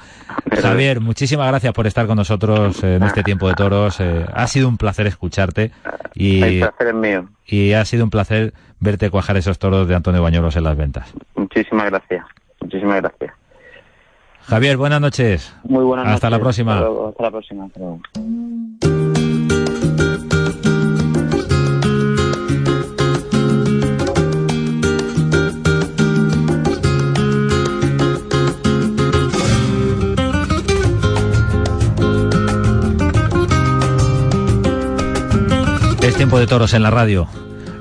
Javier, 0.60 1.00
muchísimas 1.00 1.48
gracias 1.48 1.72
por 1.72 1.86
estar 1.86 2.06
con 2.06 2.16
nosotros 2.16 2.82
en 2.84 3.02
este 3.02 3.22
tiempo 3.22 3.48
de 3.48 3.54
toros. 3.54 4.00
Eh, 4.00 4.26
ha 4.34 4.46
sido 4.46 4.68
un 4.68 4.76
placer 4.76 5.06
escucharte 5.06 5.70
y, 6.14 6.42
El 6.42 6.58
placer 6.60 6.88
es 6.88 6.94
mío. 6.94 7.28
y 7.46 7.72
ha 7.72 7.84
sido 7.84 8.04
un 8.04 8.10
placer 8.10 8.52
verte 8.80 9.10
cuajar 9.10 9.36
esos 9.36 9.58
toros 9.58 9.88
de 9.88 9.94
Antonio 9.94 10.22
Bañuelos 10.22 10.56
en 10.56 10.64
las 10.64 10.76
ventas. 10.76 11.12
Muchísimas 11.36 11.86
gracias. 11.90 12.24
Muchísimas 12.60 13.00
gracias. 13.00 13.32
Javier, 14.42 14.76
buenas 14.76 15.00
noches. 15.00 15.54
Muy 15.64 15.84
buenas 15.84 16.06
Hasta 16.06 16.30
la 16.30 16.38
noches. 16.38 16.44
próxima. 16.44 16.72
Hasta 16.74 16.86
luego, 16.86 17.08
hasta 17.08 17.22
la 17.22 17.30
próxima. 17.30 17.64
Hasta 17.66 17.80
luego. 17.80 18.00
Es 18.82 19.97
tiempo 36.18 36.40
de 36.40 36.48
toros 36.48 36.74
en 36.74 36.82
la 36.82 36.90
radio 36.90 37.28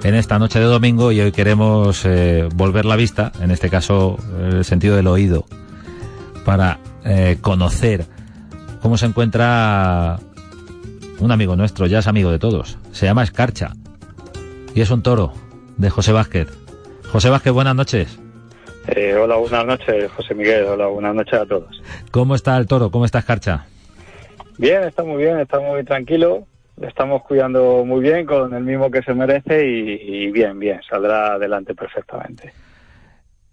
en 0.04 0.14
esta 0.14 0.38
noche 0.38 0.60
de 0.60 0.66
domingo 0.66 1.12
y 1.12 1.20
hoy 1.20 1.32
queremos 1.32 2.06
eh, 2.06 2.48
volver 2.54 2.86
la 2.86 2.96
vista, 2.96 3.32
en 3.42 3.50
este 3.50 3.68
caso 3.68 4.16
el 4.40 4.64
sentido 4.64 4.96
del 4.96 5.08
oído, 5.08 5.46
para 6.46 6.78
eh, 7.04 7.38
conocer 7.42 8.06
cómo 8.80 8.96
se 8.96 9.08
encuentra 9.08 10.20
un 11.18 11.32
amigo 11.32 11.56
nuestro, 11.56 11.88
ya 11.88 11.98
es 11.98 12.06
amigo 12.06 12.30
de 12.30 12.38
todos, 12.38 12.78
se 12.92 13.08
llama 13.08 13.24
Escarcha 13.24 13.72
y 14.76 14.82
es 14.82 14.92
un 14.92 15.02
toro 15.02 15.34
de 15.78 15.90
José 15.90 16.12
Vázquez. 16.12 16.48
José 17.12 17.32
Vázquez, 17.32 17.54
buenas 17.54 17.74
noches. 17.74 18.20
Eh, 18.88 19.16
hola, 19.16 19.38
buenas 19.38 19.66
noches, 19.66 20.12
José 20.12 20.36
Miguel. 20.36 20.66
Hola, 20.66 20.86
buenas 20.86 21.16
noches 21.16 21.40
a 21.40 21.46
todos. 21.48 21.82
¿Cómo 22.12 22.36
está 22.36 22.56
el 22.58 22.68
toro? 22.68 22.92
¿Cómo 22.92 23.06
está 23.06 23.18
Escarcha? 23.18 23.66
Bien, 24.60 24.84
está 24.84 25.04
muy 25.04 25.24
bien, 25.24 25.40
está 25.40 25.60
muy 25.60 25.84
tranquilo. 25.84 26.46
Le 26.80 26.88
estamos 26.88 27.23
cuidando 27.23 27.84
muy 27.86 28.01
bien, 28.01 28.25
con 28.25 28.53
el 28.53 28.63
mismo 28.63 28.91
que 28.91 29.01
se 29.01 29.13
merece 29.13 29.67
y, 29.67 30.25
y 30.25 30.32
bien, 30.32 30.59
bien, 30.59 30.80
saldrá 30.88 31.34
adelante 31.34 31.73
perfectamente. 31.73 32.53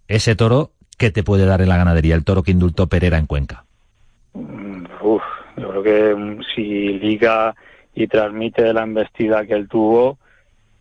Ese 0.07 0.37
toro, 0.37 0.73
¿qué 0.99 1.11
te 1.11 1.23
puede 1.23 1.47
dar 1.47 1.63
en 1.63 1.71
la 1.71 1.79
ganadería? 1.79 2.15
El 2.15 2.25
toro 2.25 2.43
que 2.43 2.51
indultó 2.51 2.87
Pereira 2.87 3.17
en 3.17 3.27
Cuenca. 3.27 3.65
Mm, 4.35 4.85
Uf, 5.01 5.23
yo 5.57 5.71
creo 5.71 5.83
que 5.83 6.15
mm, 6.15 6.41
si 6.55 6.99
liga 6.99 7.55
y 7.95 8.07
transmite 8.07 8.73
la 8.75 8.83
embestida 8.83 9.47
que 9.47 9.55
él 9.55 9.69
tuvo, 9.69 10.19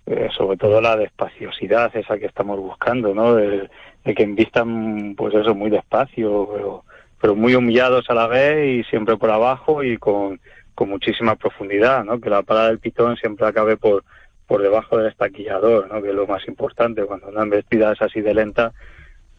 eh, 0.06 0.28
sobre 0.36 0.58
todo 0.58 0.82
la 0.82 0.98
despaciosidad 0.98 1.96
esa 1.96 2.18
que 2.18 2.26
estamos 2.26 2.60
buscando, 2.60 3.14
¿no? 3.14 3.36
De, 3.36 3.70
de 4.04 4.14
que 4.14 4.24
envistan, 4.24 5.16
pues 5.16 5.34
eso, 5.34 5.56
muy 5.56 5.70
despacio, 5.70 6.50
pero, 6.54 6.84
pero 7.22 7.36
muy 7.36 7.56
humillados 7.56 8.10
a 8.10 8.14
la 8.14 8.28
vez 8.28 8.86
y 8.86 8.90
siempre 8.90 9.16
por 9.16 9.30
abajo 9.30 9.82
y 9.82 9.98
con, 9.98 10.42
con 10.76 10.90
muchísima 10.90 11.36
profundidad, 11.36 12.04
¿no? 12.04 12.20
Que 12.20 12.30
la 12.30 12.42
parada 12.44 12.68
del 12.68 12.80
pitón 12.80 13.16
siempre 13.18 13.46
acabe 13.48 13.78
por, 13.78 14.04
por 14.48 14.62
debajo 14.62 14.98
del 14.98 15.08
estaquillador, 15.08 15.92
¿no? 15.92 16.02
Que 16.02 16.10
es 16.10 16.16
lo 16.16 16.28
más 16.28 16.48
importante. 16.48 17.06
Cuando 17.06 17.28
una 17.28 17.44
embestida 17.44 17.92
es 17.94 18.02
así 18.02 18.22
de 18.22 18.34
lenta, 18.34 18.74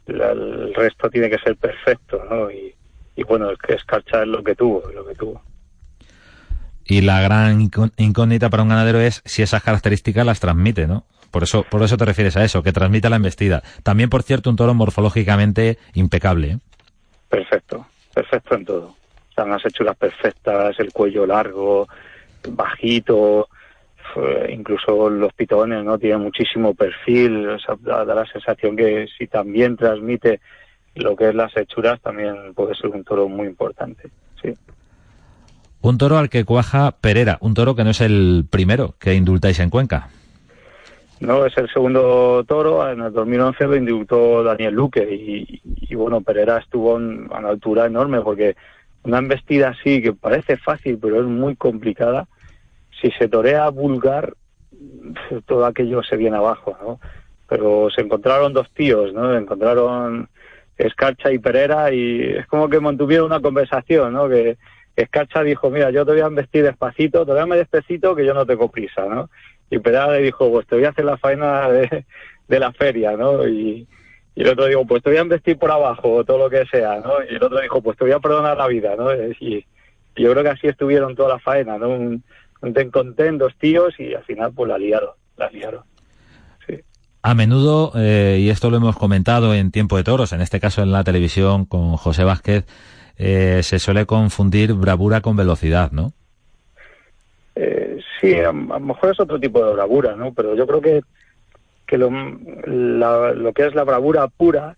la- 0.06 0.32
el 0.32 0.74
resto 0.74 1.10
tiene 1.10 1.30
que 1.30 1.38
ser 1.38 1.56
perfecto, 1.56 2.24
¿no? 2.30 2.50
Y, 2.50 2.74
y 3.16 3.22
bueno, 3.24 3.50
el 3.50 3.58
que 3.58 3.74
escarcha 3.74 4.22
es 4.22 4.28
lo 4.28 4.42
que 4.44 4.54
tuvo, 4.54 4.82
lo 4.92 5.04
que 5.06 5.14
tuvo. 5.14 5.42
Y 6.86 7.00
la 7.00 7.20
gran 7.22 7.60
incó- 7.60 7.92
incógnita 7.96 8.50
para 8.50 8.62
un 8.62 8.68
ganadero 8.68 9.00
es 9.00 9.22
si 9.24 9.42
esas 9.42 9.62
características 9.62 10.26
las 10.26 10.40
transmite, 10.40 10.86
¿no? 10.86 11.04
Por 11.30 11.42
eso, 11.42 11.64
por 11.64 11.82
eso 11.82 11.96
te 11.96 12.04
refieres 12.04 12.36
a 12.36 12.44
eso, 12.44 12.62
que 12.62 12.72
transmite 12.72 13.10
la 13.10 13.16
embestida. 13.16 13.62
También, 13.82 14.08
por 14.10 14.22
cierto, 14.22 14.50
un 14.50 14.56
toro 14.56 14.72
morfológicamente 14.74 15.78
impecable. 15.94 16.50
¿eh? 16.52 16.58
Perfecto, 17.28 17.86
perfecto 18.14 18.54
en 18.54 18.64
todo. 18.64 18.96
Sea, 19.34 19.44
unas 19.44 19.64
hechuras 19.66 19.96
perfectas, 19.96 20.78
el 20.78 20.92
cuello 20.92 21.26
largo, 21.26 21.88
bajito, 22.48 23.48
fue- 24.12 24.52
incluso 24.52 25.08
los 25.10 25.32
pitones, 25.32 25.84
¿no? 25.84 25.98
Tienen 25.98 26.20
muchísimo 26.20 26.74
perfil, 26.74 27.48
o 27.48 27.58
sea, 27.58 27.74
da, 27.80 28.04
da 28.04 28.14
la 28.14 28.26
sensación 28.26 28.76
que 28.76 29.06
si 29.18 29.26
también 29.26 29.76
transmite 29.76 30.40
lo 30.94 31.16
que 31.16 31.30
es 31.30 31.34
las 31.34 31.56
hechuras 31.56 32.00
también 32.00 32.54
puede 32.54 32.74
ser 32.76 32.90
un 32.90 33.02
toro 33.02 33.28
muy 33.28 33.48
importante. 33.48 34.10
Sí. 34.40 34.52
Un 35.80 35.98
toro 35.98 36.16
al 36.18 36.30
que 36.30 36.44
cuaja 36.44 36.92
Perera, 36.92 37.38
un 37.40 37.54
toro 37.54 37.74
que 37.74 37.82
no 37.82 37.90
es 37.90 38.00
el 38.00 38.44
primero 38.48 38.94
que 39.00 39.14
indultáis 39.14 39.58
en 39.58 39.70
Cuenca. 39.70 40.08
No, 41.20 41.44
es 41.46 41.56
el 41.58 41.68
segundo 41.70 42.44
toro. 42.46 42.88
En 42.90 43.00
el 43.00 43.12
2011 43.12 43.66
lo 43.66 43.76
indultó 43.76 44.42
Daniel 44.42 44.74
Luque 44.74 45.02
y, 45.02 45.60
y 45.64 45.94
bueno, 45.94 46.20
Pereira 46.20 46.58
estuvo 46.58 46.96
en- 46.98 47.28
a 47.32 47.38
una 47.38 47.48
altura 47.50 47.86
enorme 47.86 48.20
porque 48.20 48.56
una 49.04 49.18
embestida 49.18 49.68
así 49.68 50.02
que 50.02 50.12
parece 50.12 50.56
fácil 50.56 50.98
pero 51.00 51.20
es 51.20 51.26
muy 51.26 51.56
complicada. 51.56 52.26
Si 53.00 53.10
se 53.12 53.28
torea 53.28 53.68
vulgar, 53.68 54.34
todo 55.46 55.66
aquello 55.66 56.02
se 56.02 56.16
viene 56.16 56.36
abajo, 56.36 56.76
¿no? 56.82 57.00
Pero 57.48 57.88
se 57.90 58.00
encontraron 58.00 58.52
dos 58.52 58.70
tíos, 58.72 59.12
¿no? 59.12 59.36
Encontraron 59.36 60.28
Escarcha 60.76 61.30
y 61.30 61.38
Pereira 61.38 61.92
y 61.92 62.22
es 62.22 62.46
como 62.46 62.68
que 62.68 62.80
mantuvieron 62.80 63.26
una 63.26 63.40
conversación, 63.40 64.12
¿no? 64.12 64.28
Que 64.28 64.56
Escarcha 64.96 65.42
dijo, 65.42 65.70
mira, 65.70 65.90
yo 65.90 66.06
te 66.06 66.12
voy 66.12 66.20
a 66.20 66.26
embestir 66.26 66.64
despacito, 66.64 67.26
te 67.26 67.32
voy 67.32 67.40
a 67.40 67.56
despacito 67.56 68.14
que 68.14 68.24
yo 68.24 68.32
no 68.32 68.46
tengo 68.46 68.70
prisa, 68.70 69.06
¿no? 69.06 69.28
Y 69.70 69.78
Pereira 69.78 70.12
le 70.12 70.22
dijo, 70.22 70.50
pues 70.50 70.66
te 70.66 70.76
voy 70.76 70.84
a 70.84 70.90
hacer 70.90 71.04
la 71.04 71.18
faena 71.18 71.68
de, 71.68 72.04
de 72.48 72.58
la 72.58 72.72
feria, 72.72 73.16
¿no? 73.16 73.46
Y, 73.46 73.86
y 74.34 74.42
el 74.42 74.48
otro 74.48 74.66
dijo, 74.66 74.84
pues 74.86 75.02
te 75.02 75.10
voy 75.10 75.18
a 75.18 75.22
embestir 75.22 75.58
por 75.58 75.70
abajo 75.70 76.12
o 76.12 76.24
todo 76.24 76.38
lo 76.38 76.50
que 76.50 76.64
sea, 76.66 77.00
¿no? 77.00 77.22
Y 77.30 77.34
el 77.34 77.42
otro 77.42 77.60
dijo, 77.60 77.80
pues 77.80 77.96
te 77.96 78.04
voy 78.04 78.12
a 78.12 78.20
perdonar 78.20 78.56
la 78.56 78.66
vida, 78.66 78.96
¿no? 78.96 79.14
Y, 79.14 79.64
y 80.16 80.22
yo 80.22 80.32
creo 80.32 80.42
que 80.42 80.50
así 80.50 80.66
estuvieron 80.66 81.14
toda 81.14 81.30
la 81.30 81.38
faena, 81.38 81.78
¿no? 81.78 81.90
Un, 81.90 82.24
un 82.62 82.74
ten 82.74 82.90
con 82.90 83.14
ten, 83.14 83.38
dos 83.38 83.54
tíos 83.58 83.94
y 83.98 84.14
al 84.14 84.24
final 84.24 84.52
pues 84.52 84.68
la 84.68 84.78
liaron, 84.78 85.10
la 85.36 85.50
liaron. 85.50 85.82
A 87.26 87.34
menudo, 87.34 87.92
eh, 87.96 88.36
y 88.38 88.50
esto 88.50 88.68
lo 88.68 88.76
hemos 88.76 88.96
comentado 88.96 89.54
en 89.54 89.70
Tiempo 89.70 89.96
de 89.96 90.04
Toros, 90.04 90.34
en 90.34 90.42
este 90.42 90.60
caso 90.60 90.82
en 90.82 90.92
la 90.92 91.04
televisión 91.04 91.64
con 91.64 91.96
José 91.96 92.22
Vázquez, 92.22 92.66
eh, 93.16 93.60
se 93.62 93.78
suele 93.78 94.04
confundir 94.04 94.74
bravura 94.74 95.22
con 95.22 95.34
velocidad, 95.34 95.90
¿no? 95.90 96.12
Eh, 97.54 97.98
sí, 98.20 98.34
a, 98.34 98.50
a 98.50 98.52
lo 98.52 98.80
mejor 98.80 99.12
es 99.12 99.20
otro 99.20 99.40
tipo 99.40 99.64
de 99.64 99.72
bravura, 99.72 100.14
¿no? 100.16 100.34
Pero 100.34 100.54
yo 100.54 100.66
creo 100.66 100.82
que, 100.82 101.00
que 101.86 101.98
lo, 101.98 102.10
la- 102.66 103.32
lo 103.32 103.52
que 103.52 103.66
es 103.66 103.74
la 103.74 103.84
bravura 103.84 104.26
pura 104.28 104.76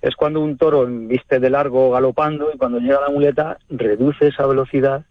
es 0.00 0.16
cuando 0.16 0.40
un 0.40 0.56
toro 0.58 0.86
viste 0.86 1.38
de 1.38 1.50
largo 1.50 1.90
galopando 1.92 2.50
y 2.52 2.58
cuando 2.58 2.78
llega 2.80 3.00
la 3.00 3.08
muleta 3.12 3.58
reduce 3.70 4.26
esa 4.28 4.46
velocidad, 4.46 5.04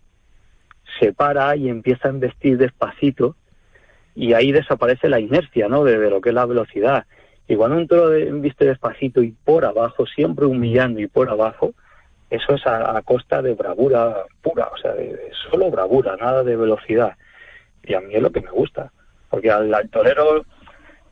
se 0.99 1.13
para 1.13 1.55
y 1.55 1.69
empieza 1.69 2.07
a 2.07 2.11
embestir 2.11 2.57
despacito 2.57 3.35
y 4.15 4.33
ahí 4.33 4.51
desaparece 4.51 5.07
la 5.07 5.19
inercia, 5.21 5.69
¿no? 5.69 5.83
De, 5.85 6.09
lo 6.09 6.19
que 6.19 6.29
es 6.29 6.35
la 6.35 6.45
velocidad. 6.45 7.05
Y 7.47 7.55
cuando 7.55 7.77
un 7.77 7.87
toro 7.87 8.09
de- 8.09 8.31
viste 8.33 8.65
despacito 8.65 9.23
y 9.23 9.31
por 9.31 9.63
abajo, 9.65 10.05
siempre 10.05 10.45
humillando 10.45 10.99
y 10.99 11.07
por 11.07 11.29
abajo, 11.29 11.73
eso 12.29 12.53
es 12.55 12.65
a, 12.67 12.95
a 12.97 13.01
costa 13.01 13.41
de 13.41 13.53
bravura 13.53 14.25
pura, 14.41 14.67
o 14.73 14.77
sea, 14.77 14.91
de 14.93 15.31
solo 15.49 15.71
bravura, 15.71 16.15
nada 16.17 16.43
de 16.43 16.55
velocidad. 16.57 17.13
Y 17.83 17.93
a 17.93 18.01
mí 18.01 18.13
es 18.13 18.21
lo 18.21 18.31
que 18.31 18.41
me 18.41 18.51
gusta, 18.51 18.91
porque 19.29 19.49
al, 19.49 19.73
al 19.73 19.89
torero 19.89 20.43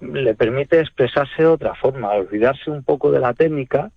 le 0.02 0.34
permite 0.36 0.80
expresarse 0.80 1.44
de 1.44 1.48
otra 1.48 1.76
forma, 1.76 2.12
olvidarse 2.12 2.70
un 2.72 2.84
poco 2.84 3.12
de 3.12 3.20
la 3.20 3.34
técnica 3.34 3.92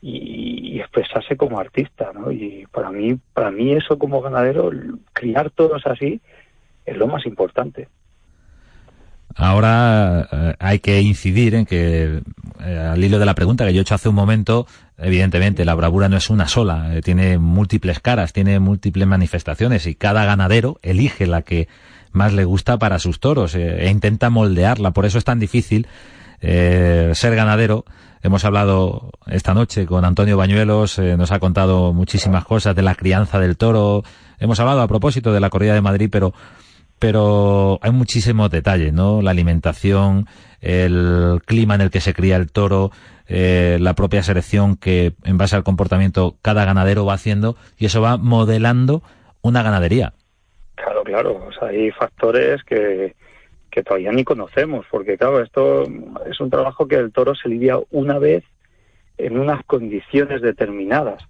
y, 0.00 0.78
expresarse 0.78 1.36
como 1.36 1.58
artista, 1.58 2.10
¿no? 2.12 2.30
Y 2.30 2.66
para 2.70 2.90
mí, 2.90 3.16
para 3.32 3.50
mí 3.50 3.72
eso 3.72 3.98
como 3.98 4.20
ganadero, 4.20 4.70
criar 5.12 5.50
toros 5.50 5.86
así 5.86 6.20
es 6.84 6.96
lo 6.96 7.06
más 7.06 7.24
importante. 7.26 7.88
Ahora 9.36 10.28
eh, 10.30 10.54
hay 10.58 10.78
que 10.78 11.00
incidir 11.00 11.54
en 11.54 11.66
que, 11.66 12.22
eh, 12.60 12.78
al 12.78 13.02
hilo 13.02 13.18
de 13.18 13.26
la 13.26 13.34
pregunta 13.34 13.64
que 13.64 13.72
yo 13.72 13.80
he 13.80 13.82
hecho 13.82 13.94
hace 13.94 14.08
un 14.08 14.14
momento, 14.14 14.66
evidentemente 14.98 15.64
la 15.64 15.74
bravura 15.74 16.08
no 16.08 16.16
es 16.16 16.30
una 16.30 16.46
sola, 16.48 16.94
eh, 16.94 17.00
tiene 17.00 17.38
múltiples 17.38 17.98
caras, 17.98 18.32
tiene 18.32 18.60
múltiples 18.60 19.06
manifestaciones 19.06 19.86
y 19.86 19.94
cada 19.94 20.24
ganadero 20.24 20.78
elige 20.82 21.26
la 21.26 21.42
que 21.42 21.68
más 22.14 22.32
le 22.32 22.44
gusta 22.44 22.78
para 22.78 22.98
sus 22.98 23.20
toros 23.20 23.54
eh, 23.54 23.86
e 23.86 23.90
intenta 23.90 24.30
moldearla. 24.30 24.92
Por 24.92 25.06
eso 25.06 25.18
es 25.18 25.24
tan 25.24 25.38
difícil 25.38 25.86
eh, 26.40 27.12
ser 27.14 27.34
ganadero. 27.36 27.84
Hemos 28.22 28.44
hablado 28.44 29.10
esta 29.26 29.52
noche 29.52 29.84
con 29.84 30.04
Antonio 30.04 30.36
Bañuelos, 30.36 30.98
eh, 30.98 31.16
nos 31.16 31.30
ha 31.30 31.40
contado 31.40 31.92
muchísimas 31.92 32.44
cosas 32.44 32.74
de 32.74 32.82
la 32.82 32.94
crianza 32.94 33.38
del 33.38 33.56
toro. 33.56 34.02
Hemos 34.38 34.58
hablado 34.60 34.80
a 34.80 34.88
propósito 34.88 35.32
de 35.32 35.40
la 35.40 35.50
corrida 35.50 35.74
de 35.74 35.82
Madrid, 35.82 36.08
pero 36.10 36.32
pero 36.98 37.78
hay 37.82 37.90
muchísimos 37.90 38.50
detalles, 38.50 38.92
¿no? 38.92 39.20
La 39.20 39.32
alimentación, 39.32 40.26
el 40.60 41.42
clima 41.44 41.74
en 41.74 41.82
el 41.82 41.90
que 41.90 42.00
se 42.00 42.14
cría 42.14 42.36
el 42.36 42.50
toro, 42.50 42.92
eh, 43.26 43.76
la 43.80 43.94
propia 43.94 44.22
selección 44.22 44.76
que 44.76 45.14
en 45.24 45.36
base 45.36 45.56
al 45.56 45.64
comportamiento 45.64 46.36
cada 46.40 46.64
ganadero 46.64 47.04
va 47.04 47.14
haciendo 47.14 47.56
y 47.76 47.86
eso 47.86 48.00
va 48.00 48.16
modelando 48.16 49.02
una 49.42 49.62
ganadería. 49.62 50.14
Claro, 50.74 51.04
claro. 51.04 51.46
O 51.48 51.52
sea, 51.52 51.68
hay 51.68 51.90
factores 51.90 52.62
que, 52.64 53.14
que 53.70 53.82
todavía 53.82 54.12
ni 54.12 54.24
conocemos, 54.24 54.86
porque 54.90 55.16
claro, 55.16 55.40
esto 55.40 55.84
es 56.26 56.40
un 56.40 56.50
trabajo 56.50 56.86
que 56.86 56.96
el 56.96 57.12
toro 57.12 57.34
se 57.34 57.48
lidia 57.48 57.78
una 57.90 58.18
vez 58.18 58.44
en 59.18 59.38
unas 59.38 59.64
condiciones 59.64 60.42
determinadas. 60.42 61.22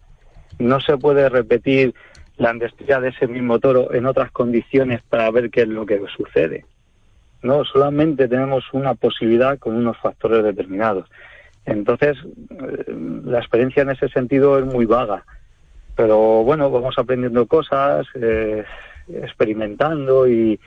No 0.58 0.80
se 0.80 0.96
puede 0.96 1.28
repetir 1.28 1.94
la 2.36 2.50
embestida 2.50 3.00
de 3.00 3.10
ese 3.10 3.26
mismo 3.28 3.58
toro 3.60 3.92
en 3.94 4.06
otras 4.06 4.30
condiciones 4.30 5.02
para 5.02 5.30
ver 5.30 5.50
qué 5.50 5.62
es 5.62 5.68
lo 5.68 5.86
que 5.86 6.00
sucede. 6.16 6.64
No, 7.42 7.64
solamente 7.64 8.26
tenemos 8.26 8.64
una 8.72 8.94
posibilidad 8.94 9.58
con 9.58 9.76
unos 9.76 9.98
factores 9.98 10.42
determinados. 10.42 11.08
Entonces, 11.66 12.16
eh, 12.50 12.94
la 13.24 13.38
experiencia 13.38 13.82
en 13.82 13.90
ese 13.90 14.08
sentido 14.08 14.58
es 14.58 14.64
muy 14.64 14.86
vaga. 14.86 15.24
Pero 15.96 16.42
bueno, 16.42 16.70
vamos 16.70 16.98
aprendiendo 16.98 17.46
cosas, 17.46 18.06
eh, 18.14 18.64
experimentando 19.08 20.26
y, 20.28 20.58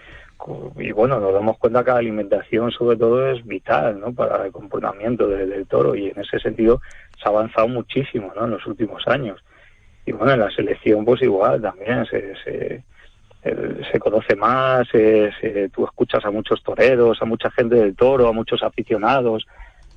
y 0.77 0.91
bueno, 0.91 1.19
nos 1.19 1.33
damos 1.33 1.57
cuenta 1.57 1.83
que 1.83 1.91
la 1.91 1.97
alimentación 1.97 2.71
sobre 2.71 2.97
todo 2.97 3.29
es 3.31 3.45
vital 3.45 3.99
¿no? 3.99 4.13
para 4.13 4.45
el 4.45 4.51
comportamiento 4.51 5.27
de- 5.27 5.45
del 5.47 5.65
toro 5.67 5.95
y 5.95 6.07
en 6.09 6.19
ese 6.19 6.39
sentido 6.39 6.81
se 7.21 7.27
ha 7.27 7.31
avanzado 7.31 7.67
muchísimo 7.67 8.31
¿no? 8.35 8.45
en 8.45 8.51
los 8.51 8.65
últimos 8.67 9.07
años. 9.07 9.43
Y 10.05 10.11
bueno, 10.11 10.33
en 10.33 10.39
la 10.39 10.51
selección 10.51 11.03
pues 11.05 11.21
igual 11.21 11.61
también 11.61 12.05
se, 12.05 12.83
se 13.91 13.99
conoce 13.99 14.35
más, 14.35 14.88
se- 14.89 15.31
se- 15.39 15.69
tú 15.69 15.85
escuchas 15.85 16.23
a 16.25 16.31
muchos 16.31 16.61
toreros, 16.63 17.21
a 17.21 17.25
mucha 17.25 17.49
gente 17.51 17.75
del 17.75 17.95
toro, 17.95 18.27
a 18.27 18.33
muchos 18.33 18.61
aficionados, 18.63 19.45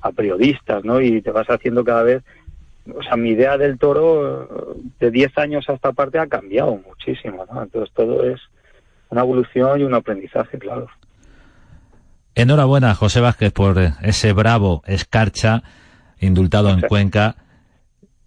a 0.01 0.11
periodistas, 0.11 0.83
¿no? 0.83 0.99
Y 1.01 1.21
te 1.21 1.31
vas 1.31 1.47
haciendo 1.49 1.83
cada 1.83 2.03
vez, 2.03 2.23
o 2.93 3.03
sea, 3.03 3.15
mi 3.15 3.31
idea 3.31 3.57
del 3.57 3.77
toro 3.77 4.75
de 4.99 5.11
10 5.11 5.37
años 5.37 5.69
a 5.69 5.73
esta 5.73 5.91
parte 5.91 6.19
ha 6.19 6.27
cambiado 6.27 6.79
muchísimo, 6.85 7.45
¿no? 7.51 7.63
Entonces 7.63 7.93
todo 7.93 8.23
es 8.23 8.39
una 9.09 9.21
evolución 9.21 9.81
y 9.81 9.83
un 9.83 9.93
aprendizaje, 9.93 10.57
claro. 10.57 10.87
Enhorabuena, 12.33 12.95
José 12.95 13.19
Vázquez, 13.19 13.51
por 13.51 13.77
ese 14.01 14.33
bravo 14.33 14.83
escarcha 14.85 15.63
indultado 16.19 16.69
en 16.69 16.81
Cuenca. 16.81 17.35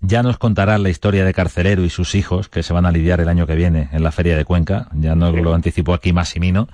Ya 0.00 0.22
nos 0.22 0.36
contará 0.36 0.76
la 0.76 0.90
historia 0.90 1.24
de 1.24 1.32
Carcelero 1.32 1.82
y 1.82 1.88
sus 1.90 2.14
hijos, 2.14 2.50
que 2.50 2.62
se 2.62 2.74
van 2.74 2.84
a 2.84 2.92
lidiar 2.92 3.20
el 3.20 3.28
año 3.28 3.46
que 3.46 3.55
viene 3.55 3.88
en 3.92 4.02
la 4.02 4.12
Feria 4.12 4.36
de 4.36 4.44
Cuenca. 4.44 4.88
Ya 4.92 5.14
nos 5.14 5.34
lo 5.34 5.55
anticipó 5.55 5.94
aquí 5.94 6.12
Massimino. 6.12 6.68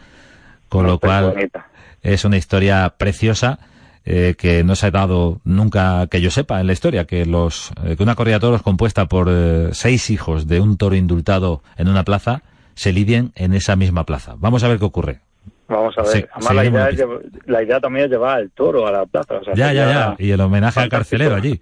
Con 0.68 0.86
lo 0.86 0.98
cual, 0.98 1.30
bonita. 1.30 1.68
es 2.02 2.24
una 2.24 2.36
historia 2.36 2.94
preciosa 2.96 3.60
eh, 4.04 4.34
que 4.36 4.64
no 4.64 4.74
se 4.76 4.86
ha 4.86 4.90
dado 4.90 5.40
nunca 5.44 6.06
que 6.08 6.20
yo 6.20 6.30
sepa 6.30 6.60
en 6.60 6.66
la 6.66 6.72
historia 6.72 7.04
que 7.04 7.26
los 7.26 7.72
eh, 7.84 7.96
que 7.96 8.02
una 8.02 8.14
corrida 8.14 8.36
de 8.36 8.40
toros 8.40 8.62
compuesta 8.62 9.06
por 9.06 9.28
eh, 9.30 9.68
seis 9.72 10.10
hijos 10.10 10.46
de 10.46 10.60
un 10.60 10.76
toro 10.76 10.94
indultado 10.94 11.62
en 11.76 11.88
una 11.88 12.04
plaza 12.04 12.42
se 12.74 12.92
lidien 12.92 13.32
en 13.34 13.52
esa 13.52 13.76
misma 13.76 14.04
plaza. 14.04 14.36
Vamos 14.38 14.64
a 14.64 14.68
ver 14.68 14.78
qué 14.78 14.84
ocurre. 14.86 15.20
Vamos 15.68 15.96
a 15.98 16.02
ver. 16.02 16.28
Además, 16.32 16.54
la 16.54 16.64
idea, 16.64 16.88
es 16.88 17.06
la 17.46 17.62
idea 17.62 17.80
también 17.80 18.06
es 18.06 18.10
llevar 18.10 18.38
al 18.38 18.50
toro 18.50 18.86
a 18.86 18.92
la 18.92 19.06
plaza. 19.06 19.36
O 19.36 19.44
sea, 19.44 19.54
Ya, 19.54 19.72
ya, 19.72 19.92
ya. 19.92 20.16
Y 20.18 20.30
el 20.30 20.40
homenaje 20.40 20.80
al 20.80 20.88
carcelero 20.88 21.36
allí. 21.36 21.60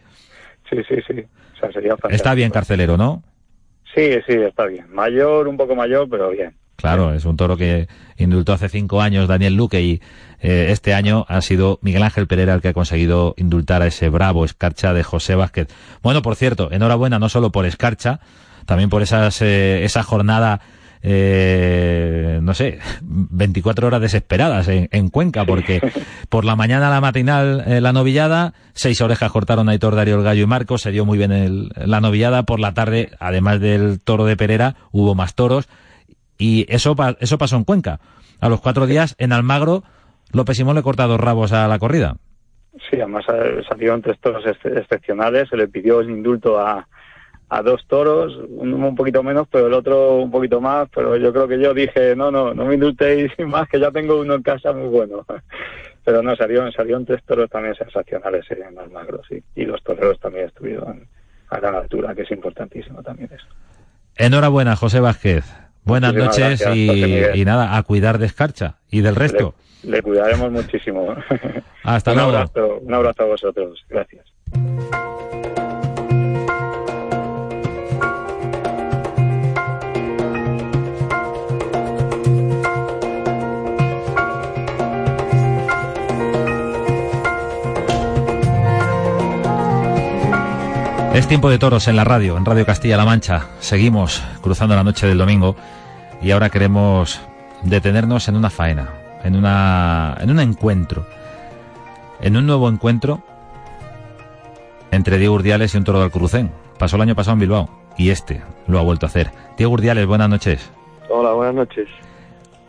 Sí, 0.71 0.77
sí, 0.89 0.97
sí. 1.07 1.25
O 1.57 1.59
sea, 1.59 1.73
sería. 1.73 1.97
Está 2.09 2.35
bien 2.35 2.51
carcelero, 2.51 2.97
¿no? 2.97 3.23
Sí, 3.95 4.13
sí, 4.27 4.35
está 4.35 4.67
bien. 4.67 4.87
Mayor, 4.93 5.49
un 5.49 5.57
poco 5.57 5.75
mayor, 5.75 6.09
pero 6.09 6.31
bien. 6.31 6.55
Claro, 6.81 7.13
es 7.13 7.25
un 7.25 7.37
toro 7.37 7.57
que 7.57 7.89
indultó 8.19 8.53
hace 8.53 8.69
cinco 8.69 9.03
años 9.03 9.27
Daniel 9.27 9.55
Luque 9.57 9.83
y 9.83 10.01
eh, 10.41 10.69
este 10.71 10.95
año 10.95 11.27
ha 11.29 11.41
sido 11.43 11.81
Miguel 11.83 12.05
Ángel 12.05 12.29
Pereira 12.29 12.55
el 12.55 12.61
que 12.61 12.69
ha 12.69 12.73
conseguido 12.73 13.35
indultar 13.37 13.83
a 13.83 13.89
ese 13.89 14.09
bravo 14.11 14.45
escarcha 14.45 14.93
de 14.95 15.03
José 15.03 15.35
Vázquez. 15.35 15.67
Bueno, 16.05 16.23
por 16.23 16.37
cierto, 16.37 16.71
enhorabuena 16.71 17.19
no 17.19 17.29
solo 17.29 17.51
por 17.51 17.67
escarcha, 17.67 18.21
también 18.65 18.91
por 18.91 19.03
esas, 19.03 19.43
eh, 19.43 19.83
esa 19.85 20.05
jornada, 20.05 20.61
eh, 21.03 22.39
no 22.43 22.55
sé, 22.55 22.79
24 23.03 23.89
horas 23.89 24.01
desesperadas 24.01 24.69
en, 24.69 24.89
en 24.93 25.09
Cuenca, 25.09 25.45
porque 25.45 25.81
por 26.29 26.45
la 26.45 26.55
mañana 26.55 26.91
la 26.91 27.01
matinal, 27.01 27.65
la 27.83 27.93
novillada, 27.93 28.55
seis 28.75 29.01
orejas 29.01 29.33
cortaron 29.33 29.69
a 29.69 29.75
Hitor 29.75 29.97
Darío 29.97 30.17
el 30.19 30.23
Gallo 30.23 30.45
y 30.45 30.47
Marcos, 30.47 30.83
se 30.83 30.93
dio 30.93 31.05
muy 31.05 31.19
bien 31.19 31.33
el- 31.33 31.73
la 31.75 32.01
novillada, 32.01 32.45
por 32.45 32.61
la 32.61 32.73
tarde, 32.75 33.11
además 33.19 33.59
del 33.59 33.99
toro 33.99 34.27
de 34.27 34.37
Pereira, 34.37 34.77
hubo 34.93 35.17
más 35.17 35.35
toros, 35.35 35.69
y 36.39 36.65
eso, 36.73 36.95
eso 37.21 37.39
pasó 37.39 37.57
en 37.57 37.65
Cuenca. 37.65 38.01
A 38.41 38.49
los 38.49 38.61
cuatro 38.61 38.87
días, 38.87 39.15
en 39.19 39.33
Almagro, 39.33 39.83
López 40.33 40.57
Simón 40.57 40.77
le 40.77 40.83
corta 40.83 41.07
dos 41.07 41.21
rabos 41.21 41.53
a 41.53 41.67
la 41.69 41.79
corrida. 41.79 42.17
Sí, 42.91 42.97
además 43.01 43.25
eh, 43.33 43.63
salieron 43.69 44.01
tres 44.03 44.19
toros 44.21 44.45
ex- 44.47 44.65
excepcionales, 44.77 45.49
se 45.49 45.57
le 45.57 45.67
pidió 45.67 46.01
el 46.01 46.11
indulto 46.11 46.61
a, 46.61 46.87
a 47.49 47.63
dos 47.63 47.85
toros, 47.89 48.39
uno 48.51 48.77
un 48.77 48.95
poquito 48.95 49.23
menos, 49.25 49.49
pero 49.51 49.67
el 49.67 49.73
otro 49.73 50.17
un 50.17 50.31
poquito 50.31 50.61
más, 50.61 50.89
pero 50.95 51.17
yo 51.17 51.33
creo 51.33 51.49
que 51.49 51.61
yo 51.61 51.75
dije, 51.75 52.15
no, 52.15 52.31
no, 52.31 52.55
no 52.55 52.65
me 52.67 52.75
indultéis 52.75 53.33
más, 53.47 53.69
que 53.69 53.81
ya 53.81 53.91
tengo 53.91 54.21
uno 54.21 54.35
en 54.35 54.43
casa 54.43 54.73
muy 54.73 54.89
bueno. 54.89 55.25
Pero 56.05 56.23
no, 56.23 56.35
salieron, 56.37 56.73
salieron 56.73 57.05
tres 57.05 57.23
toros 57.25 57.51
también 57.51 57.75
sensacionales 57.75 58.51
eh, 58.51 58.57
en 58.67 58.79
Almagro, 58.79 59.21
sí. 59.29 59.43
Y 59.55 59.67
los 59.67 59.83
toreros 59.83 60.19
también 60.19 60.47
estuvieron 60.47 61.07
a 61.51 61.59
gran 61.59 61.75
altura, 61.75 62.15
que 62.15 62.23
es 62.23 62.31
importantísimo 62.31 63.03
también 63.03 63.29
eso. 63.31 63.45
Enhorabuena, 64.17 64.75
José 64.75 65.01
Vázquez. 65.01 65.45
Buenas 65.89 66.13
Muchísimas 66.13 66.39
noches 66.39 66.61
gracias, 66.61 67.37
y, 67.37 67.45
nada, 67.47 67.79
a 67.79 67.83
cuidar 67.83 68.19
de 68.19 68.27
Escarcha 68.27 68.77
y 68.91 69.01
del 69.01 69.17
resto. 69.17 69.55
Le, 69.83 69.93
le 69.93 70.03
cuidaremos 70.03 70.53
muchísimo. 70.53 71.17
Hasta 71.83 72.11
un 72.11 72.17
luego. 72.19 72.31
Abrazo, 72.37 72.79
un 72.83 72.93
abrazo 72.93 73.23
a 73.23 73.27
vosotros. 73.27 73.87
Gracias. 73.89 74.27
Es 91.19 91.27
tiempo 91.27 91.51
de 91.51 91.59
toros 91.59 91.89
en 91.89 91.97
la 91.97 92.05
radio, 92.05 92.37
en 92.37 92.45
Radio 92.45 92.65
Castilla-La 92.65 93.05
Mancha. 93.05 93.49
Seguimos 93.59 94.23
cruzando 94.41 94.77
la 94.77 94.85
noche 94.85 95.09
del 95.09 95.19
domingo 95.19 95.57
y 96.23 96.31
ahora 96.31 96.49
queremos 96.49 97.21
detenernos 97.65 98.29
en 98.29 98.37
una 98.37 98.51
faena, 98.51 98.91
en, 99.25 99.35
una, 99.35 100.17
en 100.21 100.31
un 100.31 100.39
encuentro, 100.39 101.05
en 102.21 102.37
un 102.37 102.47
nuevo 102.47 102.69
encuentro 102.69 103.21
entre 104.93 105.19
Diego 105.19 105.35
Urdiales 105.35 105.75
y 105.75 105.79
un 105.79 105.83
toro 105.83 105.99
de 105.99 106.05
Alcurucén. 106.05 106.53
Pasó 106.79 106.95
el 106.95 107.03
año 107.03 107.17
pasado 107.17 107.33
en 107.33 107.41
Bilbao 107.41 107.69
y 107.97 108.11
este 108.11 108.41
lo 108.69 108.79
ha 108.79 108.83
vuelto 108.83 109.05
a 109.05 109.09
hacer. 109.09 109.33
Diego 109.57 109.73
Urdiales, 109.73 110.07
buenas 110.07 110.29
noches. 110.29 110.71
Hola, 111.11 111.33
buenas 111.33 111.57
noches. 111.57 111.89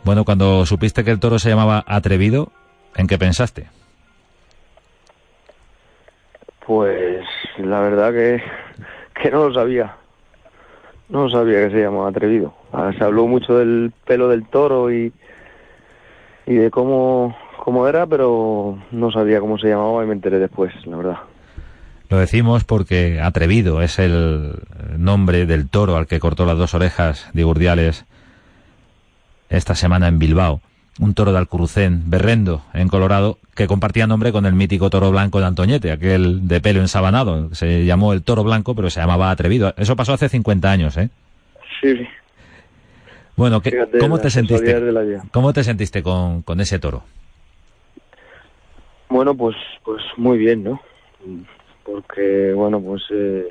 Bueno, 0.04 0.26
cuando 0.26 0.66
supiste 0.66 1.04
que 1.04 1.12
el 1.12 1.20
toro 1.20 1.38
se 1.38 1.50
llamaba 1.50 1.84
Atrevido, 1.86 2.52
¿en 2.96 3.06
qué 3.06 3.20
pensaste? 3.20 3.68
Pues 6.66 7.29
la 7.64 7.80
verdad 7.80 8.12
que, 8.12 8.42
que 9.22 9.32
no 9.32 9.48
lo 9.48 9.54
sabía. 9.54 9.96
No 11.10 11.30
sabía 11.30 11.68
que 11.68 11.72
se 11.72 11.82
llamaba 11.82 12.10
atrevido. 12.10 12.54
Ah, 12.72 12.92
Se 12.98 13.04
habló 13.04 13.26
mucho 13.28 13.58
del 13.58 13.92
pelo 14.06 14.28
del 14.30 14.46
toro 14.46 14.92
y, 14.92 15.12
y 16.46 16.54
de 16.56 16.70
cómo, 16.70 17.36
cómo 17.58 17.88
era, 17.88 18.06
pero 18.06 18.78
no 18.92 19.12
sabía 19.12 19.40
cómo 19.40 19.58
se 19.58 19.70
llamaba 19.70 20.04
y 20.04 20.08
me 20.08 20.14
enteré 20.14 20.40
después, 20.40 20.74
la 20.86 20.98
verdad. 20.98 21.18
Lo 22.10 22.18
decimos 22.18 22.64
porque 22.64 23.20
Atrevido 23.22 23.82
es 23.82 24.00
el 24.00 24.54
nombre 24.98 25.46
del 25.46 25.70
toro 25.70 25.96
al 25.96 26.08
que 26.08 26.20
cortó 26.20 26.46
las 26.46 26.58
dos 26.58 26.74
orejas 26.74 27.30
de 27.34 27.46
Urdiales 27.46 28.06
esta 29.50 29.76
semana 29.76 30.08
en 30.08 30.18
Bilbao. 30.20 30.62
Un 31.00 31.14
toro 31.14 31.32
de 31.32 31.38
Alcurucén, 31.38 32.04
berrendo, 32.10 32.62
en 32.74 32.90
Colorado, 32.90 33.38
que 33.56 33.68
compartía 33.68 34.06
nombre 34.06 34.34
con 34.34 34.46
el 34.46 34.54
mítico 34.54 34.90
toro 34.90 35.12
blanco 35.12 35.40
de 35.40 35.46
Antoñete, 35.46 35.92
aquel 35.94 36.46
de 36.48 36.60
pelo 36.60 36.82
ensabanado. 36.82 37.54
Se 37.56 37.86
llamó 37.86 38.12
el 38.12 38.22
toro 38.22 38.44
blanco, 38.44 38.76
pero 38.76 38.90
se 38.90 39.00
llamaba 39.00 39.32
Atrevido. 39.32 39.74
Eso 39.78 39.96
pasó 39.96 40.12
hace 40.14 40.28
50 40.28 40.70
años, 40.70 40.98
¿eh? 40.98 41.10
Sí. 41.82 42.06
Bueno, 43.38 43.62
¿qué- 43.62 43.72
Fíjate, 43.72 43.98
¿cómo 44.00 44.20
te 44.20 44.30
sentiste? 44.30 44.76
¿Cómo 45.32 45.54
te 45.54 45.64
sentiste 45.64 46.04
con, 46.04 46.42
con 46.42 46.60
ese 46.60 46.80
toro? 46.80 47.04
Bueno, 49.08 49.34
pues, 49.36 49.56
pues 49.86 50.04
muy 50.18 50.38
bien, 50.38 50.66
¿no? 50.66 50.82
Porque, 51.86 52.52
bueno, 52.54 52.82
pues 52.82 53.02
eh, 53.12 53.48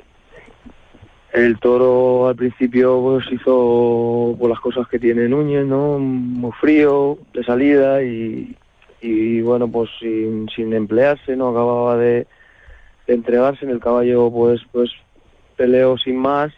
el 1.33 1.59
toro 1.59 2.27
al 2.27 2.35
principio 2.35 2.99
pues 3.01 3.25
hizo 3.31 4.35
pues, 4.37 4.49
las 4.49 4.59
cosas 4.59 4.87
que 4.87 4.99
tiene 4.99 5.27
Núñez, 5.27 5.65
¿no? 5.65 5.99
Muy 5.99 6.51
frío, 6.53 7.17
de 7.33 7.43
salida 7.43 8.03
y, 8.03 8.55
y 9.01 9.41
bueno, 9.41 9.67
pues 9.67 9.89
sin, 9.99 10.49
sin 10.49 10.73
emplearse, 10.73 11.35
¿no? 11.35 11.49
Acababa 11.49 11.97
de, 11.97 12.27
entregarse 13.07 13.65
en 13.65 13.71
el 13.71 13.79
caballo, 13.79 14.29
pues, 14.31 14.61
pues 14.71 14.91
peleó 15.55 15.97
sin 15.97 16.17
más 16.17 16.51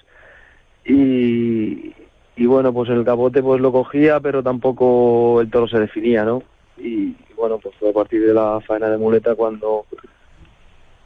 y, 0.85 1.93
y 2.35 2.45
bueno, 2.45 2.73
pues 2.73 2.89
el 2.89 3.05
capote 3.05 3.41
pues 3.41 3.61
lo 3.61 3.71
cogía, 3.71 4.19
pero 4.19 4.43
tampoco 4.43 5.41
el 5.41 5.49
toro 5.49 5.67
se 5.67 5.79
definía, 5.79 6.23
¿no? 6.25 6.43
Y, 6.77 7.15
bueno, 7.35 7.57
pues 7.57 7.75
fue 7.75 7.89
a 7.89 7.93
partir 7.93 8.25
de 8.25 8.33
la 8.33 8.59
faena 8.61 8.89
de 8.89 8.97
muleta 8.97 9.35
cuando 9.35 9.85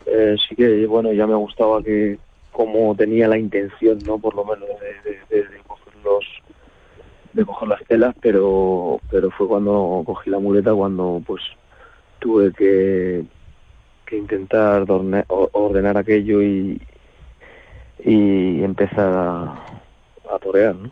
eh, 0.05 0.35
sí 0.47 0.55
que, 0.55 0.85
bueno, 0.85 1.13
ya 1.13 1.25
me 1.25 1.35
gustaba 1.35 1.81
que 1.81 2.17
como 2.55 2.95
tenía 2.95 3.27
la 3.27 3.37
intención, 3.37 3.99
¿no? 4.05 4.17
Por 4.17 4.33
lo 4.33 4.45
menos 4.45 4.69
de, 4.69 5.45
coger 5.67 5.93
los 6.05 6.25
de 7.33 7.45
coger 7.45 7.67
las 7.67 7.83
telas, 7.83 8.15
pero 8.21 9.01
pero 9.11 9.29
fue 9.31 9.47
cuando 9.47 10.03
cogí 10.05 10.29
la 10.29 10.39
muleta 10.39 10.73
cuando 10.73 11.21
pues 11.25 11.43
tuve 12.19 12.53
que 12.53 13.25
que 14.05 14.17
intentar 14.17 14.85
ordenar 14.87 15.97
aquello 15.97 16.41
y 16.41 16.81
y 18.05 18.63
empezar 18.63 19.11
a, 19.13 19.43
a 20.33 20.39
torear, 20.41 20.75
¿no? 20.75 20.91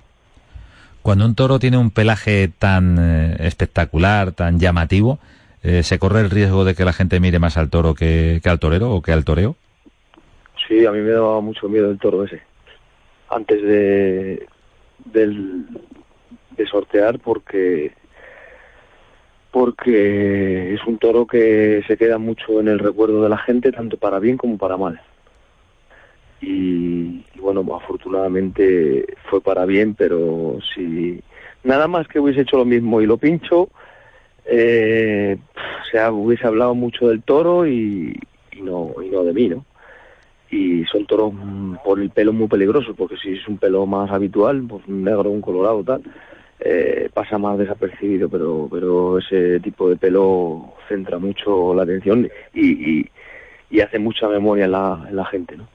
Cuando 1.02 1.26
un 1.26 1.36
toro 1.36 1.60
tiene 1.60 1.78
un 1.78 1.92
pelaje 1.92 2.50
tan 2.60 2.98
eh, 3.00 3.36
espectacular, 3.40 4.32
tan 4.32 4.60
llamativo, 4.60 5.20
eh, 5.62 5.84
¿se 5.84 6.00
corre 6.00 6.22
el 6.22 6.30
riesgo 6.30 6.66
de 6.66 6.76
que 6.76 6.86
la 6.86 6.94
gente 6.94 7.20
mire 7.20 7.40
más 7.40 7.58
al 7.58 7.70
toro 7.70 7.94
que, 7.94 8.42
que 8.44 8.50
al 8.50 8.60
torero 8.60 8.92
o 8.92 9.02
que 9.02 9.12
al 9.12 9.26
toreo? 9.26 9.56
Sí, 10.68 10.86
a 10.86 10.92
mí 10.92 11.00
me 11.00 11.12
daba 11.12 11.42
mucho 11.42 11.68
miedo 11.68 11.90
el 11.90 12.00
toro 12.00 12.24
ese. 12.24 12.42
Antes 13.30 13.62
de, 13.62 14.48
del, 15.06 15.66
de 16.52 16.66
sortear 16.68 17.20
porque 17.20 17.92
porque 19.52 20.74
es 20.74 20.84
un 20.88 20.98
toro 20.98 21.28
que 21.28 21.84
se 21.88 21.96
queda 21.96 22.18
mucho 22.18 22.60
en 22.60 22.68
el 22.70 22.80
recuerdo 22.80 23.22
de 23.22 23.30
la 23.30 23.38
gente, 23.38 23.72
tanto 23.72 23.98
para 23.98 24.18
bien 24.18 24.36
como 24.36 24.58
para 24.58 24.78
mal. 24.78 25.00
Y, 26.42 27.24
y 27.36 27.40
bueno, 27.40 27.64
afortunadamente 27.76 29.06
fue 29.30 29.42
para 29.42 29.66
bien, 29.66 29.94
pero 29.94 30.58
si 30.74 31.22
nada 31.64 31.88
más 31.88 32.08
que 32.08 32.20
hubiese 32.20 32.42
hecho 32.42 32.58
lo 32.58 32.66
mismo 32.66 33.00
y 33.00 33.06
lo 33.06 33.18
pincho, 33.18 33.70
eh, 34.46 35.38
o 35.54 35.86
sea, 35.92 36.12
hubiese 36.12 36.48
hablado 36.48 36.74
mucho 36.74 37.10
del 37.10 37.22
toro 37.22 37.68
y, 37.68 38.20
y 38.52 38.62
no 38.62 38.96
y 39.04 39.10
no 39.10 39.24
de 39.24 39.34
mí, 39.34 39.50
¿no? 39.50 39.66
Y 40.54 40.86
son 40.86 41.06
toros 41.06 41.34
por 41.84 42.00
el 42.00 42.10
pelo 42.10 42.32
muy 42.34 42.48
peligrosos, 42.48 42.96
porque 42.96 43.18
si 43.18 43.34
es 43.34 43.48
un 43.48 43.58
pelo 43.58 43.86
más 43.86 44.12
habitual, 44.12 44.64
pues 44.68 44.84
un 44.88 45.04
negro, 45.04 45.32
un 45.32 45.42
colorado, 45.42 45.84
tal, 45.84 46.02
eh, 46.60 47.10
pasa 47.14 47.38
más 47.38 47.58
desapercibido, 47.58 48.30
pero 48.30 48.68
pero 48.72 49.18
ese 49.20 49.60
tipo 49.60 49.90
de 49.90 49.98
pelo 49.98 50.74
centra 50.88 51.18
mucho 51.18 51.74
la 51.74 51.84
atención 51.84 52.30
y, 52.54 53.00
y, 53.00 53.10
y 53.70 53.82
hace 53.82 54.00
mucha 54.00 54.28
memoria 54.28 54.66
en 54.66 54.72
la, 54.72 55.06
en 55.10 55.16
la 55.16 55.26
gente, 55.26 55.58
¿no? 55.58 55.68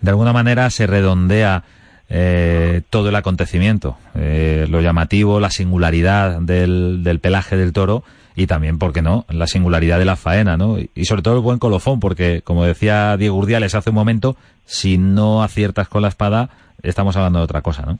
De 0.00 0.10
alguna 0.10 0.32
manera 0.32 0.68
se 0.68 0.86
redondea 0.86 1.64
eh, 2.10 2.82
todo 2.90 3.08
el 3.08 3.16
acontecimiento, 3.16 3.96
eh, 4.14 4.66
lo 4.68 4.82
llamativo, 4.82 5.40
la 5.40 5.50
singularidad 5.50 6.40
del, 6.42 7.02
del 7.02 7.20
pelaje 7.20 7.56
del 7.56 7.72
toro 7.72 8.04
y 8.36 8.46
también, 8.46 8.78
¿por 8.78 8.92
qué 8.92 9.02
no?, 9.02 9.24
la 9.28 9.46
singularidad 9.46 9.98
de 9.98 10.04
la 10.04 10.16
faena, 10.16 10.56
¿no? 10.56 10.76
Y, 10.78 11.04
sobre 11.04 11.22
todo 11.22 11.36
el 11.36 11.42
buen 11.42 11.58
colofón, 11.58 12.00
porque, 12.00 12.42
como 12.42 12.64
decía 12.64 13.16
Diego 13.16 13.36
Urdiales 13.36 13.74
hace 13.74 13.90
un 13.90 13.96
momento, 13.96 14.36
si 14.64 14.98
no 14.98 15.42
aciertas 15.42 15.88
con 15.88 16.02
la 16.02 16.08
espada, 16.08 16.50
estamos 16.82 17.16
hablando 17.16 17.38
de 17.38 17.44
otra 17.44 17.62
cosa, 17.62 17.84
¿no? 17.86 17.98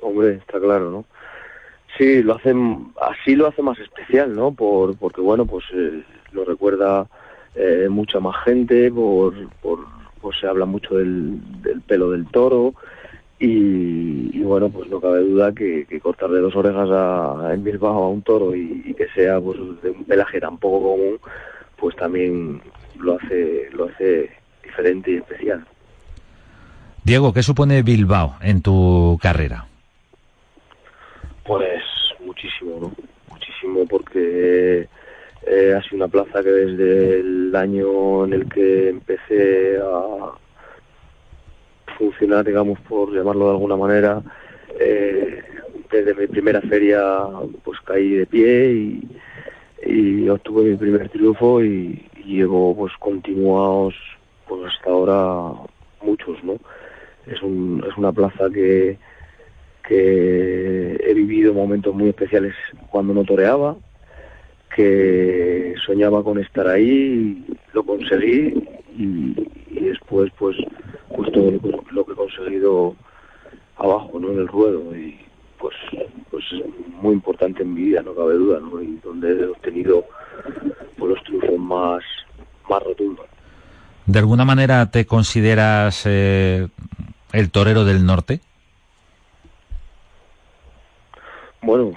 Hombre, 0.00 0.34
está 0.34 0.60
claro, 0.60 0.90
¿no? 0.90 1.04
Sí, 1.98 2.22
lo 2.22 2.36
hacen, 2.36 2.92
así 3.00 3.34
lo 3.34 3.48
hace 3.48 3.62
más 3.62 3.78
especial, 3.78 4.34
¿no? 4.34 4.52
Por, 4.52 4.96
porque, 4.96 5.20
bueno, 5.20 5.46
pues 5.46 5.64
eh, 5.74 6.02
lo 6.32 6.44
recuerda 6.44 7.06
eh, 7.54 7.88
mucha 7.90 8.20
más 8.20 8.36
gente, 8.44 8.90
por, 8.92 9.34
por, 9.62 9.80
pues 10.20 10.38
se 10.38 10.46
habla 10.46 10.66
mucho 10.66 10.96
del, 10.96 11.40
del 11.62 11.80
pelo 11.80 12.10
del 12.10 12.26
toro 12.26 12.74
y, 13.38 14.36
y, 14.38 14.42
bueno, 14.42 14.70
pues 14.70 14.88
no 14.88 15.00
cabe 15.00 15.20
duda 15.20 15.52
que, 15.52 15.84
que 15.86 16.00
cortarle 16.00 16.38
dos 16.40 16.56
orejas 16.56 16.88
a, 16.90 17.50
en 17.52 17.62
Bilbao 17.62 18.04
a 18.04 18.08
un 18.08 18.22
toro 18.22 18.54
y, 18.54 18.82
y 18.86 18.94
que 18.94 19.08
sea 19.08 19.40
pues 19.40 19.58
de 19.82 19.90
un 19.90 20.04
pelaje 20.04 20.40
tan 20.40 20.56
poco 20.58 20.92
común, 20.92 21.18
pues 21.76 21.94
también 21.96 22.62
lo 22.98 23.18
hace, 23.18 23.68
lo 23.72 23.84
hace 23.84 24.30
diferente 24.62 25.12
y 25.12 25.16
especial. 25.16 25.66
Diego, 27.04 27.32
¿qué 27.32 27.42
supone 27.42 27.82
Bilbao 27.82 28.36
en 28.42 28.62
tu 28.62 29.18
carrera? 29.22 29.66
Pues 31.44 31.82
muchísimo, 32.24 32.78
¿no? 32.80 32.92
Muchísimo 33.30 33.86
porque 33.86 34.88
eh, 35.46 35.74
ha 35.76 35.82
sido 35.82 35.96
una 35.96 36.08
plaza 36.08 36.42
que 36.42 36.50
desde 36.50 37.20
el 37.20 37.54
año 37.54 38.24
en 38.24 38.32
el 38.32 38.48
que 38.48 38.88
empecé 38.88 39.78
a 39.78 40.32
funcionar, 41.96 42.44
digamos, 42.44 42.78
por 42.80 43.12
llamarlo 43.12 43.46
de 43.46 43.50
alguna 43.52 43.76
manera, 43.76 44.22
eh, 44.78 45.42
desde 45.90 46.14
mi 46.14 46.26
primera 46.26 46.60
feria 46.62 47.02
pues 47.64 47.80
caí 47.80 48.10
de 48.14 48.26
pie 48.26 49.00
y, 49.86 50.28
obtuve 50.28 50.70
mi 50.70 50.76
primer 50.76 51.08
triunfo 51.08 51.62
y, 51.62 52.04
y 52.16 52.36
llevo 52.38 52.74
pues 52.76 52.92
continuados 52.98 53.94
pues 54.48 54.72
hasta 54.72 54.90
ahora 54.90 55.52
muchos, 56.02 56.42
¿no? 56.42 56.58
Es, 57.26 57.42
un, 57.42 57.84
es 57.88 57.96
una 57.96 58.12
plaza 58.12 58.48
que, 58.52 58.98
que 59.86 60.96
he 61.04 61.14
vivido 61.14 61.54
momentos 61.54 61.94
muy 61.94 62.08
especiales 62.08 62.54
cuando 62.90 63.14
no 63.14 63.24
toreaba, 63.24 63.76
que 64.74 65.74
soñaba 65.84 66.22
con 66.22 66.38
estar 66.38 66.68
ahí, 66.68 67.44
lo 67.72 67.84
conseguí 67.84 68.54
y, 68.96 69.48
y 69.70 69.84
después 69.84 70.32
pues 70.38 70.56
pues 71.14 71.30
todo 71.32 71.50
lo, 71.50 71.60
que- 71.60 71.92
lo 71.92 72.04
que 72.04 72.12
he 72.12 72.16
conseguido 72.16 72.96
abajo, 73.76 74.18
¿no? 74.18 74.30
En 74.32 74.38
el 74.38 74.48
ruedo 74.48 74.96
y 74.96 75.18
pues 75.58 75.74
pues 76.30 76.44
es 76.52 76.62
muy 77.02 77.14
importante 77.14 77.62
en 77.62 77.74
mi 77.74 77.82
vida, 77.82 78.02
no 78.02 78.14
cabe 78.14 78.34
duda, 78.34 78.60
¿no? 78.60 78.80
Y 78.82 78.98
donde 79.04 79.30
he 79.30 79.46
obtenido 79.46 80.04
pues, 80.98 81.10
los 81.14 81.22
triunfos 81.24 81.58
más 81.58 82.02
más 82.68 82.82
rotundos. 82.82 83.26
¿De 84.06 84.18
alguna 84.18 84.44
manera 84.44 84.90
te 84.90 85.04
consideras 85.06 86.02
eh, 86.06 86.68
el 87.32 87.50
torero 87.50 87.84
del 87.84 88.04
norte? 88.06 88.40
Bueno, 91.62 91.92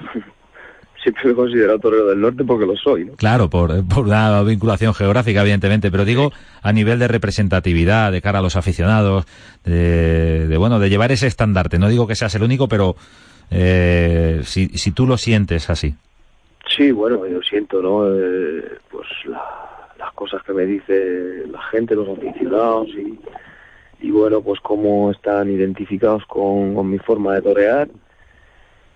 siempre 1.04 1.24
me 1.26 1.32
he 1.32 1.36
considerado 1.36 1.80
torero 1.80 2.06
del 2.08 2.20
norte 2.22 2.44
porque 2.44 2.66
lo 2.66 2.76
soy, 2.76 3.06
¿no? 3.06 3.14
Claro, 3.14 3.50
por, 3.50 3.86
por 3.88 4.06
una 4.06 4.42
vinculación 4.44 4.94
geográfica, 4.94 5.42
evidentemente, 5.42 5.90
pero 5.92 6.06
digo 6.06 6.32
a 6.62 6.72
nivel 6.74 7.00
de 7.00 7.08
representatividad, 7.08 8.12
de 8.12 8.22
cara 8.22 8.40
a 8.40 8.42
los 8.42 8.56
aficionados, 8.56 9.26
de, 9.64 10.48
de, 10.48 10.58
bueno, 10.58 10.80
de 10.80 10.90
llevar 10.90 11.12
ese 11.12 11.28
estandarte. 11.28 11.80
No 11.80 11.88
digo 11.90 12.08
que 12.08 12.16
seas 12.16 12.34
el 12.36 12.44
único, 12.44 12.68
pero 12.68 12.96
eh, 13.52 14.42
si, 14.44 14.70
si 14.70 14.92
tú 14.92 15.08
lo 15.08 15.18
sientes 15.18 15.70
así. 15.70 15.96
Sí, 16.76 16.92
bueno, 16.92 17.26
yo 17.26 17.40
siento, 17.42 17.82
¿no? 17.82 18.08
Eh, 18.14 18.64
pues 18.92 19.08
la- 19.26 19.68
las 19.98 20.14
cosas 20.14 20.42
que 20.44 20.54
me 20.54 20.66
dice 20.66 21.44
la 21.52 21.62
gente, 21.72 21.94
los 21.96 22.08
aficionados 22.18 22.88
y, 22.90 23.20
y 24.08 24.12
bueno, 24.12 24.40
pues 24.42 24.60
cómo 24.62 25.12
están 25.12 25.50
identificados 25.50 26.26
con, 26.26 26.74
con 26.76 26.90
mi 26.90 27.00
forma 27.00 27.34
de 27.36 27.42
torear 27.42 27.90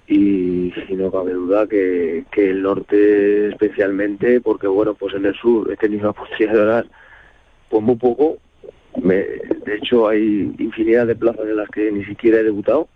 y, 0.08 0.74
y 0.89 0.95
no 0.95 1.12
cabe 1.12 1.34
duda 1.34 1.68
que, 1.68 2.26
que 2.32 2.49
el 2.49 2.62
norte 2.62 3.49
especialmente, 3.49 4.41
porque 4.41 4.68
bueno, 4.68 4.93
pues 4.93 5.14
en 5.16 5.26
el 5.26 5.36
sur 5.36 5.72
he 5.72 5.78
tenido 5.78 6.04
la 6.04 6.10
oportunidad 6.12 6.54
de 6.54 6.62
orar 6.62 6.86
pues 7.70 7.84
muy 7.84 7.95
poco, 7.95 8.38
me, 9.01 9.16
de 9.16 9.76
hecho 9.76 10.08
hay 10.08 10.54
infinidad 10.60 11.08
de 11.08 11.16
plazas 11.16 11.47
en 11.47 11.58
las 11.58 11.70
que 11.70 11.91
ni 11.91 12.06
siquiera 12.06 12.39
he 12.39 12.43
debutado 12.43 12.88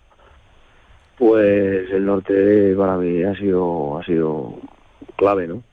pues 1.17 1.89
el 1.89 2.05
norte 2.05 2.75
para 2.75 2.97
mí 2.97 3.23
ha 3.23 3.35
sido 3.35 3.97
ha 3.97 4.05
sido 4.05 4.59
clave, 5.15 5.47
¿no? 5.47 5.63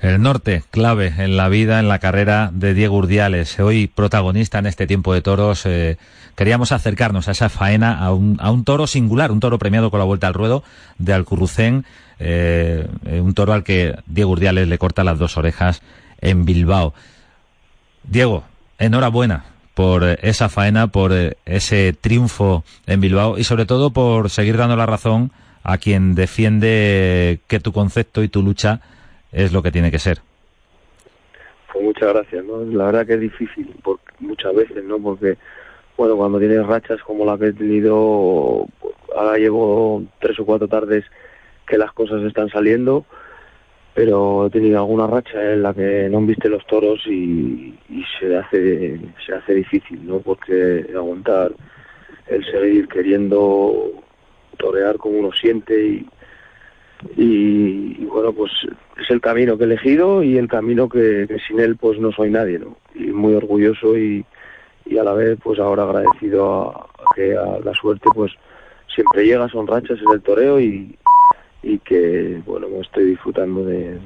El 0.00 0.22
norte, 0.22 0.62
clave 0.70 1.12
en 1.18 1.36
la 1.36 1.50
vida, 1.50 1.78
en 1.78 1.86
la 1.86 1.98
carrera 1.98 2.50
de 2.54 2.72
Diego 2.72 2.96
Urdiales, 2.96 3.60
hoy 3.60 3.86
protagonista 3.86 4.58
en 4.58 4.64
este 4.64 4.86
tiempo 4.86 5.12
de 5.12 5.20
toros. 5.20 5.66
eh, 5.66 5.98
queríamos 6.36 6.72
acercarnos 6.72 7.28
a 7.28 7.32
esa 7.32 7.50
faena, 7.50 7.98
a 7.98 8.10
un, 8.10 8.38
a 8.40 8.50
un 8.50 8.64
toro 8.64 8.86
singular, 8.86 9.30
un 9.30 9.40
toro 9.40 9.58
premiado 9.58 9.90
con 9.90 9.98
la 9.98 10.06
vuelta 10.06 10.26
al 10.26 10.32
ruedo 10.32 10.64
de 10.96 11.12
Alcurrucén, 11.12 11.84
eh, 12.18 12.88
eh, 13.04 13.20
un 13.20 13.34
toro 13.34 13.52
al 13.52 13.62
que 13.62 13.94
Diego 14.06 14.30
Urdiales 14.30 14.68
le 14.68 14.78
corta 14.78 15.04
las 15.04 15.18
dos 15.18 15.36
orejas 15.36 15.82
en 16.22 16.46
Bilbao. 16.46 16.94
Diego, 18.02 18.44
enhorabuena 18.78 19.44
por 19.74 20.04
esa 20.04 20.48
faena, 20.48 20.86
por 20.86 21.12
ese 21.44 21.92
triunfo 21.92 22.64
en 22.86 23.02
Bilbao 23.02 23.36
y 23.36 23.44
sobre 23.44 23.66
todo 23.66 23.90
por 23.90 24.30
seguir 24.30 24.56
dando 24.56 24.76
la 24.76 24.86
razón 24.86 25.30
a 25.62 25.76
quien 25.76 26.14
defiende 26.14 27.40
que 27.48 27.60
tu 27.60 27.72
concepto 27.72 28.22
y 28.22 28.28
tu 28.28 28.42
lucha 28.42 28.80
es 29.32 29.52
lo 29.52 29.62
que 29.62 29.72
tiene 29.72 29.90
que 29.90 29.98
ser. 29.98 30.18
Pues 31.72 31.84
muchas 31.84 32.12
gracias, 32.12 32.44
¿no? 32.44 32.64
La 32.64 32.86
verdad 32.86 33.06
que 33.06 33.14
es 33.14 33.20
difícil 33.20 33.66
por, 33.82 34.00
muchas 34.18 34.54
veces, 34.54 34.82
¿no? 34.84 34.98
Porque, 34.98 35.36
bueno, 35.96 36.16
cuando 36.16 36.38
tienes 36.38 36.66
rachas 36.66 37.00
como 37.02 37.24
la 37.24 37.38
que 37.38 37.46
he 37.46 37.52
tenido, 37.52 38.66
ahora 39.16 39.38
llevo 39.38 40.02
tres 40.20 40.38
o 40.40 40.44
cuatro 40.44 40.68
tardes 40.68 41.04
que 41.66 41.78
las 41.78 41.92
cosas 41.92 42.22
están 42.22 42.48
saliendo, 42.48 43.04
pero 43.94 44.46
he 44.46 44.50
tenido 44.50 44.78
alguna 44.78 45.06
racha 45.06 45.52
en 45.52 45.62
la 45.62 45.74
que 45.74 46.08
no 46.10 46.20
viste 46.22 46.48
los 46.48 46.66
toros 46.66 47.00
y, 47.06 47.78
y 47.88 48.04
se 48.18 48.36
hace 48.36 49.00
se 49.24 49.34
hace 49.34 49.54
difícil, 49.54 50.04
¿no? 50.06 50.18
Porque 50.20 50.86
aguantar 50.94 51.52
el 52.26 52.44
seguir 52.44 52.88
queriendo 52.88 53.92
torear 54.58 54.96
como 54.96 55.18
uno 55.18 55.32
siente 55.32 55.86
y, 55.86 56.06
y, 57.16 58.04
bueno 58.04 58.32
pues 58.32 58.52
es 59.00 59.10
el 59.10 59.20
camino 59.20 59.56
que 59.56 59.64
he 59.64 59.66
elegido 59.66 60.22
y 60.22 60.36
el 60.36 60.48
camino 60.48 60.88
que, 60.88 61.26
sin 61.46 61.60
él 61.60 61.76
pues 61.76 61.98
no 61.98 62.12
soy 62.12 62.30
nadie 62.30 62.58
no 62.58 62.76
y 62.94 63.06
muy 63.12 63.34
orgulloso 63.34 63.96
y, 63.96 64.24
y 64.84 64.98
a 64.98 65.04
la 65.04 65.14
vez 65.14 65.38
pues 65.42 65.58
ahora 65.58 65.84
agradecido 65.84 66.70
a, 66.70 66.80
a 66.80 67.14
que 67.14 67.36
a 67.36 67.58
la 67.64 67.72
suerte 67.74 68.08
pues 68.14 68.32
siempre 68.94 69.24
llega 69.24 69.48
son 69.48 69.66
rachas 69.66 69.98
en 69.98 70.12
el 70.12 70.20
toreo 70.20 70.60
y, 70.60 70.96
y 71.62 71.78
que 71.78 72.40
bueno 72.44 72.68
me 72.68 72.80
estoy 72.80 73.04
disfrutando 73.04 73.64
de, 73.64 73.98